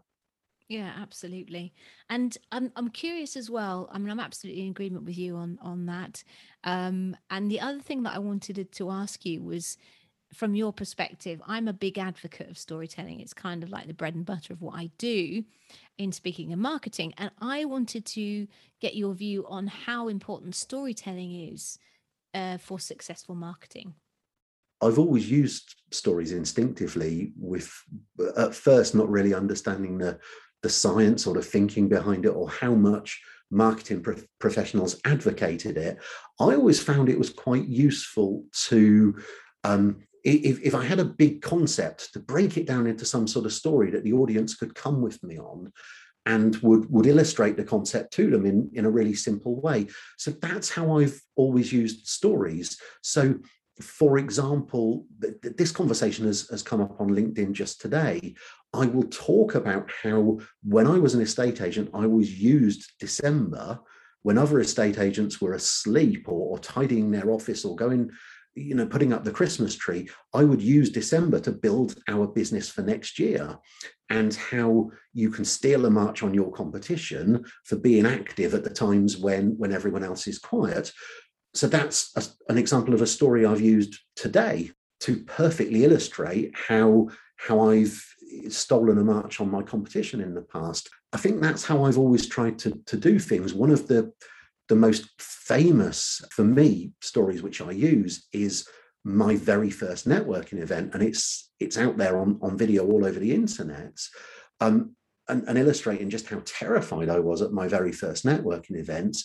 Yeah, 0.68 0.92
absolutely. 0.96 1.74
And 2.10 2.38
I'm 2.52 2.70
I'm 2.76 2.90
curious 2.90 3.36
as 3.36 3.50
well. 3.50 3.90
I 3.92 3.98
mean, 3.98 4.08
I'm 4.08 4.20
absolutely 4.20 4.62
in 4.62 4.70
agreement 4.70 5.04
with 5.04 5.18
you 5.18 5.34
on 5.34 5.58
on 5.60 5.86
that. 5.86 6.22
Um, 6.62 7.16
and 7.28 7.50
the 7.50 7.60
other 7.60 7.80
thing 7.80 8.04
that 8.04 8.14
I 8.14 8.20
wanted 8.20 8.54
to, 8.56 8.64
to 8.64 8.90
ask 8.90 9.26
you 9.26 9.42
was 9.42 9.76
from 10.32 10.54
your 10.54 10.72
perspective, 10.72 11.40
I'm 11.46 11.68
a 11.68 11.72
big 11.72 11.98
advocate 11.98 12.50
of 12.50 12.58
storytelling. 12.58 13.20
It's 13.20 13.34
kind 13.34 13.62
of 13.62 13.70
like 13.70 13.86
the 13.86 13.94
bread 13.94 14.14
and 14.14 14.24
butter 14.24 14.52
of 14.52 14.62
what 14.62 14.74
I 14.76 14.90
do 14.98 15.44
in 15.98 16.12
speaking 16.12 16.52
and 16.52 16.62
marketing. 16.62 17.14
And 17.18 17.30
I 17.40 17.64
wanted 17.64 18.04
to 18.06 18.46
get 18.80 18.96
your 18.96 19.14
view 19.14 19.46
on 19.48 19.66
how 19.66 20.08
important 20.08 20.54
storytelling 20.54 21.50
is 21.52 21.78
uh, 22.34 22.58
for 22.58 22.78
successful 22.78 23.34
marketing. 23.34 23.94
I've 24.80 24.98
always 24.98 25.30
used 25.30 25.76
stories 25.92 26.32
instinctively, 26.32 27.32
with 27.36 27.72
at 28.36 28.54
first 28.54 28.94
not 28.94 29.08
really 29.08 29.32
understanding 29.34 29.98
the 29.98 30.18
the 30.62 30.68
science 30.68 31.26
or 31.26 31.34
the 31.34 31.42
thinking 31.42 31.88
behind 31.88 32.24
it 32.24 32.30
or 32.30 32.48
how 32.48 32.72
much 32.74 33.20
marketing 33.50 34.00
pro- 34.00 34.16
professionals 34.38 35.00
advocated 35.04 35.76
it, 35.76 35.98
I 36.40 36.54
always 36.54 36.80
found 36.80 37.08
it 37.08 37.18
was 37.18 37.30
quite 37.30 37.66
useful 37.66 38.44
to, 38.68 39.16
um, 39.64 40.04
if, 40.24 40.60
if 40.62 40.74
I 40.74 40.84
had 40.84 41.00
a 41.00 41.04
big 41.04 41.42
concept, 41.42 42.12
to 42.12 42.20
break 42.20 42.56
it 42.56 42.66
down 42.66 42.86
into 42.86 43.04
some 43.04 43.26
sort 43.26 43.46
of 43.46 43.52
story 43.52 43.90
that 43.90 44.04
the 44.04 44.12
audience 44.12 44.54
could 44.54 44.74
come 44.74 45.00
with 45.00 45.22
me 45.22 45.38
on 45.38 45.72
and 46.24 46.56
would 46.56 46.88
would 46.88 47.06
illustrate 47.06 47.56
the 47.56 47.64
concept 47.64 48.12
to 48.12 48.30
them 48.30 48.46
in 48.46 48.70
in 48.74 48.84
a 48.84 48.90
really 48.90 49.12
simple 49.12 49.60
way 49.60 49.84
so 50.16 50.30
that's 50.40 50.70
how 50.70 50.98
i've 50.98 51.20
always 51.34 51.72
used 51.72 52.06
stories 52.06 52.80
so 53.02 53.34
for 53.80 54.18
example, 54.18 55.06
this 55.18 55.72
conversation 55.72 56.26
has, 56.26 56.48
has 56.48 56.62
come 56.62 56.80
up 56.80 57.00
on 57.00 57.10
LinkedIn 57.10 57.52
just 57.52 57.80
today. 57.80 58.34
I 58.74 58.86
will 58.86 59.04
talk 59.04 59.54
about 59.54 59.90
how 60.02 60.38
when 60.62 60.86
I 60.86 60.98
was 60.98 61.14
an 61.14 61.22
estate 61.22 61.60
agent, 61.60 61.90
I 61.94 62.06
was 62.06 62.40
used 62.40 62.92
December 62.98 63.80
when 64.22 64.38
other 64.38 64.60
estate 64.60 64.98
agents 64.98 65.40
were 65.40 65.54
asleep 65.54 66.28
or, 66.28 66.50
or 66.50 66.58
tidying 66.58 67.10
their 67.10 67.30
office 67.30 67.64
or 67.64 67.74
going, 67.74 68.10
you 68.54 68.74
know, 68.74 68.86
putting 68.86 69.12
up 69.12 69.24
the 69.24 69.30
Christmas 69.30 69.74
tree. 69.74 70.08
I 70.34 70.44
would 70.44 70.60
use 70.60 70.90
December 70.90 71.40
to 71.40 71.52
build 71.52 71.96
our 72.08 72.26
business 72.26 72.68
for 72.68 72.82
next 72.82 73.18
year 73.18 73.58
and 74.10 74.34
how 74.34 74.90
you 75.14 75.30
can 75.30 75.44
steal 75.44 75.86
a 75.86 75.90
march 75.90 76.22
on 76.22 76.34
your 76.34 76.52
competition 76.52 77.44
for 77.64 77.76
being 77.76 78.04
active 78.04 78.54
at 78.54 78.64
the 78.64 78.70
times 78.70 79.16
when 79.16 79.56
when 79.56 79.72
everyone 79.72 80.04
else 80.04 80.26
is 80.26 80.38
quiet 80.38 80.92
so 81.54 81.66
that's 81.66 82.12
a, 82.16 82.50
an 82.50 82.58
example 82.58 82.94
of 82.94 83.02
a 83.02 83.06
story 83.06 83.44
I've 83.44 83.60
used 83.60 83.98
today 84.16 84.70
to 85.00 85.22
perfectly 85.24 85.84
illustrate 85.84 86.54
how 86.56 87.08
how 87.36 87.70
I've 87.70 88.02
stolen 88.48 88.98
a 88.98 89.04
march 89.04 89.40
on 89.40 89.50
my 89.50 89.62
competition 89.62 90.20
in 90.20 90.34
the 90.34 90.42
past. 90.42 90.88
I 91.12 91.18
think 91.18 91.40
that's 91.40 91.64
how 91.64 91.84
I've 91.84 91.98
always 91.98 92.26
tried 92.26 92.58
to, 92.60 92.80
to 92.86 92.96
do 92.96 93.18
things. 93.18 93.52
One 93.52 93.70
of 93.70 93.88
the 93.88 94.12
the 94.68 94.76
most 94.76 95.08
famous 95.18 96.22
for 96.30 96.44
me 96.44 96.92
stories 97.00 97.42
which 97.42 97.60
I 97.60 97.72
use 97.72 98.26
is 98.32 98.66
my 99.04 99.36
very 99.36 99.70
first 99.70 100.08
networking 100.08 100.60
event, 100.60 100.94
and 100.94 101.02
it's 101.02 101.50
it's 101.58 101.78
out 101.78 101.96
there 101.96 102.18
on, 102.18 102.38
on 102.42 102.56
video 102.56 102.86
all 102.86 103.04
over 103.04 103.18
the 103.18 103.34
internet. 103.34 103.98
Um, 104.60 104.96
and, 105.28 105.44
and, 105.48 105.56
illustrating 105.56 106.10
just 106.10 106.28
how 106.28 106.42
terrified 106.44 107.08
I 107.08 107.20
was 107.20 107.42
at 107.42 107.52
my 107.52 107.68
very 107.68 107.92
first 107.92 108.24
networking 108.24 108.76
event 108.76 109.16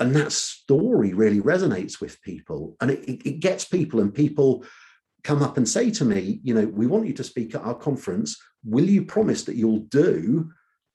and 0.00 0.14
that 0.16 0.32
story 0.32 1.12
really 1.12 1.40
resonates 1.40 2.00
with 2.00 2.20
people 2.22 2.76
and 2.80 2.90
it, 2.90 3.26
it, 3.26 3.40
gets 3.40 3.64
people 3.64 4.00
and 4.00 4.12
people 4.12 4.64
come 5.22 5.42
up 5.42 5.56
and 5.56 5.68
say 5.68 5.90
to 5.90 6.04
me 6.04 6.40
you 6.42 6.54
know 6.54 6.66
we 6.66 6.86
want 6.86 7.06
you 7.06 7.12
to 7.12 7.24
speak 7.24 7.54
at 7.54 7.62
our 7.62 7.74
conference 7.74 8.36
will 8.64 8.88
you 8.88 9.04
promise 9.04 9.44
that 9.44 9.56
you'll 9.56 9.80
do 9.90 10.50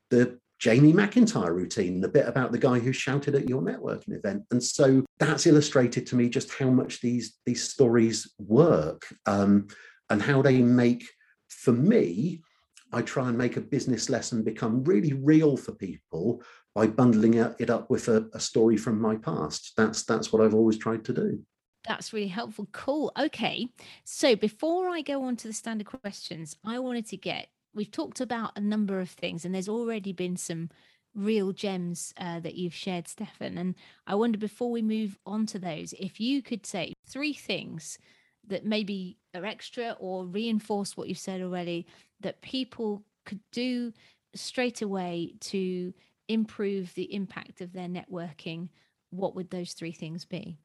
the 0.10 0.40
jamie 0.60 0.94
mcintyre 0.94 1.54
routine 1.54 2.02
the 2.02 2.08
bit 2.08 2.28
about 2.28 2.52
the 2.52 2.58
guy 2.58 2.80
who 2.80 2.92
shouted 2.92 3.36
at 3.36 3.50
your 3.50 3.62
networking 3.62 4.16
event 4.16 4.44
and 4.52 4.64
so 4.64 5.04
that's 5.18 5.48
illustrated 5.48 6.06
to 6.06 6.16
me 6.16 6.30
just 6.30 6.54
how 6.54 6.70
much 6.70 7.02
these 7.02 7.38
these 7.46 7.64
stories 7.64 8.34
work 8.38 9.08
um, 9.26 9.68
and 10.10 10.22
how 10.22 10.42
they 10.42 10.62
make 10.62 11.10
for 11.48 11.72
me 11.72 12.42
I 12.92 13.02
try 13.02 13.30
and 13.30 13.38
make 13.38 13.56
a 13.56 13.62
business 13.62 14.10
lesson 14.10 14.44
become 14.44 14.84
really 14.84 15.14
real 15.14 15.58
for 15.58 15.74
people 15.74 16.42
by 16.74 16.88
bundling 16.88 17.36
it 17.36 17.70
up 17.70 17.90
with 17.90 18.08
a, 18.08 18.28
a 18.34 18.40
story 18.40 18.78
from 18.78 19.00
my 19.00 19.16
past. 19.16 19.74
That's 19.78 20.04
that's 20.04 20.34
what 20.34 20.42
I've 20.42 20.56
always 20.56 20.78
tried 20.78 21.06
to 21.06 21.14
do. 21.14 21.44
That's 21.88 22.14
really 22.14 22.28
helpful. 22.28 22.68
Cool. 22.72 23.12
Okay. 23.18 23.70
So 24.04 24.36
before 24.36 24.90
I 24.90 25.02
go 25.02 25.24
on 25.24 25.36
to 25.38 25.48
the 25.48 25.54
standard 25.54 25.88
questions, 25.88 26.56
I 26.66 26.80
wanted 26.80 27.08
to 27.08 27.18
get 27.18 27.50
we've 27.74 27.92
talked 27.92 28.22
about 28.22 28.52
a 28.56 28.62
number 28.62 29.00
of 29.00 29.10
things, 29.10 29.46
and 29.46 29.54
there's 29.54 29.70
already 29.70 30.14
been 30.14 30.38
some 30.38 30.70
real 31.16 31.52
gems 31.52 32.14
uh, 32.18 32.40
that 32.40 32.56
you've 32.56 32.74
shared, 32.74 33.08
Stefan. 33.08 33.58
And 33.58 33.76
I 34.08 34.16
wonder 34.16 34.38
before 34.38 34.72
we 34.72 34.82
move 34.82 35.18
on 35.26 35.46
to 35.48 35.60
those, 35.60 35.94
if 36.00 36.20
you 36.20 36.42
could 36.42 36.66
say 36.66 36.94
three 37.08 37.34
things 37.34 37.98
that 38.48 38.66
maybe 38.66 39.18
are 39.36 39.46
extra 39.46 39.96
or 40.00 40.26
reinforce 40.26 40.96
what 40.96 41.08
you've 41.08 41.18
said 41.18 41.42
already 41.42 41.86
that 42.22 42.42
people 42.42 43.04
could 43.26 43.40
do 43.52 43.94
straight 44.36 44.82
away 44.82 45.36
to 45.40 45.94
improve 46.28 46.94
the 46.94 47.14
impact 47.14 47.62
of 47.62 47.74
their 47.74 47.88
networking, 47.88 48.70
what 49.10 49.36
would 49.36 49.50
those 49.50 49.74
three 49.74 49.92
things 49.92 50.26
be? 50.26 50.58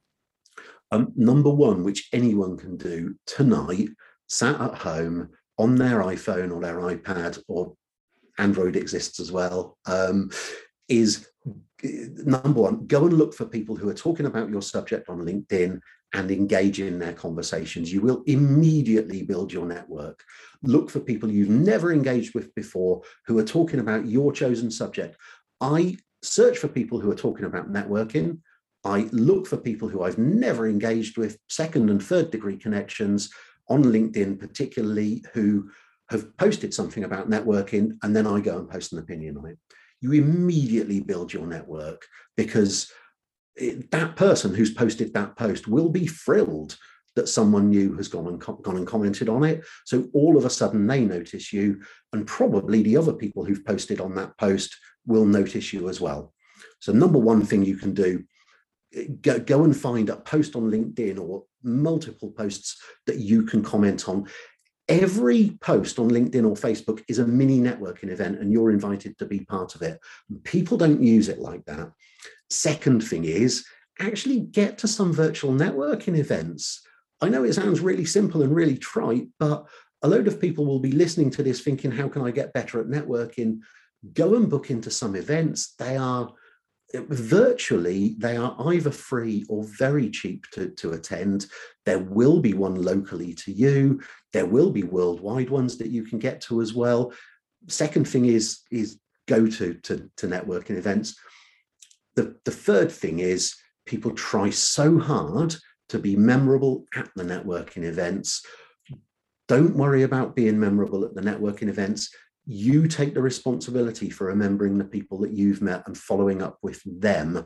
Um, 0.91 1.13
number 1.17 1.51
one, 1.51 1.83
which 1.83 2.09
anyone 2.13 2.57
can 2.57 2.77
do 2.77 3.17
tonight, 3.27 3.89
sat 4.29 4.61
at 4.61 4.75
home 4.75 5.31
on 5.59 5.77
their 5.77 6.01
iPhone 6.01 6.55
or 6.55 6.61
their 6.61 6.79
iPad, 6.79 7.43
or 7.49 7.75
Android 8.39 8.77
exists 8.77 9.21
as 9.21 9.31
well, 9.31 9.79
um, 9.87 10.31
is 10.89 11.29
number 11.83 12.61
one, 12.61 12.87
go 12.87 13.05
and 13.07 13.17
look 13.17 13.35
for 13.35 13.45
people 13.45 13.77
who 13.77 13.89
are 13.89 13.95
talking 13.95 14.27
about 14.27 14.51
your 14.51 14.63
subject 14.63 15.09
on 15.09 15.21
LinkedIn 15.21 15.81
and 16.15 16.31
engage 16.31 16.81
in 16.81 16.99
their 16.99 17.13
conversations. 17.13 17.93
You 17.93 18.01
will 18.01 18.23
immediately 18.27 19.23
build 19.23 19.53
your 19.53 19.67
network. 19.67 20.23
Look 20.63 20.91
for 20.91 21.01
people 21.01 21.31
you've 21.31 21.51
never 21.51 21.93
engaged 21.93 22.35
with 22.35 22.55
before 22.55 23.03
who 23.27 23.39
are 23.39 23.45
talking 23.45 23.81
about 23.81 24.07
your 24.07 24.33
chosen 24.33 24.71
subject. 24.71 25.17
I 25.61 25.97
search 26.23 26.59
for 26.59 26.69
people 26.69 27.01
who 27.01 27.11
are 27.11 27.17
talking 27.17 27.45
about 27.45 27.73
networking. 27.73 28.39
I 28.85 29.09
look 29.13 29.47
for 29.47 29.57
people 29.57 29.89
who 29.89 30.03
I've 30.03 30.19
never 30.19 30.69
engaged 30.69 31.19
with, 31.19 31.39
second 31.49 31.91
and 31.91 32.03
third 32.03 32.31
degree 32.31 32.57
connections 32.57 33.31
on 33.69 33.85
LinkedIn, 33.85 34.39
particularly 34.39 35.25
who 35.33 35.71
have 36.11 36.37
posted 36.37 36.75
something 36.75 37.05
about 37.05 37.31
networking, 37.31 37.97
and 38.03 38.15
then 38.15 38.27
I 38.27 38.41
go 38.41 38.59
and 38.59 38.69
post 38.69 38.93
an 38.93 38.99
opinion 38.99 39.37
on 39.39 39.47
it. 39.47 39.59
You 40.01 40.13
immediately 40.13 41.01
build 41.01 41.33
your 41.33 41.47
network 41.47 42.07
because 42.37 42.93
it, 43.57 43.91
that 43.91 44.17
person 44.17 44.55
who's 44.55 44.73
posted 44.73 45.15
that 45.15 45.37
post 45.37 45.67
will 45.67 45.89
be 45.89 46.07
thrilled 46.07 46.77
that 47.17 47.29
someone 47.29 47.71
new 47.71 47.95
has 47.97 48.09
gone 48.09 48.27
and 48.27 48.41
gone 48.41 48.77
and 48.77 48.87
commented 48.87 49.29
on 49.29 49.45
it. 49.45 49.65
So 49.85 50.09
all 50.13 50.37
of 50.37 50.45
a 50.45 50.51
sudden 50.51 50.87
they 50.87 51.05
notice 51.05 51.53
you, 51.53 51.81
and 52.13 52.27
probably 52.27 52.83
the 52.83 52.97
other 52.97 53.13
people 53.13 53.45
who've 53.45 53.65
posted 53.65 54.01
on 54.01 54.15
that 54.17 54.37
post 54.37 54.77
will 55.07 55.25
notice 55.25 55.73
you 55.73 55.89
as 55.89 56.01
well. 56.01 56.35
So 56.81 56.93
number 56.93 57.19
one 57.19 57.47
thing 57.47 57.65
you 57.65 57.77
can 57.77 57.95
do, 57.95 58.25
go, 59.21 59.39
go 59.39 59.65
and 59.65 59.77
find 59.77 60.09
a 60.09 60.17
post 60.17 60.57
on 60.57 60.71
LinkedIn 60.71 61.19
or 61.19 61.45
multiple 61.63 62.31
posts 62.31 62.77
that 63.07 63.19
you 63.19 63.43
can 63.43 63.63
comment 63.63 64.09
on. 64.09 64.27
Every 64.89 65.57
post 65.61 65.99
on 65.99 66.11
LinkedIn 66.11 66.45
or 66.45 66.55
Facebook 66.55 67.03
is 67.09 67.19
a 67.19 67.27
mini 67.27 67.59
networking 67.59 68.11
event, 68.11 68.39
and 68.39 68.53
you're 68.53 68.71
invited 68.71 69.17
to 69.19 69.27
be 69.27 69.41
part 69.41 69.75
of 69.75 69.83
it. 69.83 69.99
People 70.43 70.77
don't 70.77 71.03
use 71.03 71.29
it 71.29 71.39
like 71.39 71.65
that. 71.65 71.91
Second 72.51 73.03
thing 73.03 73.25
is 73.25 73.65
actually 73.99 74.41
get 74.41 74.77
to 74.79 74.89
some 74.89 75.13
virtual 75.13 75.53
networking 75.53 76.19
events. 76.19 76.83
I 77.21 77.29
know 77.31 77.45
it 77.45 77.55
sounds 77.55 77.81
really 77.81 78.05
simple 78.05 78.43
and 78.43 78.55
really 78.55 78.77
trite, 78.77 79.29
but 79.39 79.67
a 80.03 80.09
load 80.09 80.29
of 80.29 80.41
people 80.41 80.67
will 80.67 80.81
be 80.81 80.93
listening 80.93 81.31
to 81.31 81.43
this 81.43 81.63
thinking, 81.63 81.91
how 81.91 82.09
can 82.09 82.23
I 82.23 82.31
get 82.31 82.53
better 82.53 82.79
at 82.81 82.89
networking? 82.89 83.61
Go 84.13 84.35
and 84.35 84.51
book 84.51 84.71
into 84.71 84.91
some 84.91 85.17
events. 85.17 85.75
They 85.79 85.97
are 85.97 86.31
virtually 87.09 88.15
they 88.19 88.37
are 88.37 88.57
either 88.69 88.91
free 88.91 89.45
or 89.49 89.65
very 89.65 90.09
cheap 90.11 90.45
to, 90.53 90.69
to 90.71 90.93
attend 90.93 91.47
there 91.85 91.99
will 91.99 92.41
be 92.41 92.55
one 92.55 92.77
locally 92.77 93.35
to 93.35 93.51
you 93.53 94.01
there 94.33 94.47
will 94.47 94.71
be 94.71 94.85
worldwide 94.85 95.51
ones 95.51 95.77
that 95.77 95.91
you 95.91 96.05
can 96.05 96.19
get 96.19 96.41
to 96.41 96.61
as 96.61 96.73
well 96.73 97.13
second 97.69 98.07
thing 98.07 98.27
is 98.27 98.61
is 98.71 98.99
go 99.27 99.47
to 99.47 99.75
to, 99.75 100.09
to 100.17 100.27
networking 100.27 100.77
events 100.77 101.17
the, 102.15 102.37
the 102.45 102.51
third 102.51 102.91
thing 102.91 103.19
is 103.19 103.55
people 103.87 104.13
try 104.13 104.51
so 104.51 104.99
hard 104.99 105.55
to 105.89 105.99
be 105.99 106.17
memorable 106.17 106.85
at 106.95 107.11
the 107.15 107.23
networking 107.23 107.85
events. 107.85 108.45
Don't 109.49 109.77
worry 109.77 110.03
about 110.03 110.35
being 110.35 110.59
memorable 110.59 111.05
at 111.05 111.15
the 111.15 111.21
networking 111.21 111.69
events. 111.69 112.15
You 112.47 112.87
take 112.87 113.15
the 113.15 113.23
responsibility 113.23 114.11
for 114.11 114.27
remembering 114.27 114.77
the 114.77 114.85
people 114.85 115.19
that 115.21 115.33
you've 115.33 115.63
met 115.63 115.87
and 115.87 115.97
following 115.97 116.43
up 116.43 116.59
with 116.63 116.83
them. 116.85 117.45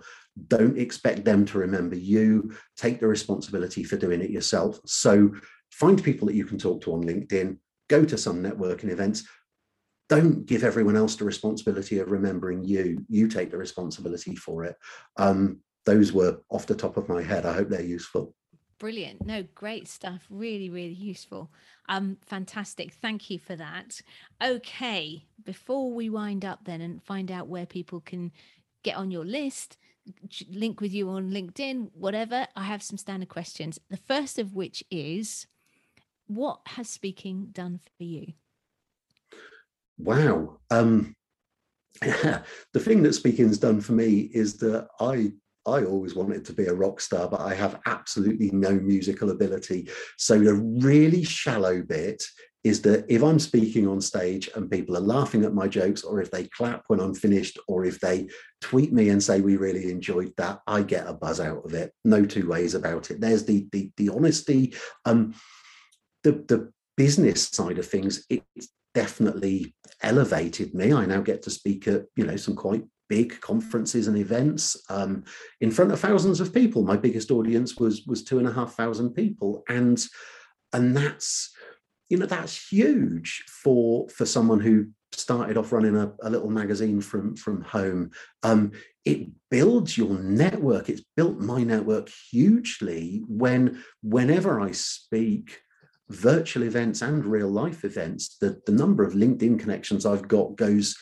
Don't 0.49 0.79
expect 0.79 1.25
them 1.25 1.47
to 1.47 1.59
remember 1.59 1.97
you. 1.97 2.53
Take 2.77 2.99
the 3.01 3.07
responsibility 3.07 3.85
for 3.85 3.97
doing 3.97 4.21
it 4.21 4.31
yourself. 4.31 4.81
So 4.87 5.33
find 5.71 6.03
people 6.03 6.27
that 6.27 6.35
you 6.35 6.45
can 6.45 6.59
talk 6.59 6.81
to 6.83 6.95
on 6.95 7.05
LinkedIn, 7.05 7.59
go 7.89 8.05
to 8.05 8.19
some 8.19 8.43
networking 8.43 8.91
events. 8.91 9.25
Don't 10.09 10.47
give 10.47 10.65
everyone 10.65 10.97
else 10.97 11.17
the 11.17 11.25
responsibility 11.25 11.99
of 11.99 12.11
remembering 12.11 12.65
you. 12.65 13.05
You 13.09 13.29
take 13.29 13.51
the 13.51 13.59
responsibility 13.59 14.35
for 14.35 14.65
it. 14.65 14.77
Um, 15.17 15.61
those 15.85 16.13
were 16.13 16.39
off 16.51 16.67
the 16.67 16.75
top 16.75 16.97
of 16.97 17.09
my 17.09 17.23
head. 17.23 17.47
I 17.47 17.53
hope 17.53 17.69
they're 17.69 17.83
useful. 17.83 18.35
Brilliant. 18.79 19.27
No, 19.27 19.45
great 19.55 19.89
stuff. 19.89 20.27
Really, 20.31 20.71
really 20.71 20.95
useful. 20.95 21.51
Um, 21.89 22.17
fantastic. 22.25 22.93
Thank 22.93 23.29
you 23.29 23.39
for 23.39 23.57
that. 23.57 24.01
Okay, 24.43 25.25
before 25.45 25.93
we 25.93 26.09
wind 26.09 26.45
up 26.45 26.61
then 26.65 26.81
and 26.81 27.03
find 27.03 27.31
out 27.31 27.49
where 27.49 27.67
people 27.67 28.01
can 28.01 28.31
get 28.85 28.97
on 28.97 29.11
your 29.11 29.25
list, 29.25 29.79
link 30.49 30.81
with 30.81 30.93
you 30.93 31.09
on 31.11 31.31
LinkedIn, 31.31 31.91
whatever, 31.93 32.47
I 32.55 32.65
have 32.65 32.83
some 32.83 32.99
standard 32.99 33.29
questions. 33.29 33.81
The 33.91 33.97
first 33.97 34.39
of 34.39 34.55
which 34.55 34.85
is 34.91 35.47
what 36.29 36.61
has 36.67 36.89
speaking 36.89 37.49
done 37.53 37.81
for 37.97 38.05
you? 38.05 38.33
Wow. 39.99 40.59
Um, 40.71 41.17
the 42.01 42.45
thing 42.81 43.03
that 43.03 43.15
speaking's 43.15 43.59
done 43.59 43.81
for 43.81 43.93
me 43.93 44.31
is 44.33 44.57
that 44.59 44.89
I 45.01 45.33
I 45.69 45.85
always 45.85 46.15
wanted 46.15 46.45
to 46.47 46.53
be 46.53 46.67
a 46.67 46.75
rock 46.75 47.01
star, 47.01 47.29
but 47.29 47.41
I 47.41 47.55
have 47.55 47.81
absolutely 47.87 48.51
no 48.51 48.73
musical 48.73 49.31
ability. 49.31 49.89
So 50.17 50.39
the 50.39 50.55
really 50.55 51.25
shallow 51.25 51.83
bit 51.83 52.23
is 52.65 52.83
that 52.83 53.05
if 53.09 53.23
I'm 53.23 53.39
speaking 53.39 53.87
on 53.87 54.01
stage 54.01 54.51
and 54.55 54.71
people 54.71 54.97
are 54.97 55.01
laughing 55.01 55.45
at 55.45 55.55
my 55.55 55.69
jokes, 55.69 56.03
or 56.03 56.21
if 56.21 56.31
they 56.31 56.45
clap 56.45 56.85
when 56.89 57.01
I'm 57.01 57.15
finished, 57.15 57.59
or 57.69 57.85
if 57.85 58.01
they 58.01 58.29
tweet 58.61 58.93
me 58.93 59.11
and 59.11 59.23
say 59.23 59.41
we 59.41 59.57
really 59.57 59.91
enjoyed 59.91 60.33
that, 60.39 60.61
I 60.67 60.83
get 60.83 61.07
a 61.07 61.13
buzz 61.13 61.41
out 61.41 61.65
of 61.65 61.75
it. 61.75 61.93
No 62.05 62.25
two 62.25 62.49
ways 62.49 62.75
about 62.75 63.11
it. 63.11 63.21
There's 63.21 63.45
the 63.45 63.69
the, 63.73 63.91
the 63.97 64.09
honesty. 64.09 64.75
Um, 65.05 65.35
the 66.25 66.33
the 66.33 66.73
business 66.97 67.49
side 67.49 67.79
of 67.79 67.87
things, 67.87 68.27
it's 68.29 68.69
definitely 68.93 69.75
elevated 70.03 70.75
me. 70.75 70.93
I 70.93 71.07
now 71.07 71.21
get 71.21 71.43
to 71.43 71.51
speak 71.51 71.87
at 71.87 72.07
you 72.17 72.27
know 72.27 72.37
some 72.37 72.57
quite 72.57 72.85
big 73.09 73.41
conferences 73.41 74.09
and 74.09 74.17
events 74.17 74.77
um, 74.89 75.25
in 75.61 75.71
front 75.71 75.93
of 75.93 76.01
thousands 76.01 76.41
of 76.41 76.55
people. 76.55 76.83
My 76.83 76.97
biggest 76.97 77.31
audience 77.31 77.77
was 77.77 78.05
was 78.07 78.23
two 78.23 78.39
and 78.39 78.49
a 78.49 78.53
half 78.53 78.75
thousand 78.75 79.11
people, 79.15 79.65
and 79.69 80.05
and 80.73 80.97
that's 80.97 81.55
you 82.09 82.19
know 82.19 82.27
that's 82.27 82.71
huge 82.71 83.45
for 83.49 84.09
for 84.09 84.27
someone 84.27 84.61
who 84.61 84.89
started 85.13 85.57
off 85.57 85.73
running 85.73 85.97
a, 85.97 86.13
a 86.23 86.31
little 86.31 86.51
magazine 86.51 87.01
from 87.01 87.35
from 87.37 87.63
home. 87.63 88.11
Um, 88.43 88.73
it 89.05 89.29
builds 89.51 89.97
your 89.97 90.19
network. 90.19 90.89
It's 90.89 91.05
built 91.17 91.39
my 91.39 91.63
network 91.63 92.11
hugely 92.31 93.23
when 93.27 93.83
whenever 94.03 94.61
I 94.61 94.73
speak 94.73 95.61
virtual 96.11 96.63
events 96.63 97.03
and 97.03 97.25
real 97.25 97.49
life 97.49 97.85
events, 97.85 98.37
the, 98.39 98.61
the 98.67 98.73
number 98.73 99.05
of 99.05 99.15
LinkedIn 99.15 99.59
connections 99.59 100.07
I've 100.07 100.29
got 100.29 100.57
goes 100.57 100.97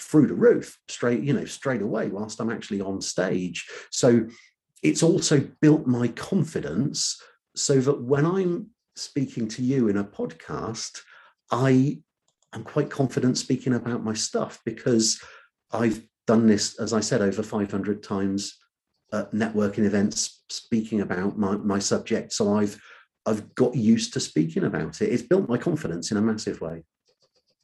through 0.00 0.26
the 0.26 0.34
roof 0.34 0.78
straight 0.88 1.22
you 1.22 1.32
know 1.32 1.44
straight 1.44 1.82
away 1.82 2.08
whilst 2.08 2.40
i'm 2.40 2.50
actually 2.50 2.80
on 2.80 3.00
stage. 3.00 3.68
So 3.90 4.26
it's 4.82 5.02
also 5.02 5.40
built 5.60 5.86
my 5.86 6.08
confidence 6.08 7.20
so 7.54 7.80
that 7.80 8.02
when 8.02 8.24
i'm 8.24 8.68
speaking 8.96 9.48
to 9.48 9.62
you 9.62 9.88
in 9.88 9.98
a 9.98 10.04
podcast 10.04 11.00
i 11.50 11.98
am 12.54 12.64
quite 12.64 12.90
confident 12.90 13.36
speaking 13.36 13.74
about 13.74 14.04
my 14.04 14.14
stuff 14.14 14.60
because 14.64 15.20
i've 15.72 16.02
done 16.26 16.46
this 16.46 16.78
as 16.78 16.92
i 16.92 17.00
said 17.00 17.20
over 17.20 17.42
500 17.42 18.02
times 18.02 18.60
at 19.12 19.32
networking 19.32 19.84
events 19.84 20.42
speaking 20.48 21.00
about 21.00 21.38
my, 21.38 21.56
my 21.56 21.78
subject. 21.78 22.32
So 22.32 22.56
i've 22.56 22.80
i've 23.26 23.54
got 23.54 23.74
used 23.74 24.12
to 24.14 24.20
speaking 24.20 24.64
about 24.64 25.02
it. 25.02 25.12
It's 25.12 25.22
built 25.22 25.48
my 25.48 25.58
confidence 25.58 26.10
in 26.10 26.16
a 26.16 26.22
massive 26.22 26.60
way. 26.60 26.84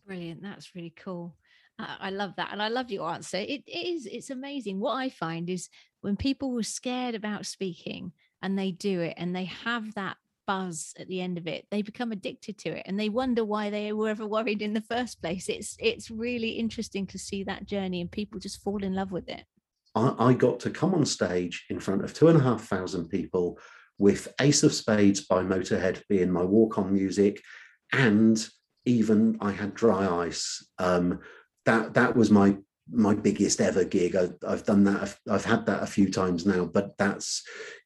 Brilliant. 0.06 0.42
That's 0.42 0.74
really 0.74 0.92
cool 0.96 1.36
I 1.78 2.10
love 2.10 2.34
that. 2.36 2.50
And 2.52 2.62
I 2.62 2.68
love 2.68 2.90
your 2.90 3.10
answer. 3.10 3.38
It, 3.38 3.62
it 3.66 3.86
is, 3.86 4.06
it's 4.06 4.30
amazing. 4.30 4.80
What 4.80 4.94
I 4.94 5.10
find 5.10 5.50
is 5.50 5.68
when 6.00 6.16
people 6.16 6.52
were 6.52 6.62
scared 6.62 7.14
about 7.14 7.46
speaking 7.46 8.12
and 8.42 8.58
they 8.58 8.70
do 8.70 9.00
it 9.00 9.14
and 9.16 9.34
they 9.34 9.44
have 9.44 9.94
that 9.94 10.16
buzz 10.46 10.94
at 10.98 11.08
the 11.08 11.20
end 11.20 11.38
of 11.38 11.46
it, 11.46 11.66
they 11.70 11.82
become 11.82 12.12
addicted 12.12 12.56
to 12.58 12.70
it 12.70 12.82
and 12.86 12.98
they 12.98 13.08
wonder 13.08 13.44
why 13.44 13.68
they 13.68 13.92
were 13.92 14.08
ever 14.08 14.26
worried 14.26 14.62
in 14.62 14.72
the 14.72 14.80
first 14.80 15.20
place. 15.20 15.48
It's 15.48 15.76
it's 15.78 16.10
really 16.10 16.50
interesting 16.50 17.06
to 17.08 17.18
see 17.18 17.44
that 17.44 17.66
journey 17.66 18.00
and 18.00 18.10
people 18.10 18.40
just 18.40 18.62
fall 18.62 18.82
in 18.82 18.94
love 18.94 19.12
with 19.12 19.28
it. 19.28 19.44
I, 19.94 20.14
I 20.18 20.32
got 20.34 20.60
to 20.60 20.70
come 20.70 20.94
on 20.94 21.04
stage 21.04 21.66
in 21.68 21.80
front 21.80 22.04
of 22.04 22.14
two 22.14 22.28
and 22.28 22.38
a 22.38 22.42
half 22.42 22.64
thousand 22.64 23.08
people 23.08 23.58
with 23.98 24.28
Ace 24.40 24.62
of 24.62 24.72
Spades 24.72 25.26
by 25.26 25.42
Motorhead 25.42 26.02
being 26.08 26.30
my 26.30 26.42
walk-on 26.42 26.92
music, 26.92 27.42
and 27.92 28.46
even 28.84 29.38
I 29.40 29.52
had 29.52 29.74
dry 29.74 30.26
ice. 30.26 30.64
Um, 30.78 31.20
that 31.66 31.94
that 31.94 32.16
was 32.16 32.30
my 32.30 32.56
my 32.90 33.14
biggest 33.14 33.60
ever 33.60 33.84
gig. 33.84 34.16
I, 34.16 34.28
I've 34.46 34.64
done 34.64 34.84
that. 34.84 35.02
I've, 35.02 35.20
I've, 35.28 35.44
had 35.44 35.66
that 35.66 35.82
a 35.82 35.86
few 35.86 36.10
times 36.10 36.46
now, 36.46 36.64
but 36.64 36.96
that's 36.96 37.42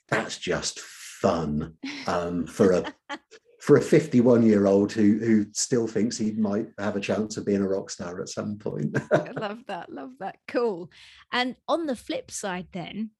that's 0.09 0.39
just 0.39 0.79
fun 0.79 1.75
um, 2.07 2.47
for 2.47 2.73
a 2.73 2.95
for 3.61 3.77
a 3.77 3.83
51 3.83 4.43
year 4.43 4.67
old 4.67 4.93
who 4.93 5.19
who 5.19 5.47
still 5.53 5.87
thinks 5.87 6.17
he 6.17 6.33
might 6.33 6.69
have 6.79 6.97
a 6.97 7.01
chance 7.01 7.37
of 7.37 7.47
being 7.47 7.63
a 7.63 7.69
rock 7.69 7.91
star 7.91 8.21
at 8.21 8.29
some 8.29 8.59
point. 8.59 8.97
I 9.13 9.31
love 9.37 9.65
that. 9.67 9.91
Love 9.91 10.13
that. 10.21 10.37
Cool. 10.47 10.91
And 11.33 11.57
on 11.67 11.87
the 11.87 11.97
flip 11.97 12.31
side, 12.31 12.69
then. 12.73 13.11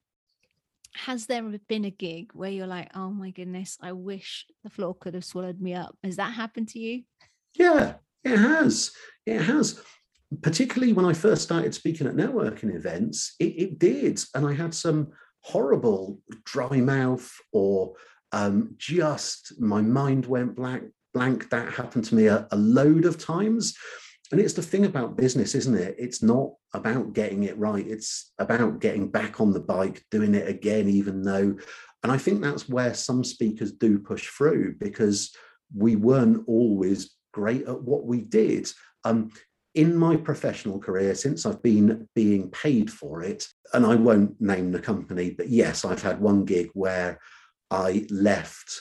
Has 0.97 1.27
there 1.27 1.45
been 1.69 1.85
a 1.85 1.91
gig 1.91 2.33
where 2.35 2.51
you're 2.51 2.67
like, 2.67 2.91
oh 2.97 3.11
my 3.11 3.31
goodness, 3.31 3.79
I 3.81 3.93
wish 3.93 4.45
the 4.65 4.71
floor 4.71 4.93
could 4.93 5.15
have 5.15 5.25
swallowed 5.25 5.61
me 5.61 5.73
up? 5.73 5.97
Has 6.03 6.17
that 6.17 6.33
happened 6.33 6.67
to 6.71 6.81
you? 6.81 7.05
Yeah, 7.55 7.95
it 8.25 8.37
has. 8.37 8.91
It 9.25 9.41
has 9.41 9.81
particularly 10.43 10.93
when 10.93 11.05
I 11.05 11.13
first 11.13 11.43
started 11.43 11.75
speaking 11.75 12.07
at 12.07 12.15
networking 12.15 12.75
events, 12.75 13.35
it, 13.39 13.55
it 13.57 13.79
did. 13.79 14.21
And 14.35 14.47
I 14.47 14.55
had 14.55 14.75
some 14.75 15.09
horrible 15.43 16.21
dry 16.45 16.81
mouth 16.81 17.31
or 17.53 17.95
um, 18.33 18.75
just 18.79 19.61
my 19.61 19.81
mind 19.81 20.27
went 20.27 20.57
blank. 20.57 20.85
Blank. 21.13 21.51
That 21.51 21.73
happened 21.73 22.05
to 22.05 22.15
me 22.15 22.27
a, 22.27 22.47
a 22.53 22.57
load 22.57 23.05
of 23.05 23.19
times. 23.19 23.77
And 24.31 24.41
it's 24.41 24.55
the 24.55 24.63
thing 24.63 24.85
about 24.85 25.17
business, 25.17 25.57
isn't 25.57 25.75
it? 25.75 25.97
It's 25.99 26.23
not 26.23 26.53
about 26.73 27.15
getting 27.15 27.43
it 27.43 27.59
right. 27.59 27.85
It's 27.85 28.33
about 28.39 28.79
getting 28.79 29.11
back 29.11 29.41
on 29.41 29.53
the 29.53 29.59
bike, 29.59 30.05
doing 30.13 30.37
it 30.37 30.49
again, 30.49 30.89
even 30.89 31.23
though. 31.23 31.57
And 32.05 32.13
I 32.13 32.17
think 32.17 32.41
that's 32.41 32.69
where 32.69 32.95
some 32.95 33.25
speakers 33.25 33.73
do 33.73 33.99
push 33.99 34.29
through 34.29 34.77
because 34.79 35.35
we 35.77 35.97
weren't 35.97 36.45
always 36.47 37.17
great 37.33 37.67
at 37.67 37.83
what 37.83 38.05
we 38.07 38.21
did. 38.21 38.71
Um, 39.05 39.33
in 39.75 39.97
my 39.97 40.17
professional 40.17 40.79
career, 40.79 41.15
since 41.15 41.47
I've 41.47 41.63
been 41.63 42.09
being 42.15 42.51
paid 42.51 42.91
for 42.91 43.23
it, 43.23 43.47
and 43.73 43.87
I 43.87 43.95
won't 43.95 44.41
name 44.41 44.73
the 44.73 44.81
company, 44.81 45.31
but 45.31 45.49
yes, 45.49 45.85
I've 45.85 46.03
had 46.03 46.21
one 46.21 46.45
gig 46.45 46.71
where 46.75 47.21
I 47.71 48.07
left, 48.11 48.81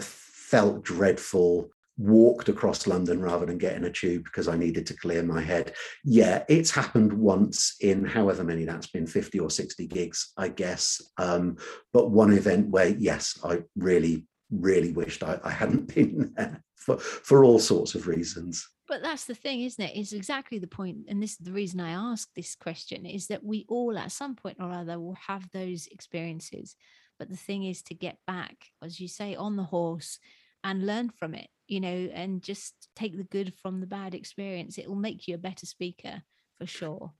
felt 0.00 0.84
dreadful, 0.84 1.70
walked 1.96 2.48
across 2.48 2.86
London 2.86 3.20
rather 3.20 3.46
than 3.46 3.58
getting 3.58 3.84
a 3.84 3.90
tube 3.90 4.24
because 4.24 4.48
I 4.48 4.56
needed 4.56 4.86
to 4.86 4.96
clear 4.96 5.22
my 5.22 5.40
head. 5.40 5.74
Yeah, 6.04 6.44
it's 6.48 6.70
happened 6.70 7.12
once 7.12 7.76
in 7.80 8.04
however 8.04 8.44
many 8.44 8.64
that's 8.64 8.88
been 8.88 9.06
50 9.06 9.38
or 9.40 9.50
60 9.50 9.86
gigs, 9.86 10.32
I 10.36 10.48
guess. 10.48 11.00
Um, 11.18 11.56
but 11.92 12.10
one 12.10 12.32
event 12.32 12.68
where, 12.68 12.88
yes, 12.88 13.38
I 13.44 13.62
really, 13.76 14.26
really 14.50 14.92
wished 14.92 15.22
I, 15.22 15.38
I 15.42 15.50
hadn't 15.50 15.86
been 15.94 16.32
there 16.36 16.62
for, 16.76 16.98
for 16.98 17.44
all 17.44 17.58
sorts 17.58 17.94
of 17.94 18.06
reasons 18.06 18.66
but 18.92 19.02
that's 19.02 19.24
the 19.24 19.34
thing 19.34 19.62
isn't 19.62 19.82
it? 19.82 19.96
it 19.96 20.00
is 20.00 20.12
exactly 20.12 20.58
the 20.58 20.66
point 20.66 20.98
and 21.08 21.22
this 21.22 21.30
is 21.30 21.38
the 21.38 21.50
reason 21.50 21.80
i 21.80 21.92
ask 21.92 22.28
this 22.34 22.54
question 22.54 23.06
is 23.06 23.26
that 23.26 23.42
we 23.42 23.64
all 23.66 23.96
at 23.96 24.12
some 24.12 24.36
point 24.36 24.58
or 24.60 24.70
other 24.70 25.00
will 25.00 25.16
have 25.26 25.48
those 25.50 25.86
experiences 25.86 26.76
but 27.18 27.30
the 27.30 27.36
thing 27.36 27.64
is 27.64 27.80
to 27.80 27.94
get 27.94 28.18
back 28.26 28.54
as 28.84 29.00
you 29.00 29.08
say 29.08 29.34
on 29.34 29.56
the 29.56 29.62
horse 29.62 30.18
and 30.62 30.84
learn 30.84 31.08
from 31.08 31.34
it 31.34 31.48
you 31.66 31.80
know 31.80 32.10
and 32.12 32.42
just 32.42 32.74
take 32.94 33.16
the 33.16 33.24
good 33.24 33.54
from 33.62 33.80
the 33.80 33.86
bad 33.86 34.14
experience 34.14 34.76
it 34.76 34.86
will 34.86 34.94
make 34.94 35.26
you 35.26 35.34
a 35.34 35.38
better 35.38 35.64
speaker 35.64 36.22
for 36.58 36.66
sure 36.66 37.14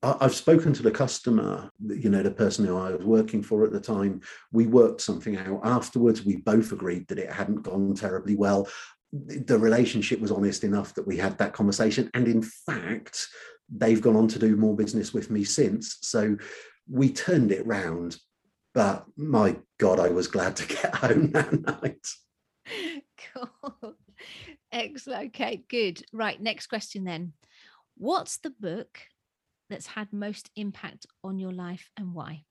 I've 0.00 0.36
spoken 0.36 0.72
to 0.74 0.82
the 0.84 0.92
customer, 0.92 1.72
you 1.84 2.08
know, 2.08 2.22
the 2.22 2.30
person 2.30 2.64
who 2.64 2.76
I 2.76 2.92
was 2.92 3.04
working 3.04 3.42
for 3.42 3.64
at 3.64 3.72
the 3.72 3.80
time. 3.80 4.20
We 4.52 4.68
worked 4.68 5.00
something 5.00 5.36
out 5.36 5.60
afterwards. 5.64 6.24
We 6.24 6.36
both 6.36 6.70
agreed 6.70 7.08
that 7.08 7.18
it 7.18 7.32
hadn't 7.32 7.62
gone 7.64 7.94
terribly 7.96 8.36
well 8.36 8.68
the 9.12 9.58
relationship 9.58 10.20
was 10.20 10.30
honest 10.30 10.64
enough 10.64 10.94
that 10.94 11.06
we 11.06 11.16
had 11.16 11.38
that 11.38 11.52
conversation. 11.52 12.10
And 12.14 12.28
in 12.28 12.42
fact, 12.42 13.26
they've 13.70 14.00
gone 14.00 14.16
on 14.16 14.28
to 14.28 14.38
do 14.38 14.56
more 14.56 14.76
business 14.76 15.12
with 15.14 15.30
me 15.30 15.44
since. 15.44 15.98
So 16.02 16.36
we 16.90 17.12
turned 17.12 17.52
it 17.52 17.66
round. 17.66 18.18
but 18.74 19.06
my 19.16 19.56
God, 19.78 19.98
I 19.98 20.08
was 20.10 20.28
glad 20.28 20.56
to 20.56 20.66
get 20.66 20.94
home 21.04 21.32
that 21.32 21.52
night. 21.82 22.06
Cool. 23.34 23.94
Excellent. 24.70 25.28
Okay, 25.28 25.64
good. 25.68 26.02
Right. 26.12 26.40
Next 26.40 26.66
question 26.68 27.04
then. 27.04 27.32
What's 27.96 28.38
the 28.38 28.50
book 28.50 29.00
that's 29.70 29.86
had 29.86 30.12
most 30.12 30.50
impact 30.54 31.06
on 31.24 31.38
your 31.38 31.52
life 31.52 31.90
and 31.96 32.14
why? 32.14 32.44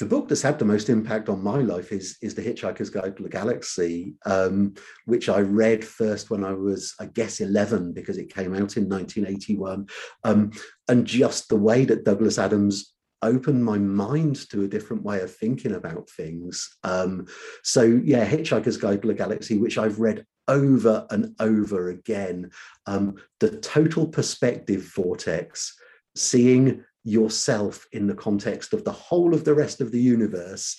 The 0.00 0.06
book 0.06 0.28
that's 0.28 0.42
had 0.42 0.58
the 0.58 0.64
most 0.64 0.88
impact 0.88 1.28
on 1.28 1.44
my 1.44 1.58
life 1.58 1.92
is 1.92 2.16
is 2.22 2.34
the 2.34 2.42
Hitchhiker's 2.42 2.88
Guide 2.88 3.16
to 3.18 3.22
the 3.22 3.28
Galaxy, 3.28 4.14
um, 4.24 4.74
which 5.04 5.28
I 5.28 5.40
read 5.40 5.84
first 5.84 6.30
when 6.30 6.42
I 6.42 6.52
was, 6.52 6.94
I 6.98 7.06
guess, 7.06 7.40
eleven 7.40 7.92
because 7.92 8.16
it 8.16 8.34
came 8.34 8.54
out 8.54 8.78
in 8.78 8.88
1981, 8.88 9.86
um, 10.24 10.52
and 10.88 11.06
just 11.06 11.48
the 11.48 11.56
way 11.56 11.84
that 11.84 12.04
Douglas 12.04 12.38
Adams 12.38 12.94
opened 13.22 13.62
my 13.62 13.76
mind 13.76 14.48
to 14.48 14.64
a 14.64 14.68
different 14.68 15.02
way 15.02 15.20
of 15.20 15.36
thinking 15.36 15.74
about 15.74 16.08
things. 16.08 16.78
Um, 16.82 17.26
so 17.62 17.82
yeah, 17.82 18.26
Hitchhiker's 18.26 18.78
Guide 18.78 19.02
to 19.02 19.08
the 19.08 19.14
Galaxy, 19.14 19.58
which 19.58 19.76
I've 19.76 20.00
read 20.00 20.24
over 20.48 21.06
and 21.10 21.36
over 21.38 21.90
again, 21.90 22.50
um, 22.86 23.16
the 23.38 23.58
total 23.58 24.06
perspective 24.06 24.90
vortex, 24.94 25.76
seeing 26.16 26.84
yourself 27.04 27.86
in 27.92 28.06
the 28.06 28.14
context 28.14 28.72
of 28.72 28.84
the 28.84 28.92
whole 28.92 29.34
of 29.34 29.44
the 29.44 29.54
rest 29.54 29.80
of 29.80 29.90
the 29.90 30.00
universe 30.00 30.78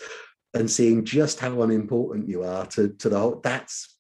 and 0.54 0.70
seeing 0.70 1.06
just 1.06 1.40
how 1.40 1.62
unimportant 1.62 2.28
you 2.28 2.44
are 2.44 2.66
to, 2.68 2.90
to 2.90 3.10
the 3.10 3.20
whole 3.20 3.40
that's 3.44 3.98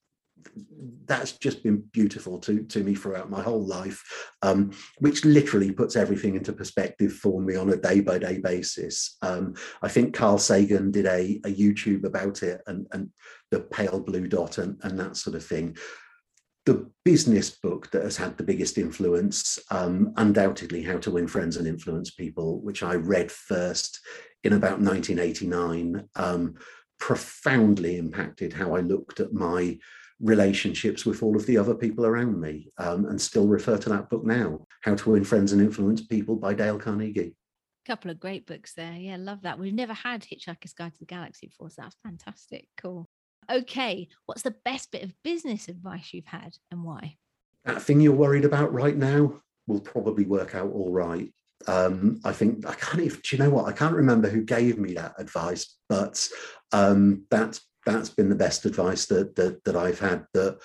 that's 1.06 1.34
just 1.34 1.64
been 1.64 1.78
beautiful 1.92 2.40
to, 2.40 2.64
to 2.64 2.84
me 2.84 2.96
throughout 2.96 3.30
my 3.30 3.42
whole 3.42 3.66
life, 3.66 4.04
um, 4.42 4.72
which 5.00 5.26
literally 5.26 5.72
puts 5.72 5.96
everything 5.96 6.36
into 6.36 6.54
perspective 6.54 7.14
for 7.14 7.42
me 7.42 7.56
on 7.56 7.70
a 7.70 7.78
day 7.78 8.00
by 8.00 8.18
day 8.18 8.40
basis. 8.40 9.18
Um, 9.22 9.56
I 9.82 9.88
think 9.88 10.16
Carl 10.16 10.38
Sagan 10.38 10.92
did 10.92 11.06
a, 11.06 11.40
a 11.46 11.54
YouTube 11.54 12.06
about 12.06 12.44
it 12.44 12.62
and, 12.68 12.88
and 12.92 13.10
the 13.52 13.60
pale 13.60 14.00
blue 14.00 14.28
dot 14.28 14.58
and, 14.58 14.80
and 14.84 15.00
that 15.00 15.18
sort 15.18 15.36
of 15.36 15.46
thing 15.46 15.78
the 16.66 16.90
business 17.04 17.50
book 17.50 17.90
that 17.92 18.04
has 18.04 18.18
had 18.18 18.38
the 18.38 18.44
biggest 18.44 18.78
influence, 18.78 19.58
um, 19.72 20.14
undoubtedly, 20.18 20.84
How 20.84 20.98
to 21.00 21.12
Win 21.12 21.28
Friends 21.28 21.58
and 21.58 21.68
Influence 21.68 22.12
People, 22.12 22.62
which 22.62 22.84
I 22.84 22.96
read 22.96 23.32
first 23.32 24.00
in 24.44 24.54
about 24.54 24.80
1989, 24.80 26.08
um, 26.16 26.56
profoundly 27.00 27.98
impacted 27.98 28.54
how 28.54 28.76
I 28.76 28.82
looked 28.82 29.20
at 29.20 29.34
my 29.34 29.80
relationships 30.20 31.04
with 31.04 31.24
all 31.24 31.36
of 31.36 31.48
the 31.48 31.58
other 31.58 31.74
people 31.74 32.06
around 32.06 32.40
me, 32.40 32.72
um, 32.78 33.06
and 33.06 33.20
still 33.20 33.48
refer 33.48 33.78
to 33.78 33.90
that 33.90 34.10
book 34.12 34.24
now, 34.24 34.68
How 34.82 34.94
to 34.94 35.10
Win 35.10 35.24
Friends 35.24 35.52
and 35.52 35.62
Influence 35.62 36.06
People 36.06 36.36
by 36.36 36.54
Dale 36.54 36.78
Carnegie. 36.78 37.36
A 37.86 37.90
couple 37.90 38.12
of 38.12 38.20
great 38.20 38.46
books 38.46 38.76
there. 38.76 38.94
Yeah, 38.94 39.18
love 39.18 39.42
that. 39.42 39.58
We've 39.58 39.74
never 39.74 39.94
had 39.94 40.22
Hitchhiker's 40.22 40.74
Guide 40.74 40.94
to 40.94 41.00
the 41.00 41.06
Galaxy 41.06 41.48
before, 41.48 41.72
so 41.72 41.82
that's 41.82 41.98
fantastic. 42.04 42.68
Cool. 42.78 43.10
Okay, 43.52 44.08
what's 44.26 44.44
the 44.44 44.56
best 44.64 44.92
bit 44.92 45.04
of 45.04 45.14
business 45.24 45.68
advice 45.68 46.14
you've 46.14 46.26
had 46.26 46.56
and 46.72 46.84
why? 46.84 47.18
That 47.66 47.82
thing 47.82 48.00
you're 48.00 48.14
worried 48.14 48.46
about 48.46 48.74
right 48.74 48.96
now 48.96 49.42
will 49.68 49.82
probably 49.82 50.26
work 50.26 50.56
out 50.56 50.72
all 50.72 50.92
right. 50.92 51.32
Um, 51.68 52.22
I 52.24 52.32
think 52.32 52.66
I 52.66 52.74
can't 52.74 53.04
even. 53.04 53.20
Do 53.20 53.36
you 53.36 53.44
know 53.44 53.50
what? 53.50 53.66
I 53.66 53.74
can't 53.74 53.96
remember 53.96 54.30
who 54.30 54.42
gave 54.44 54.78
me 54.78 54.94
that 54.94 55.16
advice, 55.20 55.76
but 55.90 56.28
um, 56.72 57.26
that's 57.30 57.62
that's 57.86 58.10
been 58.10 58.30
the 58.30 58.36
best 58.36 58.66
advice 58.66 59.06
that 59.08 59.36
that, 59.36 59.64
that 59.66 59.76
I've 59.76 60.00
had. 60.00 60.26
That 60.34 60.60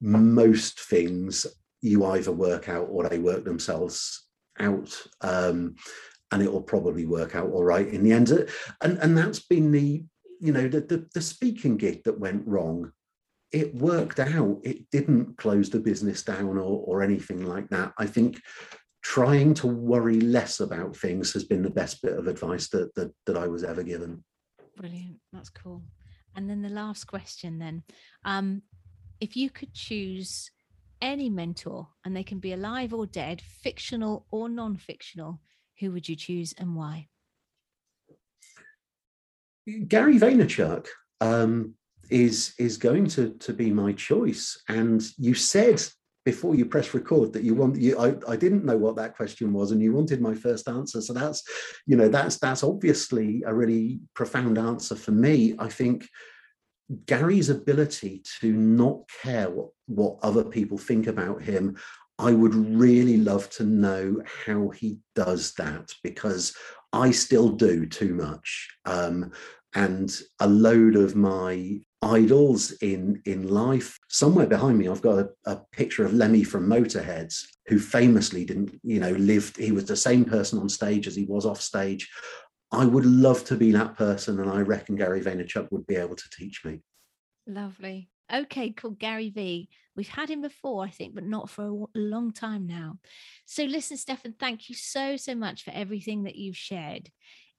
most 0.00 0.80
things 0.80 1.46
you 1.80 2.04
either 2.06 2.32
work 2.32 2.68
out 2.68 2.88
or 2.90 3.08
they 3.08 3.18
work 3.18 3.44
themselves 3.44 4.26
out. 4.58 5.00
Um, 5.20 5.76
and 6.32 6.42
it 6.42 6.50
will 6.52 6.62
probably 6.62 7.06
work 7.06 7.36
out 7.36 7.50
all 7.50 7.64
right 7.64 7.86
in 7.86 8.02
the 8.02 8.12
end. 8.12 8.30
And 8.80 8.98
and 8.98 9.16
that's 9.16 9.40
been 9.40 9.70
the 9.70 10.04
you 10.42 10.52
know, 10.52 10.66
the, 10.66 10.80
the, 10.80 11.06
the 11.14 11.22
speaking 11.22 11.76
gig 11.76 12.02
that 12.02 12.18
went 12.18 12.46
wrong, 12.46 12.92
it 13.52 13.72
worked 13.76 14.18
out. 14.18 14.58
It 14.64 14.90
didn't 14.90 15.38
close 15.38 15.70
the 15.70 15.78
business 15.78 16.22
down 16.22 16.58
or, 16.58 16.82
or 16.84 17.02
anything 17.02 17.46
like 17.46 17.68
that. 17.68 17.92
I 17.96 18.06
think 18.06 18.40
trying 19.02 19.54
to 19.54 19.68
worry 19.68 20.20
less 20.20 20.58
about 20.58 20.96
things 20.96 21.32
has 21.32 21.44
been 21.44 21.62
the 21.62 21.70
best 21.70 22.02
bit 22.02 22.18
of 22.18 22.26
advice 22.26 22.68
that, 22.70 22.92
that, 22.96 23.12
that 23.26 23.36
I 23.36 23.46
was 23.46 23.62
ever 23.62 23.84
given. 23.84 24.24
Brilliant. 24.76 25.16
That's 25.32 25.50
cool. 25.50 25.82
And 26.34 26.50
then 26.50 26.60
the 26.60 26.68
last 26.68 27.06
question 27.06 27.58
then. 27.58 27.84
Um, 28.24 28.62
if 29.20 29.36
you 29.36 29.48
could 29.48 29.72
choose 29.74 30.50
any 31.00 31.30
mentor, 31.30 31.88
and 32.04 32.16
they 32.16 32.24
can 32.24 32.38
be 32.38 32.52
alive 32.52 32.92
or 32.92 33.06
dead, 33.06 33.40
fictional 33.40 34.26
or 34.30 34.48
non-fictional, 34.48 35.40
who 35.78 35.92
would 35.92 36.08
you 36.08 36.16
choose 36.16 36.54
and 36.58 36.74
why? 36.74 37.08
Gary 39.88 40.18
Vaynerchuk 40.18 40.86
um, 41.20 41.74
is 42.10 42.54
is 42.58 42.76
going 42.76 43.06
to 43.06 43.30
to 43.40 43.52
be 43.52 43.70
my 43.70 43.92
choice. 43.92 44.60
And 44.68 45.02
you 45.18 45.34
said 45.34 45.82
before 46.24 46.54
you 46.54 46.64
press 46.64 46.94
record 46.94 47.32
that 47.32 47.42
you 47.42 47.54
want 47.54 47.76
you 47.76 47.98
I, 47.98 48.14
I 48.28 48.36
didn't 48.36 48.64
know 48.64 48.76
what 48.76 48.96
that 48.96 49.16
question 49.16 49.52
was 49.52 49.72
and 49.72 49.82
you 49.82 49.92
wanted 49.92 50.20
my 50.20 50.34
first 50.34 50.68
answer 50.68 51.00
so 51.00 51.12
that's 51.12 51.42
you 51.86 51.96
know 51.96 52.08
that's 52.08 52.38
that's 52.38 52.62
obviously 52.62 53.42
a 53.44 53.52
really 53.52 54.00
profound 54.14 54.56
answer 54.56 54.94
for 54.94 55.10
me 55.10 55.56
i 55.58 55.68
think 55.68 56.06
gary's 57.06 57.48
ability 57.48 58.22
to 58.40 58.52
not 58.52 59.00
care 59.22 59.50
what 59.50 59.70
what 59.86 60.18
other 60.22 60.44
people 60.44 60.78
think 60.78 61.08
about 61.08 61.42
him 61.42 61.76
i 62.18 62.32
would 62.32 62.54
really 62.54 63.16
love 63.16 63.48
to 63.50 63.64
know 63.64 64.22
how 64.46 64.68
he 64.70 64.98
does 65.14 65.54
that 65.54 65.92
because 66.02 66.54
I 66.92 67.10
still 67.10 67.48
do 67.48 67.86
too 67.86 68.14
much. 68.14 68.68
Um, 68.84 69.32
and 69.74 70.14
a 70.38 70.46
load 70.46 70.96
of 70.96 71.16
my 71.16 71.80
idols 72.02 72.72
in 72.82 73.22
in 73.24 73.48
life. 73.48 73.98
Somewhere 74.08 74.46
behind 74.46 74.76
me, 74.76 74.88
I've 74.88 75.00
got 75.00 75.18
a, 75.18 75.30
a, 75.46 75.56
picture 75.72 76.04
of 76.04 76.12
Lemmy 76.12 76.44
from 76.44 76.68
Motorheads, 76.68 77.46
who 77.68 77.78
famously 77.78 78.44
didn't, 78.44 78.78
you 78.82 79.00
know, 79.00 79.12
lived. 79.12 79.56
He 79.56 79.72
was 79.72 79.86
the 79.86 79.96
same 79.96 80.26
person 80.26 80.58
on 80.58 80.68
stage 80.68 81.06
as 81.06 81.16
he 81.16 81.24
was 81.24 81.46
off 81.46 81.62
stage. 81.62 82.10
I 82.70 82.84
would 82.84 83.06
love 83.06 83.44
to 83.46 83.56
be 83.56 83.72
that 83.72 83.96
person, 83.96 84.40
and 84.40 84.50
I 84.50 84.60
reckon 84.60 84.96
Gary 84.96 85.22
Vaynerchuk 85.22 85.72
would 85.72 85.86
be 85.86 85.96
able 85.96 86.16
to 86.16 86.30
teach 86.30 86.62
me. 86.64 86.82
Lovely. 87.46 88.10
Okay, 88.32 88.70
called 88.70 88.98
Gary 88.98 89.28
V. 89.28 89.68
We've 89.94 90.08
had 90.08 90.30
him 90.30 90.40
before, 90.40 90.84
I 90.84 90.88
think, 90.88 91.14
but 91.14 91.24
not 91.24 91.50
for 91.50 91.64
a 91.66 91.98
long 91.98 92.32
time 92.32 92.66
now. 92.66 92.98
So, 93.44 93.64
listen, 93.64 93.98
Stefan, 93.98 94.34
thank 94.38 94.70
you 94.70 94.74
so, 94.74 95.16
so 95.16 95.34
much 95.34 95.64
for 95.64 95.70
everything 95.72 96.22
that 96.22 96.36
you've 96.36 96.56
shared. 96.56 97.10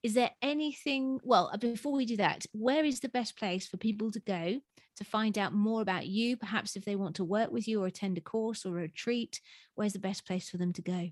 Is 0.02 0.16
there 0.16 0.32
anything, 0.42 1.20
well, 1.24 1.52
uh, 1.54 1.58
before 1.58 1.94
we 1.94 2.06
do 2.06 2.18
that, 2.18 2.46
where 2.52 2.84
is 2.84 3.00
the 3.00 3.10
best 3.10 3.38
place 3.38 3.68
for 3.68 3.78
people 3.78 4.12
to 4.12 4.20
go 4.20 4.60
to 4.98 5.04
find 5.04 5.38
out 5.38 5.54
more 5.54 5.82
about 5.82 6.08
you? 6.08 6.38
Perhaps 6.38 6.76
if 6.76 6.86
they 6.86 6.96
want 6.96 7.16
to 7.18 7.24
work 7.24 7.52
with 7.52 7.68
you 7.68 7.84
or 7.84 7.88
attend 7.88 8.18
a 8.18 8.22
course 8.22 8.66
or 8.66 8.70
a 8.70 8.82
retreat, 8.82 9.40
where's 9.76 9.94
the 9.94 10.00
best 10.00 10.26
place 10.26 10.50
for 10.50 10.58
them 10.58 10.74
to 10.74 10.82
go? 10.82 11.10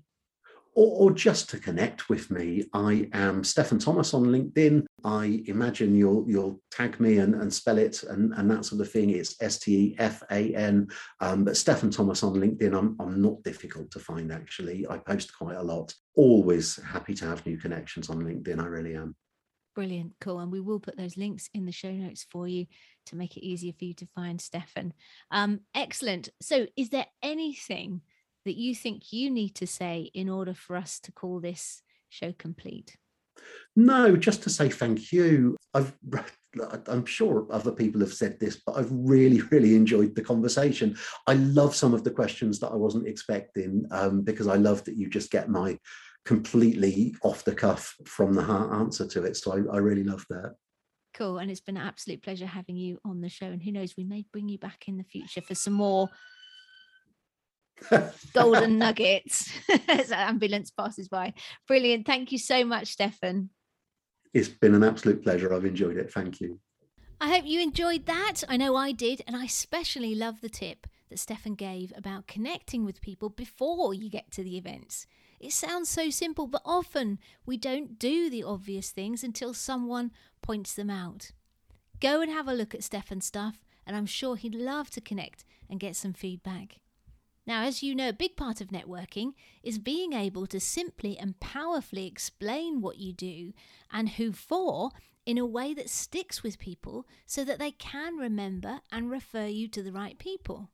Or, 0.74 1.10
just 1.12 1.50
to 1.50 1.58
connect 1.58 2.08
with 2.08 2.30
me, 2.30 2.64
I 2.72 3.08
am 3.12 3.44
Stefan 3.44 3.78
Thomas 3.78 4.14
on 4.14 4.24
LinkedIn. 4.24 4.86
I 5.04 5.42
imagine 5.46 5.94
you'll 5.94 6.24
you'll 6.26 6.60
tag 6.70 6.98
me 6.98 7.18
and, 7.18 7.34
and 7.34 7.52
spell 7.52 7.78
it 7.78 8.02
and, 8.04 8.32
and 8.34 8.50
that 8.50 8.64
sort 8.64 8.80
of 8.80 8.90
thing. 8.90 9.10
It's 9.10 9.40
S 9.42 9.58
T 9.58 9.76
E 9.76 9.96
F 9.98 10.22
A 10.30 10.54
N. 10.54 10.88
Um, 11.20 11.44
but 11.44 11.56
Stefan 11.56 11.90
Thomas 11.90 12.22
on 12.22 12.34
LinkedIn, 12.34 12.76
I'm, 12.76 12.96
I'm 12.98 13.20
not 13.20 13.42
difficult 13.42 13.90
to 13.90 13.98
find 13.98 14.32
actually. 14.32 14.86
I 14.88 14.98
post 14.98 15.36
quite 15.36 15.56
a 15.56 15.62
lot. 15.62 15.94
Always 16.14 16.76
happy 16.82 17.14
to 17.14 17.26
have 17.26 17.44
new 17.44 17.58
connections 17.58 18.08
on 18.08 18.22
LinkedIn. 18.22 18.60
I 18.60 18.66
really 18.66 18.94
am. 18.94 19.14
Brilliant, 19.74 20.12
cool. 20.20 20.38
And 20.38 20.52
we 20.52 20.60
will 20.60 20.80
put 20.80 20.98
those 20.98 21.16
links 21.16 21.48
in 21.54 21.64
the 21.64 21.72
show 21.72 21.90
notes 21.90 22.26
for 22.30 22.46
you 22.46 22.66
to 23.06 23.16
make 23.16 23.36
it 23.36 23.46
easier 23.46 23.72
for 23.78 23.84
you 23.86 23.94
to 23.94 24.08
find 24.14 24.40
Stefan. 24.40 24.92
Um, 25.30 25.60
excellent. 25.74 26.28
So, 26.42 26.66
is 26.76 26.90
there 26.90 27.06
anything 27.22 28.02
that 28.44 28.56
you 28.56 28.74
think 28.74 29.12
you 29.12 29.30
need 29.30 29.54
to 29.56 29.66
say 29.66 30.10
in 30.14 30.28
order 30.28 30.54
for 30.54 30.76
us 30.76 30.98
to 31.00 31.12
call 31.12 31.40
this 31.40 31.82
show 32.08 32.32
complete? 32.38 32.96
No, 33.74 34.16
just 34.16 34.42
to 34.44 34.50
say 34.50 34.68
thank 34.68 35.12
you. 35.12 35.56
I've 35.74 35.92
I'm 36.86 37.06
sure 37.06 37.46
other 37.50 37.72
people 37.72 38.00
have 38.02 38.12
said 38.12 38.38
this, 38.38 38.60
but 38.66 38.76
I've 38.76 38.90
really, 38.90 39.40
really 39.50 39.74
enjoyed 39.74 40.14
the 40.14 40.22
conversation. 40.22 40.96
I 41.26 41.34
love 41.34 41.74
some 41.74 41.94
of 41.94 42.04
the 42.04 42.10
questions 42.10 42.58
that 42.60 42.68
I 42.68 42.76
wasn't 42.76 43.08
expecting 43.08 43.86
um, 43.90 44.20
because 44.20 44.48
I 44.48 44.56
love 44.56 44.84
that 44.84 44.96
you 44.96 45.08
just 45.08 45.30
get 45.30 45.48
my 45.48 45.78
completely 46.26 47.14
off 47.22 47.44
the 47.44 47.54
cuff 47.54 47.96
from 48.04 48.34
the 48.34 48.42
heart 48.42 48.72
answer 48.74 49.06
to 49.06 49.24
it. 49.24 49.36
So 49.36 49.52
I, 49.52 49.76
I 49.76 49.78
really 49.78 50.04
love 50.04 50.26
that. 50.28 50.56
Cool. 51.14 51.38
And 51.38 51.50
it's 51.50 51.60
been 51.60 51.76
an 51.76 51.86
absolute 51.86 52.22
pleasure 52.22 52.46
having 52.46 52.76
you 52.76 52.98
on 53.04 53.20
the 53.20 53.28
show. 53.28 53.46
And 53.46 53.62
who 53.62 53.72
knows, 53.72 53.94
we 53.96 54.04
may 54.04 54.24
bring 54.32 54.48
you 54.48 54.58
back 54.58 54.84
in 54.88 54.96
the 54.96 55.04
future 55.04 55.42
for 55.42 55.54
some 55.54 55.74
more 55.74 56.08
golden 58.32 58.78
nuggets 58.78 59.50
as 59.88 60.12
ambulance 60.12 60.70
passes 60.70 61.08
by. 61.08 61.34
Brilliant. 61.66 62.06
Thank 62.06 62.32
you 62.32 62.38
so 62.38 62.64
much, 62.64 62.88
Stefan. 62.88 63.50
It's 64.34 64.48
been 64.48 64.74
an 64.74 64.84
absolute 64.84 65.22
pleasure. 65.22 65.52
I've 65.52 65.64
enjoyed 65.64 65.96
it. 65.96 66.12
Thank 66.12 66.40
you. 66.40 66.58
I 67.20 67.28
hope 67.28 67.46
you 67.46 67.60
enjoyed 67.60 68.06
that. 68.06 68.42
I 68.48 68.56
know 68.56 68.74
I 68.74 68.92
did. 68.92 69.22
And 69.26 69.36
I 69.36 69.44
especially 69.44 70.14
love 70.14 70.40
the 70.40 70.48
tip 70.48 70.86
that 71.08 71.18
Stefan 71.18 71.54
gave 71.54 71.92
about 71.96 72.26
connecting 72.26 72.84
with 72.84 73.00
people 73.00 73.28
before 73.28 73.94
you 73.94 74.08
get 74.08 74.30
to 74.32 74.42
the 74.42 74.56
events. 74.56 75.06
It 75.38 75.52
sounds 75.52 75.88
so 75.88 76.08
simple, 76.08 76.46
but 76.46 76.62
often 76.64 77.18
we 77.44 77.56
don't 77.56 77.98
do 77.98 78.30
the 78.30 78.44
obvious 78.44 78.90
things 78.90 79.22
until 79.22 79.52
someone 79.54 80.12
points 80.40 80.74
them 80.74 80.88
out. 80.88 81.32
Go 82.00 82.20
and 82.20 82.30
have 82.30 82.48
a 82.48 82.54
look 82.54 82.74
at 82.74 82.82
Stefan's 82.82 83.26
stuff, 83.26 83.62
and 83.86 83.96
I'm 83.96 84.06
sure 84.06 84.36
he'd 84.36 84.54
love 84.54 84.90
to 84.90 85.00
connect 85.00 85.44
and 85.68 85.78
get 85.78 85.96
some 85.96 86.12
feedback. 86.12 86.80
Now, 87.46 87.64
as 87.64 87.82
you 87.82 87.94
know, 87.94 88.08
a 88.08 88.12
big 88.12 88.36
part 88.36 88.60
of 88.60 88.68
networking 88.68 89.32
is 89.62 89.78
being 89.78 90.12
able 90.12 90.46
to 90.46 90.60
simply 90.60 91.18
and 91.18 91.40
powerfully 91.40 92.06
explain 92.06 92.80
what 92.80 92.98
you 92.98 93.12
do 93.12 93.52
and 93.90 94.10
who 94.10 94.32
for 94.32 94.90
in 95.26 95.38
a 95.38 95.46
way 95.46 95.74
that 95.74 95.90
sticks 95.90 96.42
with 96.42 96.58
people 96.58 97.06
so 97.26 97.44
that 97.44 97.58
they 97.58 97.72
can 97.72 98.16
remember 98.16 98.80
and 98.90 99.10
refer 99.10 99.46
you 99.46 99.68
to 99.68 99.82
the 99.82 99.92
right 99.92 100.18
people. 100.18 100.70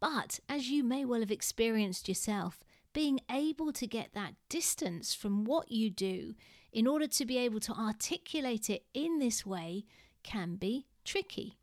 But 0.00 0.40
as 0.48 0.68
you 0.68 0.82
may 0.82 1.04
well 1.04 1.20
have 1.20 1.30
experienced 1.30 2.08
yourself, 2.08 2.60
being 2.92 3.20
able 3.30 3.72
to 3.72 3.86
get 3.86 4.12
that 4.14 4.34
distance 4.48 5.14
from 5.14 5.44
what 5.44 5.70
you 5.70 5.90
do 5.90 6.34
in 6.72 6.86
order 6.86 7.06
to 7.06 7.26
be 7.26 7.38
able 7.38 7.60
to 7.60 7.72
articulate 7.72 8.68
it 8.68 8.84
in 8.94 9.18
this 9.18 9.46
way 9.46 9.84
can 10.22 10.56
be 10.56 10.86
tricky. 11.04 11.58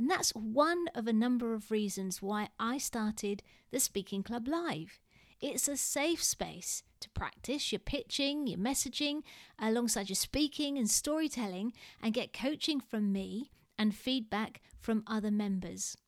And 0.00 0.10
that's 0.10 0.30
one 0.30 0.86
of 0.94 1.06
a 1.06 1.12
number 1.12 1.52
of 1.52 1.70
reasons 1.70 2.22
why 2.22 2.48
I 2.58 2.78
started 2.78 3.42
the 3.70 3.78
Speaking 3.78 4.22
Club 4.22 4.48
Live. 4.48 4.98
It's 5.42 5.68
a 5.68 5.76
safe 5.76 6.24
space 6.24 6.82
to 7.00 7.10
practice 7.10 7.70
your 7.70 7.80
pitching, 7.80 8.46
your 8.46 8.58
messaging, 8.58 9.20
alongside 9.58 10.08
your 10.08 10.16
speaking 10.16 10.78
and 10.78 10.88
storytelling, 10.88 11.74
and 12.02 12.14
get 12.14 12.32
coaching 12.32 12.80
from 12.80 13.12
me 13.12 13.50
and 13.78 13.94
feedback 13.94 14.62
from 14.78 15.04
other 15.06 15.30
members. 15.30 15.98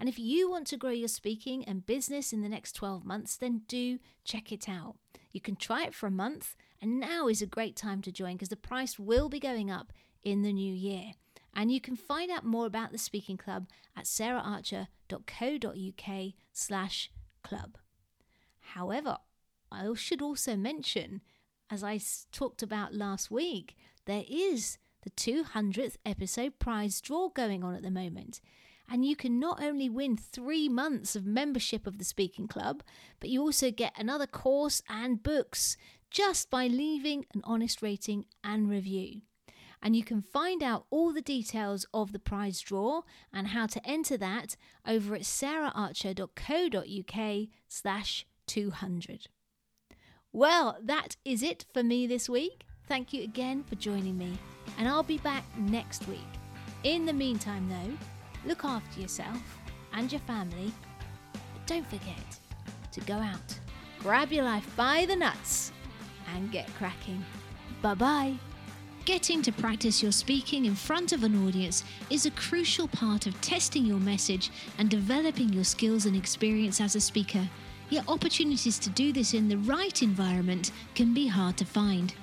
And 0.00 0.08
if 0.08 0.18
you 0.18 0.48
want 0.48 0.66
to 0.68 0.78
grow 0.78 0.88
your 0.88 1.08
speaking 1.08 1.62
and 1.66 1.84
business 1.84 2.32
in 2.32 2.40
the 2.40 2.48
next 2.48 2.72
12 2.72 3.04
months, 3.04 3.36
then 3.36 3.64
do 3.68 3.98
check 4.24 4.50
it 4.50 4.66
out. 4.66 4.96
You 5.30 5.42
can 5.42 5.56
try 5.56 5.84
it 5.84 5.94
for 5.94 6.06
a 6.06 6.10
month, 6.10 6.56
and 6.80 6.98
now 6.98 7.28
is 7.28 7.42
a 7.42 7.46
great 7.46 7.76
time 7.76 8.00
to 8.00 8.10
join 8.10 8.36
because 8.36 8.48
the 8.48 8.56
price 8.56 8.98
will 8.98 9.28
be 9.28 9.38
going 9.38 9.70
up 9.70 9.92
in 10.22 10.40
the 10.40 10.54
new 10.54 10.72
year. 10.72 11.12
And 11.54 11.70
you 11.70 11.80
can 11.80 11.96
find 11.96 12.30
out 12.30 12.44
more 12.44 12.66
about 12.66 12.92
the 12.92 12.98
Speaking 12.98 13.36
Club 13.36 13.68
at 13.96 14.04
saraharcher.co.uk 14.04 16.32
slash 16.52 17.10
club. 17.42 17.78
However, 18.60 19.18
I 19.70 19.92
should 19.94 20.22
also 20.22 20.56
mention, 20.56 21.20
as 21.70 21.84
I 21.84 22.00
talked 22.30 22.62
about 22.62 22.94
last 22.94 23.30
week, 23.30 23.76
there 24.06 24.24
is 24.28 24.78
the 25.02 25.10
200th 25.10 25.96
episode 26.06 26.58
prize 26.58 27.00
draw 27.00 27.28
going 27.28 27.64
on 27.64 27.74
at 27.74 27.82
the 27.82 27.90
moment. 27.90 28.40
And 28.90 29.04
you 29.04 29.16
can 29.16 29.38
not 29.38 29.62
only 29.62 29.88
win 29.88 30.16
three 30.16 30.68
months 30.68 31.16
of 31.16 31.24
membership 31.24 31.86
of 31.86 31.98
the 31.98 32.04
Speaking 32.04 32.46
Club, 32.46 32.82
but 33.20 33.30
you 33.30 33.40
also 33.40 33.70
get 33.70 33.92
another 33.96 34.26
course 34.26 34.82
and 34.88 35.22
books 35.22 35.76
just 36.10 36.50
by 36.50 36.66
leaving 36.66 37.24
an 37.32 37.40
honest 37.44 37.80
rating 37.80 38.26
and 38.44 38.68
review. 38.68 39.22
And 39.82 39.96
you 39.96 40.04
can 40.04 40.22
find 40.22 40.62
out 40.62 40.86
all 40.90 41.12
the 41.12 41.20
details 41.20 41.84
of 41.92 42.12
the 42.12 42.20
prize 42.20 42.60
draw 42.60 43.02
and 43.32 43.48
how 43.48 43.66
to 43.66 43.84
enter 43.84 44.16
that 44.16 44.54
over 44.86 45.16
at 45.16 45.22
saraharcher.co.uk 45.22 47.48
slash 47.68 48.26
200. 48.46 49.26
Well, 50.32 50.78
that 50.82 51.16
is 51.24 51.42
it 51.42 51.64
for 51.74 51.82
me 51.82 52.06
this 52.06 52.28
week. 52.28 52.64
Thank 52.86 53.12
you 53.12 53.22
again 53.22 53.64
for 53.64 53.74
joining 53.74 54.18
me, 54.18 54.38
and 54.78 54.88
I'll 54.88 55.02
be 55.02 55.18
back 55.18 55.44
next 55.58 56.06
week. 56.08 56.20
In 56.84 57.04
the 57.04 57.12
meantime, 57.12 57.68
though, 57.68 58.48
look 58.48 58.64
after 58.64 59.00
yourself 59.00 59.42
and 59.92 60.10
your 60.10 60.22
family, 60.22 60.72
but 61.32 61.66
don't 61.66 61.88
forget 61.88 62.16
to 62.92 63.00
go 63.02 63.14
out, 63.14 63.58
grab 64.00 64.32
your 64.32 64.44
life 64.44 64.68
by 64.76 65.06
the 65.06 65.16
nuts, 65.16 65.72
and 66.34 66.50
get 66.50 66.66
cracking. 66.74 67.24
Bye 67.80 67.94
bye. 67.94 68.34
Getting 69.04 69.42
to 69.42 69.50
practice 69.50 70.00
your 70.00 70.12
speaking 70.12 70.64
in 70.64 70.76
front 70.76 71.10
of 71.10 71.24
an 71.24 71.44
audience 71.44 71.82
is 72.08 72.24
a 72.24 72.30
crucial 72.30 72.86
part 72.86 73.26
of 73.26 73.40
testing 73.40 73.84
your 73.84 73.98
message 73.98 74.52
and 74.78 74.88
developing 74.88 75.52
your 75.52 75.64
skills 75.64 76.06
and 76.06 76.14
experience 76.14 76.80
as 76.80 76.94
a 76.94 77.00
speaker. 77.00 77.50
Yet, 77.90 78.08
opportunities 78.08 78.78
to 78.78 78.90
do 78.90 79.12
this 79.12 79.34
in 79.34 79.48
the 79.48 79.58
right 79.58 80.00
environment 80.02 80.70
can 80.94 81.12
be 81.12 81.26
hard 81.26 81.56
to 81.56 81.64
find. 81.64 82.14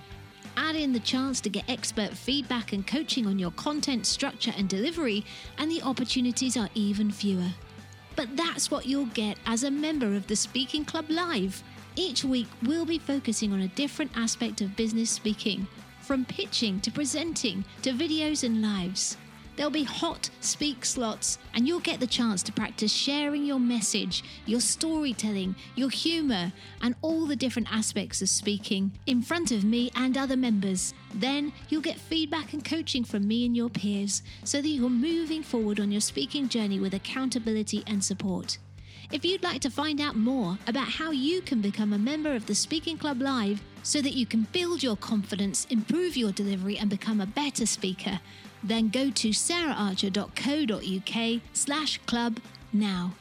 Add 0.56 0.78
in 0.78 0.94
the 0.94 1.02
chance 1.02 1.42
to 1.42 1.50
get 1.50 1.70
expert 1.70 2.12
feedback 2.12 2.72
and 2.72 2.88
coaching 2.88 3.28
on 3.28 3.38
your 3.38 3.52
content, 3.52 4.06
structure, 4.06 4.54
and 4.58 4.70
delivery, 4.70 5.26
and 5.58 5.70
the 5.70 5.82
opportunities 5.82 6.56
are 6.56 6.70
even 6.76 7.12
fewer. 7.12 7.50
But 8.16 8.38
that's 8.38 8.72
what 8.72 8.86
you'll 8.86 9.08
get 9.08 9.38
as 9.46 9.64
a 9.64 9.72
member 9.72 10.16
of 10.16 10.28
the 10.28 10.36
Speaking 10.38 10.86
Club 10.86 11.10
Live. 11.10 11.62
Each 11.98 12.24
week, 12.24 12.48
we'll 12.64 12.86
be 12.86 13.00
focusing 13.00 13.52
on 13.52 13.60
a 13.60 13.68
different 13.68 14.12
aspect 14.16 14.62
of 14.62 14.78
business 14.78 15.10
speaking, 15.10 15.68
from 16.10 16.26
pitching 16.26 16.80
to 16.80 16.89
presenting 16.89 17.64
to 17.84 17.91
videos 17.91 18.43
and 18.43 18.64
lives. 18.64 19.16
There'll 19.55 19.70
be 19.70 19.84
hot 19.84 20.32
speak 20.41 20.84
slots, 20.84 21.38
and 21.53 21.68
you'll 21.68 21.82
get 21.82 21.99
the 21.99 22.07
chance 22.07 22.41
to 22.41 22.51
practice 22.51 22.91
sharing 22.91 23.45
your 23.45 23.60
message, 23.60 24.24
your 24.47 24.60
storytelling, 24.60 25.55
your 25.76 25.91
humour, 25.91 26.51
and 26.82 26.95
all 27.03 27.28
the 27.28 27.36
different 27.36 27.72
aspects 27.72 28.24
of 28.24 28.30
speaking 28.30 28.91
in 29.05 29.22
front 29.22 29.51
of 29.51 29.64
me 29.64 29.91
and 29.93 30.18
other 30.18 30.36
members. 30.36 30.95
Then 31.14 31.53
you'll 31.70 31.82
get 31.82 31.99
feedback 31.99 32.53
and 32.53 32.66
coaching 32.66 33.03
from 33.03 33.28
me 33.28 33.45
and 33.45 33.55
your 33.55 33.70
peers 33.70 34.24
so 34.43 34.64
that 34.64 34.68
you're 34.68 34.89
moving 34.89 35.43
forward 35.43 35.80
on 35.80 35.91
your 35.91 36.01
speaking 36.01 36.49
journey 36.49 36.80
with 36.80 36.95
accountability 36.95 37.84
and 37.86 38.03
support. 38.03 38.57
If 39.12 39.24
you'd 39.24 39.43
like 39.43 39.62
to 39.62 39.70
find 39.70 40.01
out 40.01 40.16
more 40.16 40.57
about 40.66 40.88
how 40.88 41.12
you 41.12 41.41
can 41.41 41.62
become 41.62 41.93
a 41.93 41.99
member 41.99 42.34
of 42.34 42.47
the 42.47 42.55
Speaking 42.55 42.97
Club 42.97 43.22
Live 43.22 43.62
so 43.90 44.02
that 44.04 44.14
you 44.14 44.28
can 44.28 44.46
build 44.52 44.84
your 44.84 44.96
confidence, 44.96 45.66
improve 45.72 46.16
your 46.16 46.32
delivery, 46.32 46.78
and 46.78 46.92
become 46.92 47.20
a 47.20 47.26
better 47.26 47.66
speaker, 47.66 48.20
then 48.62 48.90
go 48.90 49.10
to 49.10 49.30
saraharcher.co.uk 49.30 51.42
slash 51.54 51.98
club 52.06 52.40
now. 52.72 53.14